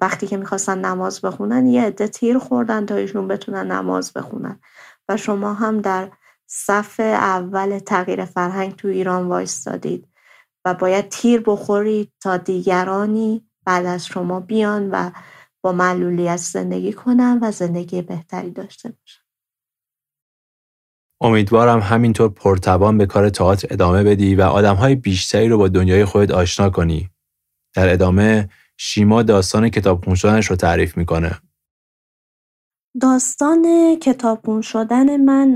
وقتی 0.00 0.26
که 0.26 0.36
می‌خواستن 0.36 0.84
نماز 0.84 1.20
بخونن 1.20 1.66
یه 1.66 1.82
عده 1.82 2.08
تیر 2.08 2.38
خوردن 2.38 2.86
تا 2.86 2.94
ایشون 2.94 3.28
بتونن 3.28 3.72
نماز 3.72 4.12
بخونن. 4.12 4.60
و 5.08 5.16
شما 5.16 5.54
هم 5.54 5.80
در 5.80 6.10
صف 6.46 7.00
اول 7.00 7.78
تغییر 7.78 8.24
فرهنگ 8.24 8.76
تو 8.76 8.88
ایران 8.88 9.26
وایستادید 9.28 10.08
و 10.64 10.74
باید 10.74 11.08
تیر 11.08 11.42
بخورید 11.46 12.12
تا 12.20 12.36
دیگرانی 12.36 13.48
بعد 13.64 13.86
از 13.86 14.06
شما 14.06 14.40
بیان 14.40 14.90
و 14.90 15.10
با 15.62 15.72
معلولیت 15.72 16.36
زندگی 16.36 16.92
کنن 16.92 17.38
و 17.42 17.52
زندگی 17.52 18.02
بهتری 18.02 18.50
داشته 18.50 18.88
باشن 18.88 19.24
امیدوارم 21.20 21.80
همینطور 21.80 22.28
پرتوان 22.28 22.98
به 22.98 23.06
کار 23.06 23.28
تئاتر 23.28 23.68
ادامه 23.70 24.02
بدی 24.02 24.34
و 24.34 24.42
آدمهای 24.42 24.94
بیشتری 24.94 25.48
رو 25.48 25.58
با 25.58 25.68
دنیای 25.68 26.04
خودت 26.04 26.30
آشنا 26.30 26.70
کنی. 26.70 27.10
در 27.74 27.92
ادامه 27.92 28.48
شیما 28.76 29.22
داستان 29.22 29.68
کتاب 29.68 30.14
شدنش 30.14 30.46
رو 30.46 30.56
تعریف 30.56 30.96
می‌کنه. 30.96 31.38
داستان 33.00 33.96
کتابخون 33.96 34.60
شدن 34.60 35.20
من 35.20 35.54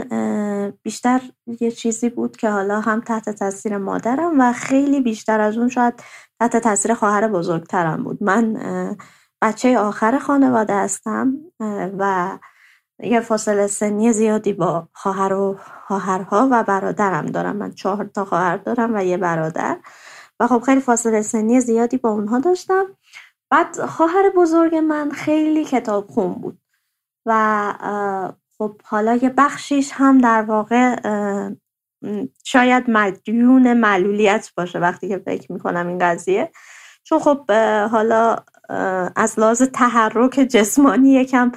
بیشتر 0.82 1.20
یه 1.60 1.70
چیزی 1.70 2.08
بود 2.08 2.36
که 2.36 2.50
حالا 2.50 2.80
هم 2.80 3.00
تحت 3.00 3.30
تاثیر 3.30 3.76
مادرم 3.76 4.40
و 4.40 4.52
خیلی 4.52 5.00
بیشتر 5.00 5.40
از 5.40 5.58
اون 5.58 5.68
شاید 5.68 5.94
تحت 6.40 6.56
تاثیر 6.56 6.94
خواهر 6.94 7.28
بزرگترم 7.28 8.04
بود. 8.04 8.22
من 8.22 8.56
بچه 9.42 9.78
آخر 9.78 10.18
خانواده 10.18 10.74
هستم 10.74 11.34
و 11.98 12.38
یه 13.02 13.20
فاصله 13.20 13.66
سنی 13.66 14.12
زیادی 14.12 14.52
با 14.52 14.88
خواهر 14.92 15.32
و 15.32 15.58
خواهرها 15.86 16.48
و 16.52 16.62
برادرم 16.62 17.26
دارم. 17.26 17.56
من 17.56 17.72
چهار 17.72 18.04
تا 18.04 18.24
خواهر 18.24 18.56
دارم 18.56 18.94
و 18.94 19.04
یه 19.04 19.16
برادر. 19.16 19.78
و 20.40 20.46
خب 20.46 20.58
خیلی 20.58 20.80
فاصله 20.80 21.22
سنی 21.22 21.60
زیادی 21.60 21.96
با 21.96 22.10
اونها 22.10 22.38
داشتم. 22.38 22.84
بعد 23.50 23.86
خواهر 23.86 24.30
بزرگ 24.36 24.76
من 24.76 25.10
خیلی 25.10 25.64
کتاب 25.64 26.06
خون 26.06 26.34
بود. 26.34 26.58
و 27.28 28.32
خب 28.58 28.80
حالا 28.84 29.16
یه 29.16 29.28
بخشیش 29.28 29.90
هم 29.94 30.18
در 30.18 30.42
واقع 30.42 30.96
شاید 32.44 32.90
مدیون 32.90 33.72
معلولیت 33.74 34.50
باشه 34.56 34.78
وقتی 34.78 35.08
که 35.08 35.18
فکر 35.18 35.52
می‌کنم 35.52 35.86
این 35.88 35.98
قضیه. 35.98 36.52
چون 37.04 37.18
خب 37.18 37.50
حالا 37.90 38.36
از 39.16 39.38
لحاظ 39.38 39.62
تحرک 39.62 40.34
جسمانی 40.50 41.12
یکم 41.12 41.52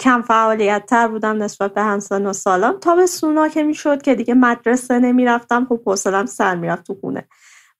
کم 0.00 0.22
فعالیت 0.22 0.86
تر 0.86 1.08
بودم 1.08 1.42
نسبت 1.42 1.74
به 1.74 1.82
همسان 1.82 2.26
و 2.26 2.32
سالم 2.32 2.78
تا 2.80 2.96
به 2.96 3.06
سونا 3.06 3.48
که 3.48 3.62
می‌شد 3.62 4.02
که 4.02 4.14
دیگه 4.14 4.34
مدرسه 4.34 4.98
نمی‌رفتم 4.98 5.66
خب 5.68 5.82
حوصلم 5.86 6.26
سر 6.26 6.54
می‌رفت 6.54 6.86
تو 6.86 6.94
خونه. 6.94 7.28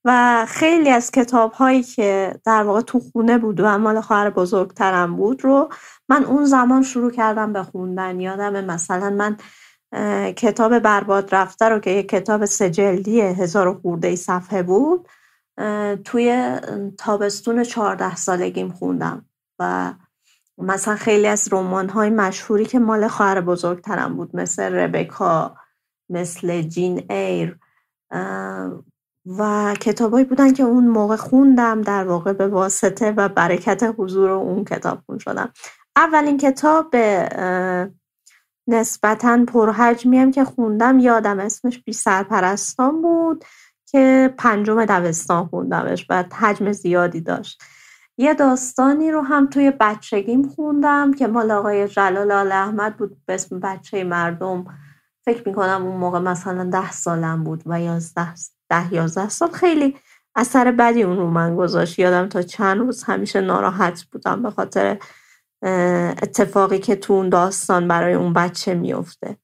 و 0.04 0.46
خیلی 0.48 0.90
از 0.90 1.10
کتاب 1.10 1.52
هایی 1.52 1.82
که 1.82 2.40
در 2.44 2.62
واقع 2.62 2.80
تو 2.80 3.00
خونه 3.00 3.38
بود 3.38 3.60
و 3.60 3.78
مال 3.78 4.00
خواهر 4.00 4.30
بزرگترم 4.30 5.16
بود 5.16 5.44
رو 5.44 5.68
من 6.08 6.24
اون 6.24 6.44
زمان 6.44 6.82
شروع 6.82 7.10
کردم 7.10 7.52
به 7.52 7.62
خوندن. 7.62 8.20
یادم 8.20 8.64
مثلا 8.64 9.10
من 9.10 9.36
کتاب 10.32 10.78
برباد 10.78 11.34
رفته 11.34 11.68
رو 11.68 11.78
که 11.78 11.90
یک 11.90 12.08
کتاب 12.08 12.44
سجلدی 12.44 13.20
هزار 13.20 13.74
خورده 13.74 14.16
صفحه 14.16 14.62
بود 14.62 15.08
توی 16.04 16.56
تابستون 16.98 17.62
چهارده 17.62 18.16
سالگیم 18.16 18.72
خوندم 18.72 19.26
و 19.58 19.94
مثلا 20.58 20.96
خیلی 20.96 21.26
از 21.26 21.48
رمان 21.52 21.88
های 21.88 22.10
مشهوری 22.10 22.64
که 22.64 22.78
مال 22.78 23.08
خواهر 23.08 23.40
بزرگترم 23.40 24.16
بود 24.16 24.36
مثل 24.36 24.62
ربکا 24.62 25.56
مثل 26.10 26.62
جین 26.62 27.12
ایر 27.12 27.58
و 29.26 29.74
کتابایی 29.80 30.24
بودن 30.24 30.52
که 30.52 30.62
اون 30.62 30.88
موقع 30.88 31.16
خوندم 31.16 31.82
در 31.82 32.04
واقع 32.04 32.32
به 32.32 32.48
واسطه 32.48 33.10
و 33.10 33.28
برکت 33.28 33.94
حضور 33.98 34.30
اون 34.30 34.64
کتاب 34.64 34.98
خون 35.06 35.18
شدم. 35.18 35.52
اولین 35.96 36.38
کتاب 36.38 36.96
نسبتا 38.68 39.44
پرحجمی 39.48 40.18
هم 40.18 40.30
که 40.30 40.44
خوندم 40.44 40.98
یادم 40.98 41.40
اسمش 41.40 41.78
بی 41.78 41.92
سرپرستان 41.92 43.02
بود 43.02 43.44
که 43.86 44.34
پنجم 44.38 44.84
دبستان 44.84 45.46
خوندمش 45.46 46.06
و 46.10 46.24
حجم 46.40 46.72
زیادی 46.72 47.20
داشت. 47.20 47.62
یه 48.18 48.34
داستانی 48.34 49.10
رو 49.10 49.20
هم 49.20 49.46
توی 49.46 49.72
بچگیم 49.80 50.48
خوندم 50.48 51.14
که 51.14 51.26
مال 51.26 51.50
آقای 51.50 51.88
جلال 51.88 52.32
آل 52.32 52.52
احمد 52.52 52.96
بود 52.96 53.16
به 53.26 53.34
اسم 53.34 53.60
بچه 53.60 54.04
مردم. 54.04 54.64
فکر 55.24 55.48
می‌کنم 55.48 55.86
اون 55.86 55.96
موقع 55.96 56.18
مثلا 56.18 56.64
ده 56.64 56.92
سالم 56.92 57.44
بود 57.44 57.62
و 57.66 57.80
یازده 57.80 58.34
ده 58.70 58.94
یازده 58.94 59.28
سال. 59.28 59.50
خیلی 59.50 59.96
اثر 60.36 60.72
بدی 60.72 61.02
اون 61.02 61.16
رو 61.16 61.30
من 61.30 61.56
گذاشت. 61.56 61.98
یادم 61.98 62.28
تا 62.28 62.42
چند 62.42 62.78
روز 62.78 63.02
همیشه 63.02 63.40
ناراحت 63.40 64.02
بودم 64.02 64.42
به 64.42 64.50
خاطر 64.50 64.98
اتفاقی 66.22 66.78
که 66.78 66.96
تو 66.96 67.12
اون 67.12 67.28
داستان 67.28 67.88
برای 67.88 68.14
اون 68.14 68.32
بچه 68.32 68.74
میفته 68.74 69.36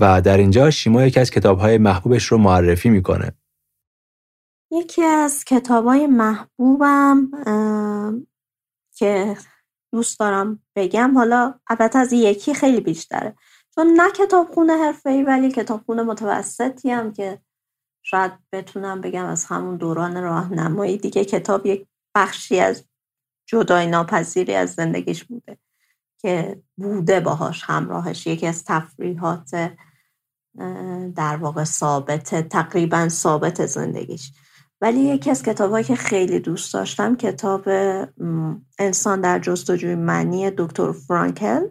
و 0.00 0.20
در 0.20 0.36
اینجا 0.36 0.70
شیما 0.70 1.02
یکی 1.02 1.20
از 1.20 1.30
کتابهای 1.30 1.78
محبوبش 1.78 2.26
رو 2.26 2.38
معرفی 2.38 2.90
می‌کنه. 2.90 3.32
یکی 4.72 5.02
از 5.02 5.44
کتابهای 5.44 6.06
محبوبم 6.06 7.30
که 8.96 9.36
دوست 9.92 10.20
دارم 10.20 10.62
بگم 10.76 11.14
حالا 11.14 11.54
البته 11.66 11.98
از 11.98 12.12
یکی 12.12 12.54
خیلی 12.54 12.80
بیشتره. 12.80 13.36
چون 13.74 13.86
نه 13.86 14.10
کتابخونه 14.10 14.94
ای 15.06 15.22
ولی 15.22 15.50
کتابخونه 15.52 16.02
متوسطی 16.02 16.90
هم 16.90 17.12
که 17.12 17.40
شاید 18.08 18.32
بتونم 18.52 19.00
بگم 19.00 19.24
از 19.24 19.44
همون 19.44 19.76
دوران 19.76 20.22
راهنمایی 20.22 20.98
دیگه 20.98 21.24
کتاب 21.24 21.66
یک 21.66 21.86
بخشی 22.14 22.60
از 22.60 22.84
جدای 23.46 23.86
ناپذیری 23.86 24.54
از 24.54 24.72
زندگیش 24.72 25.24
بوده 25.24 25.58
که 26.18 26.62
بوده 26.76 27.20
باهاش 27.20 27.62
همراهش. 27.64 28.26
یکی 28.26 28.46
از 28.46 28.64
تفریحات 28.64 29.50
در 31.14 31.36
واقع 31.36 31.64
ثابت 31.64 32.48
تقریبا 32.48 33.08
ثابت 33.08 33.66
زندگیش. 33.66 34.32
ولی 34.80 35.00
یکی 35.00 35.30
از 35.30 35.42
کتابهایی 35.42 35.84
که 35.84 35.96
خیلی 35.96 36.40
دوست 36.40 36.74
داشتم 36.74 37.16
کتاب 37.16 37.68
انسان 38.78 39.20
در 39.20 39.38
جستجوی 39.38 39.94
معنی 39.94 40.50
دکتر 40.50 40.92
فرانکل 40.92 41.66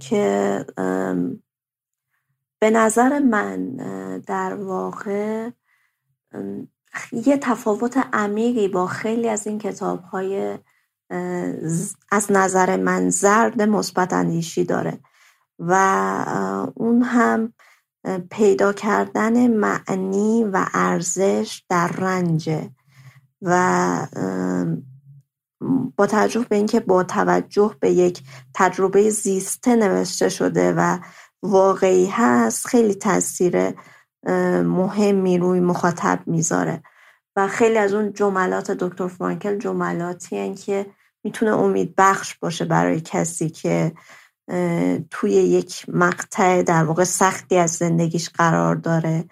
که 0.00 0.66
به 2.62 2.70
نظر 2.70 3.18
من 3.18 3.76
در 4.18 4.54
واقع 4.54 5.50
یه 7.12 7.38
تفاوت 7.38 7.96
عمیقی 8.12 8.68
با 8.68 8.86
خیلی 8.86 9.28
از 9.28 9.46
این 9.46 9.58
کتاب 9.58 10.02
های 10.02 10.58
از 12.10 12.32
نظر 12.32 12.76
من 12.76 13.10
زرد 13.10 13.62
مثبت 13.62 14.12
اندیشی 14.12 14.64
داره 14.64 14.98
و 15.58 15.74
اون 16.74 17.02
هم 17.02 17.52
پیدا 18.30 18.72
کردن 18.72 19.46
معنی 19.46 20.44
و 20.44 20.66
ارزش 20.74 21.62
در 21.68 21.88
رنجه 21.88 22.70
و 23.42 24.06
با 25.96 26.06
توجه 26.06 26.46
به 26.48 26.56
اینکه 26.56 26.80
با 26.80 27.04
توجه 27.04 27.76
به 27.80 27.90
یک 27.90 28.22
تجربه 28.54 29.10
زیسته 29.10 29.76
نوشته 29.76 30.28
شده 30.28 30.72
و 30.76 30.98
واقعی 31.42 32.06
هست 32.06 32.66
خیلی 32.66 32.94
تاثیر 32.94 33.74
مهمی 34.62 35.38
روی 35.38 35.60
مخاطب 35.60 36.20
می‌ذاره. 36.26 36.82
و 37.36 37.48
خیلی 37.48 37.78
از 37.78 37.94
اون 37.94 38.12
جملات 38.12 38.70
دکتر 38.70 39.08
فرانکل 39.08 39.58
جملاتی 39.58 40.54
که 40.54 40.86
می‌تونه 41.24 41.56
امید 41.56 41.94
بخش 41.96 42.34
باشه 42.38 42.64
برای 42.64 43.00
کسی 43.00 43.50
که 43.50 43.92
توی 45.10 45.32
یک 45.32 45.84
مقطع 45.88 46.62
در 46.62 46.84
واقع 46.84 47.04
سختی 47.04 47.56
از 47.56 47.70
زندگیش 47.70 48.30
قرار 48.30 48.74
داره 48.74 49.24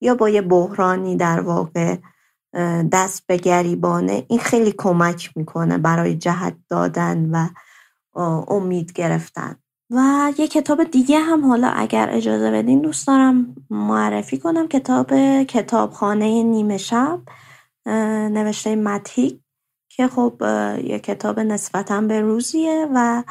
یا 0.00 0.14
با 0.14 0.28
یه 0.28 0.42
بحرانی 0.42 1.16
در 1.16 1.40
واقع 1.40 1.96
دست 2.92 3.26
به 3.26 3.36
گریبانه 3.36 4.26
این 4.28 4.38
خیلی 4.38 4.74
کمک 4.78 5.32
می‌کنه 5.36 5.78
برای 5.78 6.14
جهت 6.14 6.56
دادن 6.68 7.30
و 7.30 7.48
امید 8.48 8.92
گرفتن. 8.92 9.56
و 9.90 10.32
یه 10.38 10.48
کتاب 10.48 10.84
دیگه 10.84 11.18
هم 11.18 11.46
حالا 11.46 11.68
اگر 11.68 12.08
اجازه 12.12 12.50
بدین 12.50 12.80
دوست 12.80 13.06
دارم 13.06 13.54
معرفی 13.70 14.38
کنم. 14.38 14.68
کتاب 14.68 15.14
کتابخانه 15.42 16.42
نیمه 16.42 16.76
شب 16.76 17.20
نوشته 18.30 18.76
متیک 18.76 19.40
که 19.88 20.08
خب 20.08 20.42
یه 20.84 20.98
کتاب 20.98 21.40
نسبتا 21.40 22.00
به 22.00 22.20
روزیه 22.20 22.88
و 22.94 23.22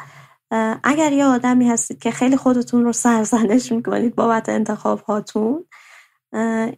اگر 0.84 1.12
یه 1.12 1.24
آدمی 1.24 1.68
هستید 1.68 1.98
که 1.98 2.10
خیلی 2.10 2.36
خودتون 2.36 2.84
رو 2.84 2.92
سرزنش 2.92 3.72
می‌کنید 3.72 4.14
بابت 4.14 4.48
انتخاب 4.48 5.00
هاتون 5.00 5.64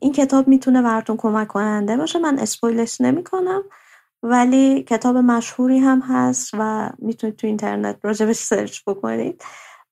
این 0.00 0.12
کتاب 0.12 0.48
می‌تونه 0.48 0.82
براتون 0.82 1.16
کمک 1.16 1.48
کننده 1.48 1.96
باشه. 1.96 2.18
من 2.18 2.38
اسپویلش 2.38 3.00
نمی‌کنم 3.00 3.62
ولی 4.22 4.82
کتاب 4.82 5.16
مشهوری 5.16 5.78
هم 5.78 6.00
هست 6.00 6.50
و 6.58 6.90
می‌تونید 6.98 7.36
تو 7.36 7.46
اینترنت 7.46 7.96
راجبش 8.02 8.36
سرچ 8.36 8.80
بکنید. 8.86 9.44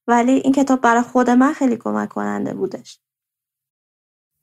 ولی 0.09 0.32
این 0.32 0.52
کتاب 0.52 0.80
برای 0.80 1.02
خود 1.02 1.30
من 1.30 1.52
خیلی 1.52 1.76
کمک 1.76 2.09
کننده 2.09 2.54
بودش. 2.54 3.00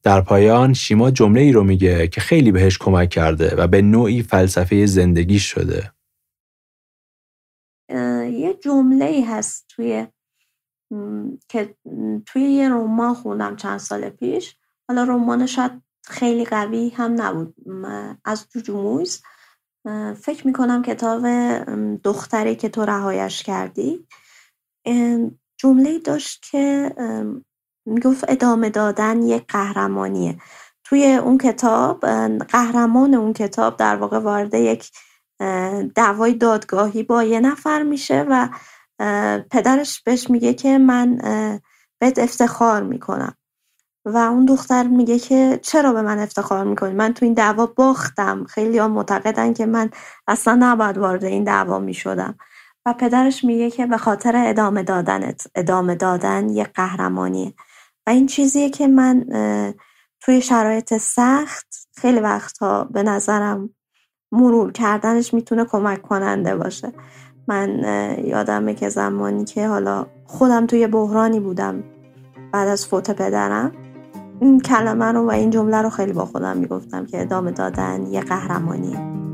در 0.03 0.21
پایان 0.21 0.73
شیما 0.73 1.11
جمله 1.11 1.41
ای 1.41 1.51
رو 1.51 1.63
میگه 1.63 2.07
که 2.07 2.21
خیلی 2.21 2.51
بهش 2.51 2.77
کمک 2.77 3.09
کرده 3.09 3.55
و 3.55 3.67
به 3.67 3.81
نوعی 3.81 4.23
فلسفه 4.23 4.85
زندگی 4.85 5.39
شده. 5.39 5.93
یه 8.29 8.53
جمله 8.63 9.05
ای 9.05 9.21
هست 9.21 9.65
توی 9.69 10.07
که 11.49 11.75
توی 12.25 12.41
یه 12.41 12.69
رمان 12.69 13.13
خوندم 13.13 13.55
چند 13.55 13.77
سال 13.77 14.09
پیش. 14.09 14.57
حالا 14.87 15.03
رمان 15.03 15.45
شاید 15.45 15.71
خیلی 16.05 16.45
قوی 16.45 16.89
هم 16.89 17.21
نبود. 17.21 17.55
از 18.25 18.47
جوجو 18.49 19.03
فکر 20.15 20.47
می‌کنم 20.47 20.81
کتاب 20.81 21.27
دختری 22.03 22.55
که 22.55 22.69
تو 22.69 22.85
رهایش 22.85 23.43
کردی. 23.43 24.07
جمله 25.57 25.99
داشت 25.99 26.45
که 26.51 26.91
می‌گفت 27.85 28.25
ادامه 28.27 28.69
دادن 28.69 29.21
یک 29.21 29.43
قهرمانیه. 29.47 30.37
توی 30.83 31.15
اون 31.15 31.37
کتاب 31.37 32.05
قهرمان 32.39 33.13
اون 33.13 33.33
کتاب 33.33 33.77
در 33.77 33.95
واقع 33.95 34.19
وارد 34.19 34.53
یک 34.53 34.91
دعوای 35.95 36.33
دادگاهی 36.33 37.03
با 37.03 37.23
یه 37.23 37.39
نفر 37.39 37.83
میشه 37.83 38.25
و 38.29 38.49
پدرش 39.51 40.01
بهش 40.01 40.29
میگه 40.29 40.53
که 40.53 40.77
من 40.77 41.17
بهت 41.99 42.19
افتخار 42.19 42.83
می‌کنم. 42.83 43.35
و 44.05 44.17
اون 44.17 44.45
دختر 44.45 44.87
میگه 44.87 45.19
که 45.19 45.59
چرا 45.63 45.93
به 45.93 46.01
من 46.01 46.19
افتخار 46.19 46.63
می‌کنی؟ 46.63 46.93
من 46.93 47.13
تو 47.13 47.25
این 47.25 47.33
دعوا 47.33 47.65
باختم. 47.65 48.43
خیلی 48.43 48.77
ها 48.77 48.87
معتقدن 48.87 49.53
که 49.53 49.65
من 49.65 49.89
اصلا 50.27 50.57
نباید 50.59 50.97
وارد 50.97 51.23
این 51.23 51.43
دعوا 51.43 51.79
می‌شدم. 51.79 52.35
و 52.85 52.93
پدرش 52.93 53.43
میگه 53.43 53.71
که 53.71 53.85
به 53.85 53.97
خاطر 53.97 54.33
ادامه 54.47 54.83
دادنت 54.83 55.47
ادامه 55.55 55.95
دادن 55.95 56.49
یه 56.49 56.63
قهرمانیه. 56.63 57.53
و 58.07 58.09
این 58.09 58.25
چیزیه 58.27 58.69
که 58.69 58.87
من 58.87 59.25
توی 60.21 60.41
شرایط 60.41 60.97
سخت 60.97 61.87
خیلی 61.97 62.19
وقتها 62.19 62.83
به 62.83 63.03
نظرم 63.03 63.69
مرور 64.31 64.71
کردنش 64.71 65.33
می‌تونه 65.33 65.65
کمک 65.65 66.01
کننده 66.01 66.55
باشه. 66.55 66.93
من 67.47 67.69
یادمه 68.23 68.73
که 68.73 68.89
زمانی 68.89 69.45
که 69.45 69.67
حالا 69.67 70.05
خودم 70.25 70.65
توی 70.65 70.87
بحرانی 70.87 71.39
بودم 71.39 71.83
بعد 72.51 72.67
از 72.67 72.87
فوت 72.87 73.11
پدرم 73.11 73.71
این 74.41 74.59
کلمه 74.59 75.05
رو 75.05 75.27
و 75.27 75.31
این 75.31 75.49
جمله 75.49 75.81
رو 75.81 75.89
خیلی 75.89 76.13
با 76.13 76.25
خودم 76.25 76.57
می‌گفتم 76.57 77.05
که 77.05 77.21
ادامه 77.21 77.51
دادن 77.51 78.05
یه 78.05 78.21
قهرمانیه. 78.21 79.24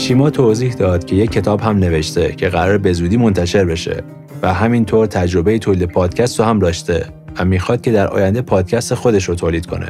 شیما 0.00 0.30
توضیح 0.30 0.72
داد 0.72 1.04
که 1.04 1.16
یک 1.16 1.30
کتاب 1.30 1.60
هم 1.60 1.78
نوشته 1.78 2.32
که 2.32 2.48
قرار 2.48 2.78
به 2.78 2.92
زودی 2.92 3.16
منتشر 3.16 3.64
بشه 3.64 4.02
و 4.42 4.54
همینطور 4.54 5.06
تجربه 5.06 5.58
تولید 5.58 5.84
پادکست 5.84 6.40
رو 6.40 6.46
هم 6.46 6.58
داشته 6.58 7.06
و 7.38 7.44
می‌خواد 7.44 7.80
که 7.80 7.92
در 7.92 8.06
آینده 8.06 8.42
پادکست 8.42 8.94
خودش 8.94 9.24
رو 9.24 9.34
تولید 9.34 9.66
کنه. 9.66 9.88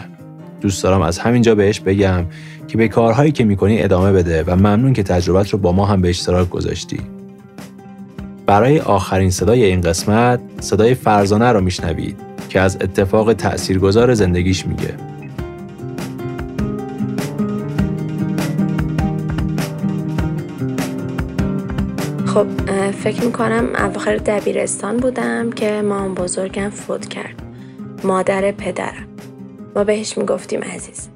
دوست 0.60 0.82
دارم 0.82 1.02
از 1.02 1.18
همینجا 1.18 1.54
بهش 1.54 1.80
بگم 1.80 2.24
که 2.68 2.78
به 2.78 2.88
کارهایی 2.88 3.32
که 3.32 3.44
می‌کنی 3.44 3.82
ادامه 3.82 4.12
بده 4.12 4.44
و 4.46 4.56
ممنون 4.56 4.92
که 4.92 5.02
تجربت 5.02 5.50
رو 5.50 5.58
با 5.58 5.72
ما 5.72 5.86
هم 5.86 6.00
به 6.00 6.08
اشتراک 6.08 6.48
گذاشتی. 6.48 7.00
برای 8.46 8.80
آخرین 8.80 9.30
صدای 9.30 9.64
این 9.64 9.80
قسمت 9.80 10.40
صدای 10.60 10.94
فرزانه 10.94 11.52
رو 11.52 11.60
میشنوید 11.60 12.16
که 12.48 12.60
از 12.60 12.76
اتفاق 12.80 13.32
تأثیرگذار 13.32 14.14
زندگیش 14.14 14.66
میگه. 14.66 15.09
خب 22.34 22.46
فکر 22.90 23.24
می‌کنم 23.24 23.70
اواخر 23.74 24.16
دبیرستان 24.16 24.96
بودم 24.96 25.52
که 25.52 25.82
مام 25.82 26.14
بزرگم 26.14 26.70
فوت 26.70 27.08
کرد. 27.08 27.42
مادر 28.04 28.52
پدرم. 28.52 29.08
ما 29.76 29.84
بهش 29.84 30.18
می‌گفتیم 30.18 30.60
عزیز. 30.62 31.08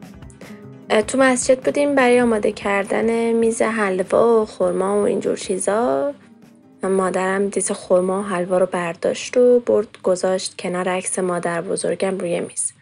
تو 1.07 1.19
مسجد 1.19 1.65
بودیم 1.65 1.95
برای 1.95 2.21
آماده 2.21 2.53
کردن 2.53 3.33
میز 3.33 3.63
حلوا 3.63 4.43
و 4.43 4.47
خورما 4.47 5.01
و 5.01 5.05
اینجور 5.05 5.37
چیزا. 5.37 6.13
مادرم 6.83 7.49
دیز 7.49 7.71
خورما 7.71 8.21
و 8.21 8.25
حلوا 8.25 8.59
رو 8.59 8.67
برداشت 8.67 9.37
و 9.37 9.61
برد 9.61 9.89
گذاشت 10.03 10.55
کنار 10.59 10.89
عکس 10.89 11.19
مادر 11.19 11.61
بزرگم 11.63 12.19
روی 12.19 12.41
میز. 12.41 12.73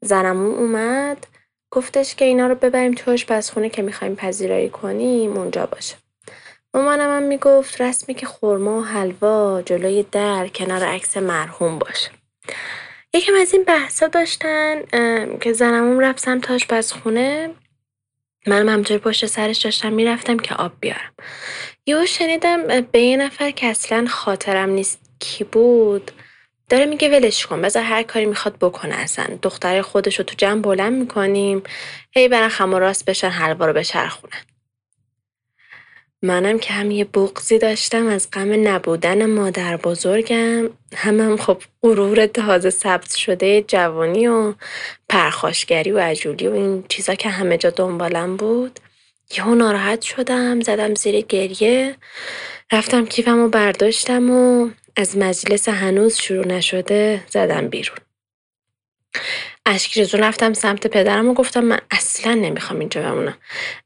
زنمون 0.00 0.54
اومد 0.54 1.26
گفتش 1.70 2.14
که 2.14 2.24
اینا 2.24 2.46
رو 2.46 2.54
ببریم 2.54 2.94
تو 2.94 3.12
آشپزخونه 3.12 3.68
که 3.68 3.82
می‌خوایم 3.82 4.14
پذیرایی 4.14 4.68
کنیم 4.68 5.36
اونجا 5.36 5.66
باشه. 5.66 6.01
مامانم 6.74 7.16
هم 7.16 7.22
می‌گفت 7.22 7.80
رسمی 7.80 8.14
که 8.14 8.26
خورما 8.26 8.80
و 8.80 8.84
حلوا 8.84 9.62
جلوی 9.62 10.02
در 10.12 10.48
کنار 10.48 10.84
عکس 10.84 11.16
مرحوم 11.16 11.78
باشه. 11.78 12.10
یکم 13.14 13.32
از 13.40 13.52
این 13.52 13.64
بحثا 13.64 14.06
داشتن 14.06 14.82
که 15.40 15.52
زنمون 15.52 16.00
رفت 16.00 16.18
سمت 16.18 16.50
آشپزخونه. 16.50 17.50
منم 18.46 18.68
همطوری 18.68 19.00
پشت 19.00 19.26
سرش 19.26 19.58
داشتم 19.58 19.92
می‌رفتم 19.92 20.36
که 20.36 20.54
آب 20.54 20.72
بیارم. 20.80 21.12
یهو 21.86 22.06
شنیدم 22.06 22.80
به 22.80 23.00
یه 23.00 23.16
نفر 23.16 23.50
که 23.50 23.66
اصلا 23.66 24.06
خاطرم 24.08 24.70
نیست 24.70 25.00
کی 25.20 25.44
بود 25.44 26.10
داره 26.68 26.86
میگه 26.86 27.08
ولش 27.08 27.46
کن 27.46 27.62
بذار 27.62 27.82
هر 27.82 28.02
کاری 28.02 28.26
می‌خواد 28.26 28.56
بکنه 28.60 28.94
اصلا. 28.94 29.26
دختر 29.42 29.82
خودش 29.82 30.18
رو 30.18 30.24
تو 30.24 30.34
جمع 30.38 30.62
بلند 30.62 30.92
می‌کنیم. 30.92 31.62
هی 32.12 32.28
برن 32.28 32.48
خم 32.48 32.74
راست 32.74 33.04
بشن 33.04 33.28
حلوا 33.28 33.66
رو 33.66 33.72
بچرخونن. 33.72 34.40
منم 36.24 36.58
که 36.58 36.72
هم 36.72 36.90
یه 36.90 37.04
بغزی 37.04 37.58
داشتم 37.58 38.06
از 38.06 38.28
غم 38.32 38.68
نبودن 38.68 39.26
مادر 39.26 39.76
بزرگم. 39.76 40.70
هم 40.96 41.20
هم 41.20 41.36
خب 41.36 41.62
غرور 41.82 42.26
تازه 42.26 42.70
ثبت 42.70 43.14
شده 43.14 43.62
جوانی 43.62 44.26
و 44.26 44.54
پرخاشگری 45.08 45.90
و 45.90 45.98
عجولی 45.98 46.48
و 46.48 46.52
این 46.52 46.84
چیزا 46.88 47.14
که 47.14 47.28
همه 47.28 47.58
جا 47.58 47.70
دنبالم 47.70 48.36
بود. 48.36 48.80
یهو 49.38 49.54
ناراحت 49.54 50.02
شدم 50.02 50.60
زدم 50.60 50.94
زیر 50.94 51.20
گریه. 51.20 51.96
رفتم 52.72 53.06
کیفم 53.06 53.38
و 53.38 53.48
برداشتم 53.48 54.30
و 54.30 54.70
از 54.96 55.16
مجلس 55.16 55.68
هنوز 55.68 56.16
شروع 56.16 56.46
نشده 56.46 57.24
زدم 57.30 57.68
بیرون. 57.68 57.98
اشک 59.66 59.98
ریزون 59.98 60.20
رفتم 60.22 60.52
سمت 60.52 60.86
پدرم 60.86 61.28
و 61.28 61.34
گفتم 61.34 61.64
من 61.64 61.78
اصلا 61.90 62.34
نمی‌خوام 62.34 62.78
اینجا 62.78 63.02
بمونم. 63.02 63.38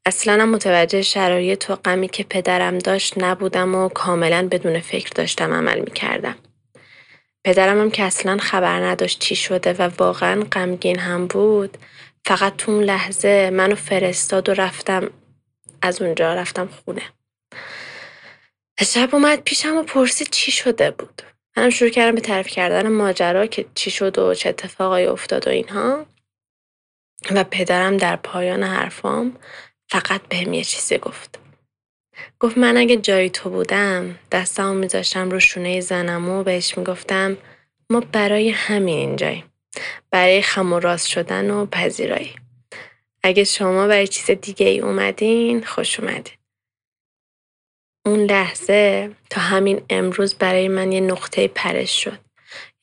اصلا 0.06 0.46
متوجه 0.46 1.02
شرایط 1.02 1.70
و 1.70 1.76
غمی 1.76 2.08
که 2.08 2.24
پدرم 2.24 2.78
داشت 2.78 3.14
نبودم 3.18 3.74
و 3.74 3.88
کاملا 3.88 4.48
بدون 4.50 4.80
فکر 4.80 5.10
داشتم 5.14 5.52
عمل 5.52 5.78
می‌کردم. 5.78 6.36
پدرم 7.44 7.80
هم 7.80 7.90
که 7.90 8.02
اصلا 8.02 8.38
خبر 8.38 8.80
نداشت 8.80 9.18
چی 9.18 9.36
شده 9.36 9.72
و 9.72 9.90
واقعا 9.98 10.44
غمگین 10.52 10.98
هم 10.98 11.26
بود 11.26 11.78
فقط 12.24 12.56
تو 12.56 12.72
اون 12.72 12.84
لحظه 12.84 13.50
منو 13.50 13.74
فرستاد 13.74 14.48
و 14.48 14.54
رفتم 14.54 15.10
از 15.82 16.02
اونجا 16.02 16.34
رفتم 16.34 16.68
خونه. 16.84 17.02
شب 18.82 19.14
اومد 19.14 19.42
پیشم 19.42 19.76
و 19.76 19.82
پرسید 19.82 20.30
چی 20.30 20.52
شده 20.52 20.90
بود. 20.90 21.22
منم 21.56 21.70
شروع 21.70 21.90
کردم 21.90 22.14
به 22.14 22.20
تعریف 22.20 22.46
کردن 22.46 22.88
ماجرا 22.88 23.46
که 23.46 23.66
چی 23.74 23.90
شد 23.90 24.18
و 24.18 24.34
چه 24.34 24.48
اتفاقایی 24.48 25.06
افتاد 25.06 25.46
و 25.46 25.50
اینها. 25.50 26.06
و 27.30 27.44
پدرم 27.44 27.96
در 27.96 28.16
پایان 28.16 28.62
حرفام 28.62 29.36
فقط 29.88 30.20
بهم 30.28 30.52
یه 30.52 30.64
چیزی 30.64 30.98
گفت. 30.98 31.38
گفت 32.40 32.58
من 32.58 32.76
اگه 32.76 32.96
جای 32.96 33.30
تو 33.30 33.50
بودم 33.50 34.18
دستمو 34.32 34.74
میذاشتم 34.74 35.30
رو 35.30 35.40
شونه 35.40 35.80
زنم 35.80 36.28
و 36.28 36.42
بهش 36.42 36.78
می‌گفتم 36.78 37.36
ما 37.90 38.00
برای 38.00 38.50
همین 38.50 38.98
اینجاییم. 38.98 39.44
برای 40.10 40.42
خم 40.42 40.72
و 40.72 40.80
راست 40.80 41.08
شدن 41.08 41.50
و 41.50 41.66
پذیرایی. 41.66 42.34
اگه 43.22 43.44
شما 43.44 43.86
برای 43.86 44.08
چیز 44.08 44.30
دیگه 44.30 44.66
ای 44.66 44.80
اومدین 44.80 45.64
خوش 45.64 46.00
اومدین. 46.00 46.34
اون 48.06 48.20
لحظه 48.20 49.10
تا 49.30 49.40
همین 49.40 49.80
امروز 49.90 50.34
برای 50.34 50.68
من 50.68 50.92
یه 50.92 51.00
نقطه 51.00 51.48
پرش 51.48 52.04
شد. 52.04 52.18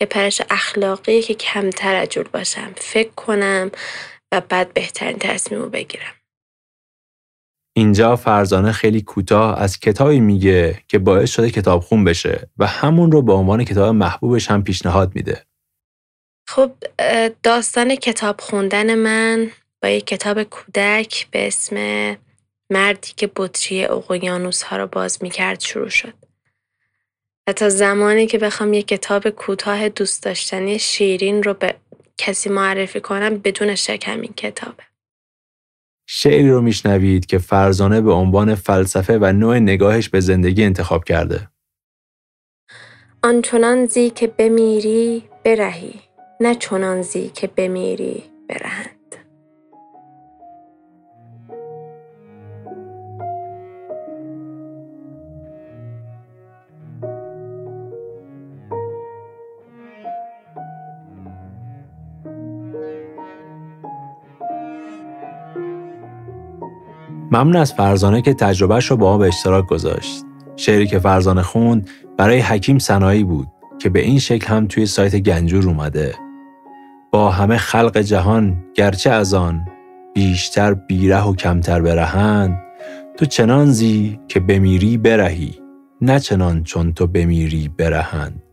یه 0.02 0.08
پرش 0.08 0.42
اخلاقی 0.50 1.22
که 1.22 1.34
کمتر 1.34 1.96
عجول 1.96 2.28
باشم. 2.34 2.74
فکر 2.78 3.12
کنم 3.12 3.72
و 4.32 4.42
بعد 4.50 4.74
بهترین 4.74 5.18
تصمیم 5.20 5.62
رو 5.62 5.70
بگیرم. 5.70 6.14
اینجا 7.76 8.16
فرزانه 8.16 8.72
خیلی 8.72 9.02
کوتاه 9.02 9.62
از 9.62 9.80
کتابی 9.80 10.20
میگه 10.20 10.82
که 10.88 11.00
باعث 11.00 11.32
شده 11.32 11.50
کتاب 11.52 11.82
خون 11.82 12.04
بشه 12.04 12.50
و 12.58 12.68
همون 12.68 13.12
رو 13.12 13.22
به 13.22 13.34
عنوان 13.34 13.64
کتاب 13.64 13.96
محبوبش 13.96 14.52
هم 14.52 14.64
پیشنهاد 14.64 15.16
میده. 15.16 15.46
خب 16.48 16.72
داستان 17.44 17.96
کتاب 17.96 18.42
خوندن 18.42 18.96
من 18.96 19.52
با 19.84 19.90
یک 19.90 20.06
کتاب 20.06 20.44
کودک 20.44 21.28
به 21.32 21.48
اسم 21.48 21.76
مردی 22.70 23.14
که 23.18 23.32
بطری 23.36 23.86
اقیانوس 23.86 24.64
ها 24.64 24.78
رو 24.78 24.88
باز 24.88 25.24
می‌کرد 25.24 25.60
شروع 25.60 25.90
شد. 25.90 26.14
و 27.48 27.54
تا 27.54 27.70
زمانی 27.70 28.28
که 28.28 28.38
بخوام 28.38 28.74
یک 28.74 28.88
کتاب 28.88 29.30
کوتاه 29.30 29.90
دوست 29.90 30.24
داشتنی 30.24 30.80
شیرین 30.80 31.44
رو 31.44 31.54
به 31.54 31.76
کسی 32.18 32.50
معرفی 32.50 33.02
کنم 33.02 33.38
بدون 33.38 33.76
شک 33.76 34.04
همین 34.08 34.34
کتابه. 34.34 34.84
شعری 36.08 36.50
رو 36.50 36.62
میشنوید 36.62 37.26
که 37.26 37.38
فرزانه 37.38 38.02
به 38.02 38.12
عنوان 38.12 38.56
فلسفه 38.56 39.18
و 39.22 39.32
نوع 39.32 39.60
نگاهش 39.60 40.10
به 40.10 40.20
زندگی 40.20 40.64
انتخاب 40.64 41.04
کرده. 41.04 41.50
آنچنان 43.24 43.86
زی 43.86 44.10
که 44.10 44.28
بمیری 44.28 45.24
برهی 45.46 45.94
نه 46.40 46.56
چنان 46.56 47.02
زی 47.02 47.30
که 47.30 47.48
بمیری 47.48 48.24
برهند. 48.50 48.93
ممنون 67.34 67.56
از 67.56 67.74
فرزانه 67.74 68.22
که 68.22 68.34
تجربهش 68.34 68.86
رو 68.86 68.98
با 68.98 69.12
ما 69.12 69.18
به 69.18 69.28
اشتراک 69.28 69.68
گذاشت. 69.68 70.24
شعری 70.56 70.88
که 70.88 71.00
فرزانه 71.00 71.42
خوند 71.42 71.90
برای 72.18 72.40
حکیم 72.40 72.80
سنایی 72.80 73.24
بود 73.24 73.48
که 73.80 73.90
به 73.90 74.02
این 74.02 74.20
شکل 74.20 74.48
هم 74.48 74.68
توی 74.68 74.86
سایت 74.86 75.16
گنجور 75.16 75.68
اومده. 75.68 76.16
با 77.12 77.32
همه 77.32 77.58
خلق 77.58 77.98
جهان 77.98 78.64
گرچه 78.76 79.10
از 79.10 79.34
آن 79.34 79.66
بیشتر 80.14 80.74
بیره 80.74 81.24
و 81.24 81.36
کمتر 81.36 81.82
برهند 81.82 82.64
تو 83.18 83.26
چنان 83.26 83.72
زی 83.72 84.20
که 84.28 84.40
بمیری 84.40 84.98
برهی 84.98 85.60
نه 86.02 86.20
چنان 86.20 86.64
چون 86.64 86.94
تو 86.94 87.08
بمیری 87.08 87.72
برهند 87.78 88.44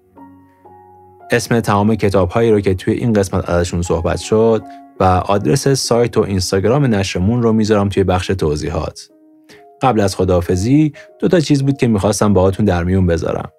اسم 1.31 1.61
تمام 1.61 1.95
کتاب 1.95 2.31
هایی 2.31 2.51
رو 2.51 2.61
که 2.61 2.75
توی 2.75 2.95
این 2.95 3.13
قسمت 3.13 3.51
ازشون 3.51 3.83
صحبت 3.83 4.19
شد 4.19 4.63
و 5.01 5.05
آدرس 5.05 5.69
سایت 5.69 6.17
و 6.17 6.21
اینستاگرام 6.21 6.95
نشرمون 6.95 7.43
رو 7.43 7.53
می‌ذارم 7.53 7.89
توی 7.89 8.05
بخش 8.05 8.27
توضیحات. 8.27 9.09
قبل 9.83 10.01
از 10.01 10.17
خداحافظی 10.17 10.93
دو 11.21 11.29
تا 11.29 11.41
چیز 11.41 11.63
بود 11.63 11.77
که 11.77 11.89
می‌خواستم 11.89 12.33
باهاتون 12.33 12.67
در 12.67 12.85
میون 12.85 13.07
بذارم. 13.07 13.53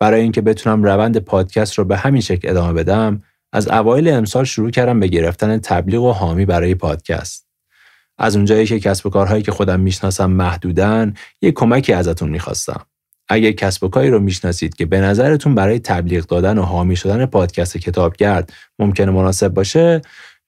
برای 0.00 0.20
اینکه 0.20 0.40
بتونم 0.40 0.84
روند 0.84 1.18
پادکست 1.18 1.74
رو 1.74 1.84
به 1.84 1.96
همین 1.96 2.20
شکل 2.20 2.48
ادامه 2.48 2.72
بدم، 2.72 3.22
از 3.52 3.68
اوایل 3.68 4.08
امسال 4.08 4.44
شروع 4.44 4.70
کردم 4.70 5.00
به 5.00 5.06
گرفتن 5.06 5.58
تبلیغ 5.58 6.02
و 6.02 6.12
حامی 6.12 6.44
برای 6.44 6.74
پادکست. 6.74 7.46
از 8.18 8.36
اونجایی 8.36 8.66
که 8.66 8.80
کسب 8.80 9.06
و 9.06 9.10
کارهایی 9.10 9.42
که 9.42 9.52
خودم 9.52 9.80
می‌شناسم 9.80 10.30
محدودن، 10.30 11.14
یه 11.42 11.52
کمکی 11.52 11.92
ازتون 11.92 12.28
می‌خواستم. 12.28 12.80
اگه 13.28 13.52
کسب 13.52 13.84
و 13.84 13.88
کاری 13.88 14.10
رو 14.10 14.20
می‌شناسید 14.20 14.76
که 14.76 14.86
به 14.86 15.00
نظرتون 15.00 15.54
برای 15.54 15.78
تبلیغ 15.78 16.26
دادن 16.26 16.58
و 16.58 16.62
حامی 16.62 16.96
شدن 16.96 17.26
پادکست 17.26 17.78
کتابگرد 17.78 18.52
ممکنه 18.78 19.10
مناسب 19.10 19.48
باشه 19.48 20.00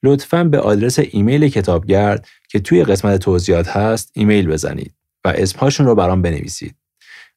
لطفا 0.03 0.45
به 0.45 0.59
آدرس 0.59 0.99
ایمیل 0.99 1.49
کتابگرد 1.49 2.29
که 2.49 2.61
توی 2.61 2.85
قسمت 2.85 3.21
توضیحات 3.21 3.69
هست 3.69 4.11
ایمیل 4.15 4.49
بزنید 4.49 4.95
و 5.25 5.29
اسمهاشون 5.29 5.87
رو 5.87 5.95
برام 5.95 6.23
بنویسید. 6.23 6.77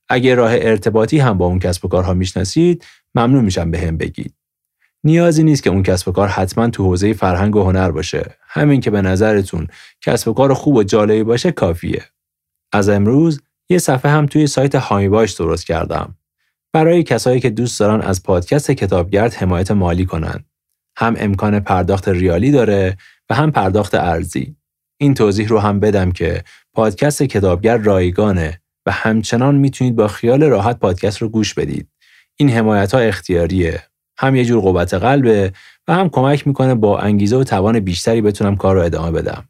اگه 0.10 0.36
راه 0.36 0.52
ارتباطی 0.54 1.20
هم 1.20 1.38
با 1.38 1.46
اون 1.46 1.60
کسب 1.60 1.86
و 1.86 1.88
کارها 1.88 2.14
می‌شناسید 2.14 2.86
ممنون 3.16 3.46
میشم 3.46 3.72
به 3.72 3.80
هم 3.80 3.98
بگید. 3.98 4.34
نیازی 5.04 5.44
نیست 5.44 5.64
که 5.64 5.70
اون 5.70 5.84
کسب 5.84 6.08
و 6.08 6.12
کار 6.12 6.28
حتما 6.28 6.70
تو 6.70 6.84
حوزه 6.84 7.14
فرهنگ 7.14 7.56
و 7.56 7.64
هنر 7.64 7.92
باشه. 7.92 8.36
همین 8.48 8.82
که 8.82 8.92
به 8.92 9.02
نظرتون 9.02 9.68
کسب 10.02 10.28
و 10.28 10.34
کار 10.34 10.54
خوب 10.54 10.76
و 10.76 10.84
جالبی 10.84 11.24
باشه 11.24 11.52
کافیه. 11.52 12.04
از 12.72 12.90
امروز 12.90 13.42
یه 13.70 13.78
صفحه 13.78 14.12
هم 14.12 14.26
توی 14.26 14.48
سایت 14.48 14.76
هامی 14.76 15.10
باش 15.10 15.34
درست 15.34 15.66
کردم. 15.66 16.16
برای 16.74 17.04
کسایی 17.04 17.40
که 17.40 17.50
دوست 17.50 17.80
دارن 17.80 18.02
از 18.02 18.24
پادکست 18.24 18.72
کتابگرد 18.72 19.34
حمایت 19.34 19.72
مالی 19.72 20.06
کنند. 20.06 20.46
هم 20.98 21.16
امکان 21.18 21.60
پرداخت 21.60 22.08
ریالی 22.08 22.52
داره 22.52 22.98
و 23.30 23.36
هم 23.36 23.52
پرداخت 23.52 23.96
ارزی. 23.96 24.56
این 24.98 25.14
توضیح 25.14 25.48
رو 25.48 25.60
هم 25.60 25.80
بدم 25.80 26.12
که 26.12 26.44
پادکست 26.74 27.24
کتابگر 27.24 27.78
رایگانه 27.78 28.62
و 28.86 28.92
همچنان 28.92 29.56
می‌تونید 29.56 29.96
با 29.96 30.08
خیال 30.08 30.44
راحت 30.44 30.80
پادکست 30.80 31.18
رو 31.18 31.30
گوش 31.30 31.54
بدید. 31.54 31.88
این 32.36 32.50
حمایت 32.50 32.94
ها 32.94 33.00
اختیاریه. 33.00 33.84
هم 34.18 34.36
یه 34.36 34.46
جور 34.46 34.62
قوت 34.62 34.94
قلبه 34.94 35.54
و 35.88 35.94
هم 35.94 36.10
کمک 36.10 36.48
می‌کنه 36.48 36.76
با 36.76 37.00
انگیزه 37.00 37.36
و 37.36 37.44
توان 37.44 37.80
بیشتری 37.80 38.22
بتونم 38.22 38.56
کار 38.56 38.76
رو 38.76 38.82
ادامه 38.82 39.12
بدم. 39.12 39.50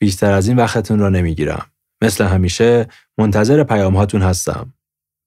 بیشتر 0.00 0.32
از 0.32 0.48
این 0.48 0.56
وقتتون 0.56 0.98
رو 0.98 1.10
نمی‌گیرم. 1.10 1.66
مثل 2.02 2.24
همیشه 2.24 2.86
منتظر 3.18 3.64
پیام 3.64 3.96
هاتون 3.96 4.22
هستم. 4.22 4.74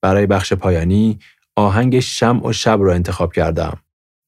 برای 0.02 0.26
بخش 0.26 0.54
پایانی 0.54 1.20
آهنگ 1.56 2.00
شم 2.00 2.42
و 2.46 2.54
شب 2.54 2.80
رو 2.80 2.92
انتخاب 2.92 3.34
کردم. 3.34 3.78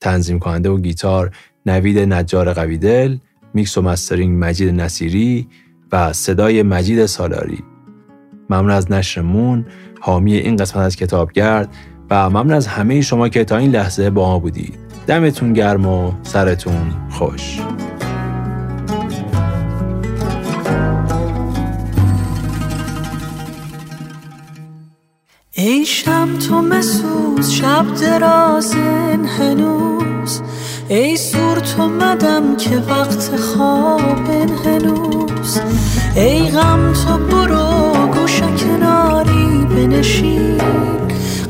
تنظیم 0.01 0.39
کننده 0.39 0.69
و 0.69 0.77
گیتار 0.77 1.31
نوید 1.65 1.99
نجار 1.99 2.53
قویدل، 2.53 3.17
میکس 3.53 3.77
و 3.77 3.81
mastering 3.81 4.45
مجید 4.45 4.69
نصیری 4.69 5.47
و 5.91 6.13
صدای 6.13 6.63
مجید 6.63 7.05
سالاری. 7.05 7.63
ممنون 8.49 8.71
از 8.71 8.91
نشرمون، 8.91 9.65
حامی 9.99 10.33
این 10.33 10.55
قسمت 10.55 10.83
از 10.83 10.95
کتابگرد 10.95 11.69
و 12.09 12.29
ممنون 12.29 12.53
از 12.53 12.67
همه 12.67 13.01
شما 13.01 13.29
که 13.29 13.43
تا 13.43 13.57
این 13.57 13.71
لحظه 13.71 14.09
با 14.09 14.27
ما 14.27 14.39
بودید. 14.39 14.79
دمتون 15.07 15.53
گرم 15.53 15.85
و 15.85 16.11
سرتون 16.23 16.93
خوش. 17.09 17.59
ای 25.59 25.85
شب 25.85 26.27
تو 26.47 26.61
مسوز 26.61 27.51
شب 27.51 27.85
درازن 28.01 29.25
هنوز. 29.25 30.41
ای 30.89 31.17
سور 31.17 31.59
تو 31.59 31.87
مدم 31.87 32.57
که 32.57 32.77
وقت 32.77 33.35
خوابن 33.35 34.49
هنوز. 34.65 35.59
ای 36.15 36.49
غم 36.51 36.93
تو 36.93 37.17
برو 37.17 38.07
گوش 38.07 38.41
کناری 38.41 39.65
بنشین. 39.69 40.61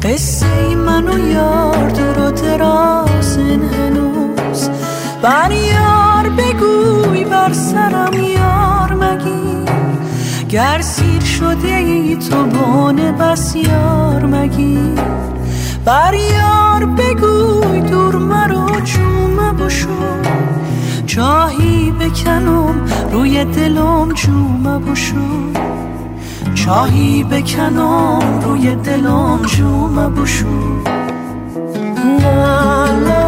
قصه 0.03 0.76
من 0.76 1.08
و 1.08 1.28
یار 1.34 1.89
دور 1.89 2.28
و 2.28 2.32
درازن 2.32 3.62
هنوز. 3.62 4.70
بر 5.22 5.51
یار 5.51 6.30
بگوی 6.30 7.24
بر 7.24 7.53
سرم 7.53 8.14
یار 8.14 8.93
مگی 8.93 9.57
گر 10.49 10.81
سیر 10.81 11.23
شده 11.23 11.75
ای 11.75 12.15
تو 12.15 12.43
بانه 12.43 13.11
بسیار 13.11 14.25
مگی 14.25 14.79
بر 15.85 16.13
یار 16.13 16.85
بگوی 16.85 17.81
دور 17.81 18.15
مرا 18.15 18.81
چومه 18.81 19.53
بشو 19.53 19.89
روی 23.11 23.45
دلم 23.45 24.13
جوم 24.13 24.63
بشو 24.79 25.51
چاهی 26.55 27.23
بکنم 27.23 28.39
روی 28.43 28.75
دلم 28.75 29.39
جوم 29.45 30.13
بشو 30.13 30.47
لا 32.21 32.85
لا 32.85 33.26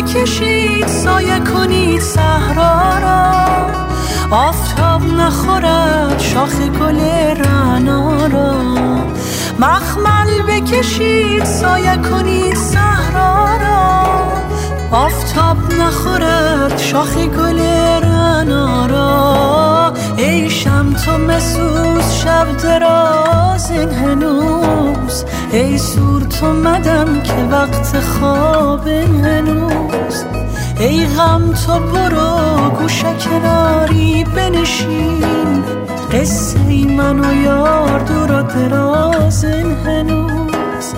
بکشید 0.00 0.86
سایه 0.86 1.40
کنید 1.40 2.00
صحرا 2.00 2.98
را. 2.98 3.46
آفتاب 4.30 5.02
نخورد 5.02 6.18
شاخ 6.18 6.54
گل 6.60 7.00
رعنا 7.36 8.26
را. 8.26 8.52
مخمل 9.58 10.42
بکشید 10.48 11.44
سایه 11.44 11.96
کنید 11.96 12.56
صحرا 12.56 13.56
را. 13.56 14.04
آفتاب 14.90 15.72
نخورد 15.72 16.78
شاخ 16.78 17.16
گل 17.16 17.60
رنا 18.02 18.86
را. 18.86 19.59
تو 21.04 21.18
مسوس 21.18 22.22
شب 22.22 22.56
دراز 22.62 23.70
این 23.70 23.90
هنوز. 23.90 25.24
ای 25.52 25.78
سور 25.78 26.22
تو 26.22 26.52
مدم 26.52 27.20
که 27.22 27.34
وقت 27.50 28.00
خواب 28.00 28.86
این 28.86 29.24
هنوز. 29.24 30.24
ای 30.78 31.06
غم 31.06 31.52
تو 31.52 31.78
برو 31.78 32.70
گوشه 32.70 33.14
کناری 33.14 34.24
بنشین. 34.24 35.64
قصه 36.12 36.60
ای 36.68 36.84
من 36.84 37.20
و 37.20 37.42
یار 37.42 37.98
دور 37.98 38.32
و 38.32 38.42
دراز 38.42 39.44
این 39.44 39.76
هنوز. 39.86 40.94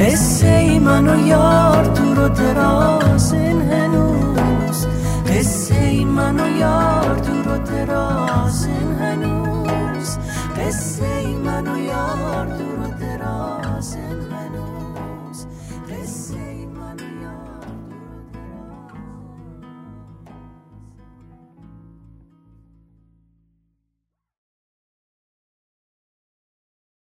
قصه 0.00 0.48
ای 0.48 0.78
من 0.78 1.08
و 1.08 1.26
یار 1.26 1.84
دور 1.84 2.20
و 2.20 2.28
دراز 2.28 3.32
این 3.32 3.60
هنوز. 3.60 4.86
قصه 5.26 5.74
ای 5.74 6.04
من 6.04 6.40
و 6.40 6.58
یار 6.58 7.14
دور 7.14 7.54
و 7.54 7.58
دراز 7.58 8.65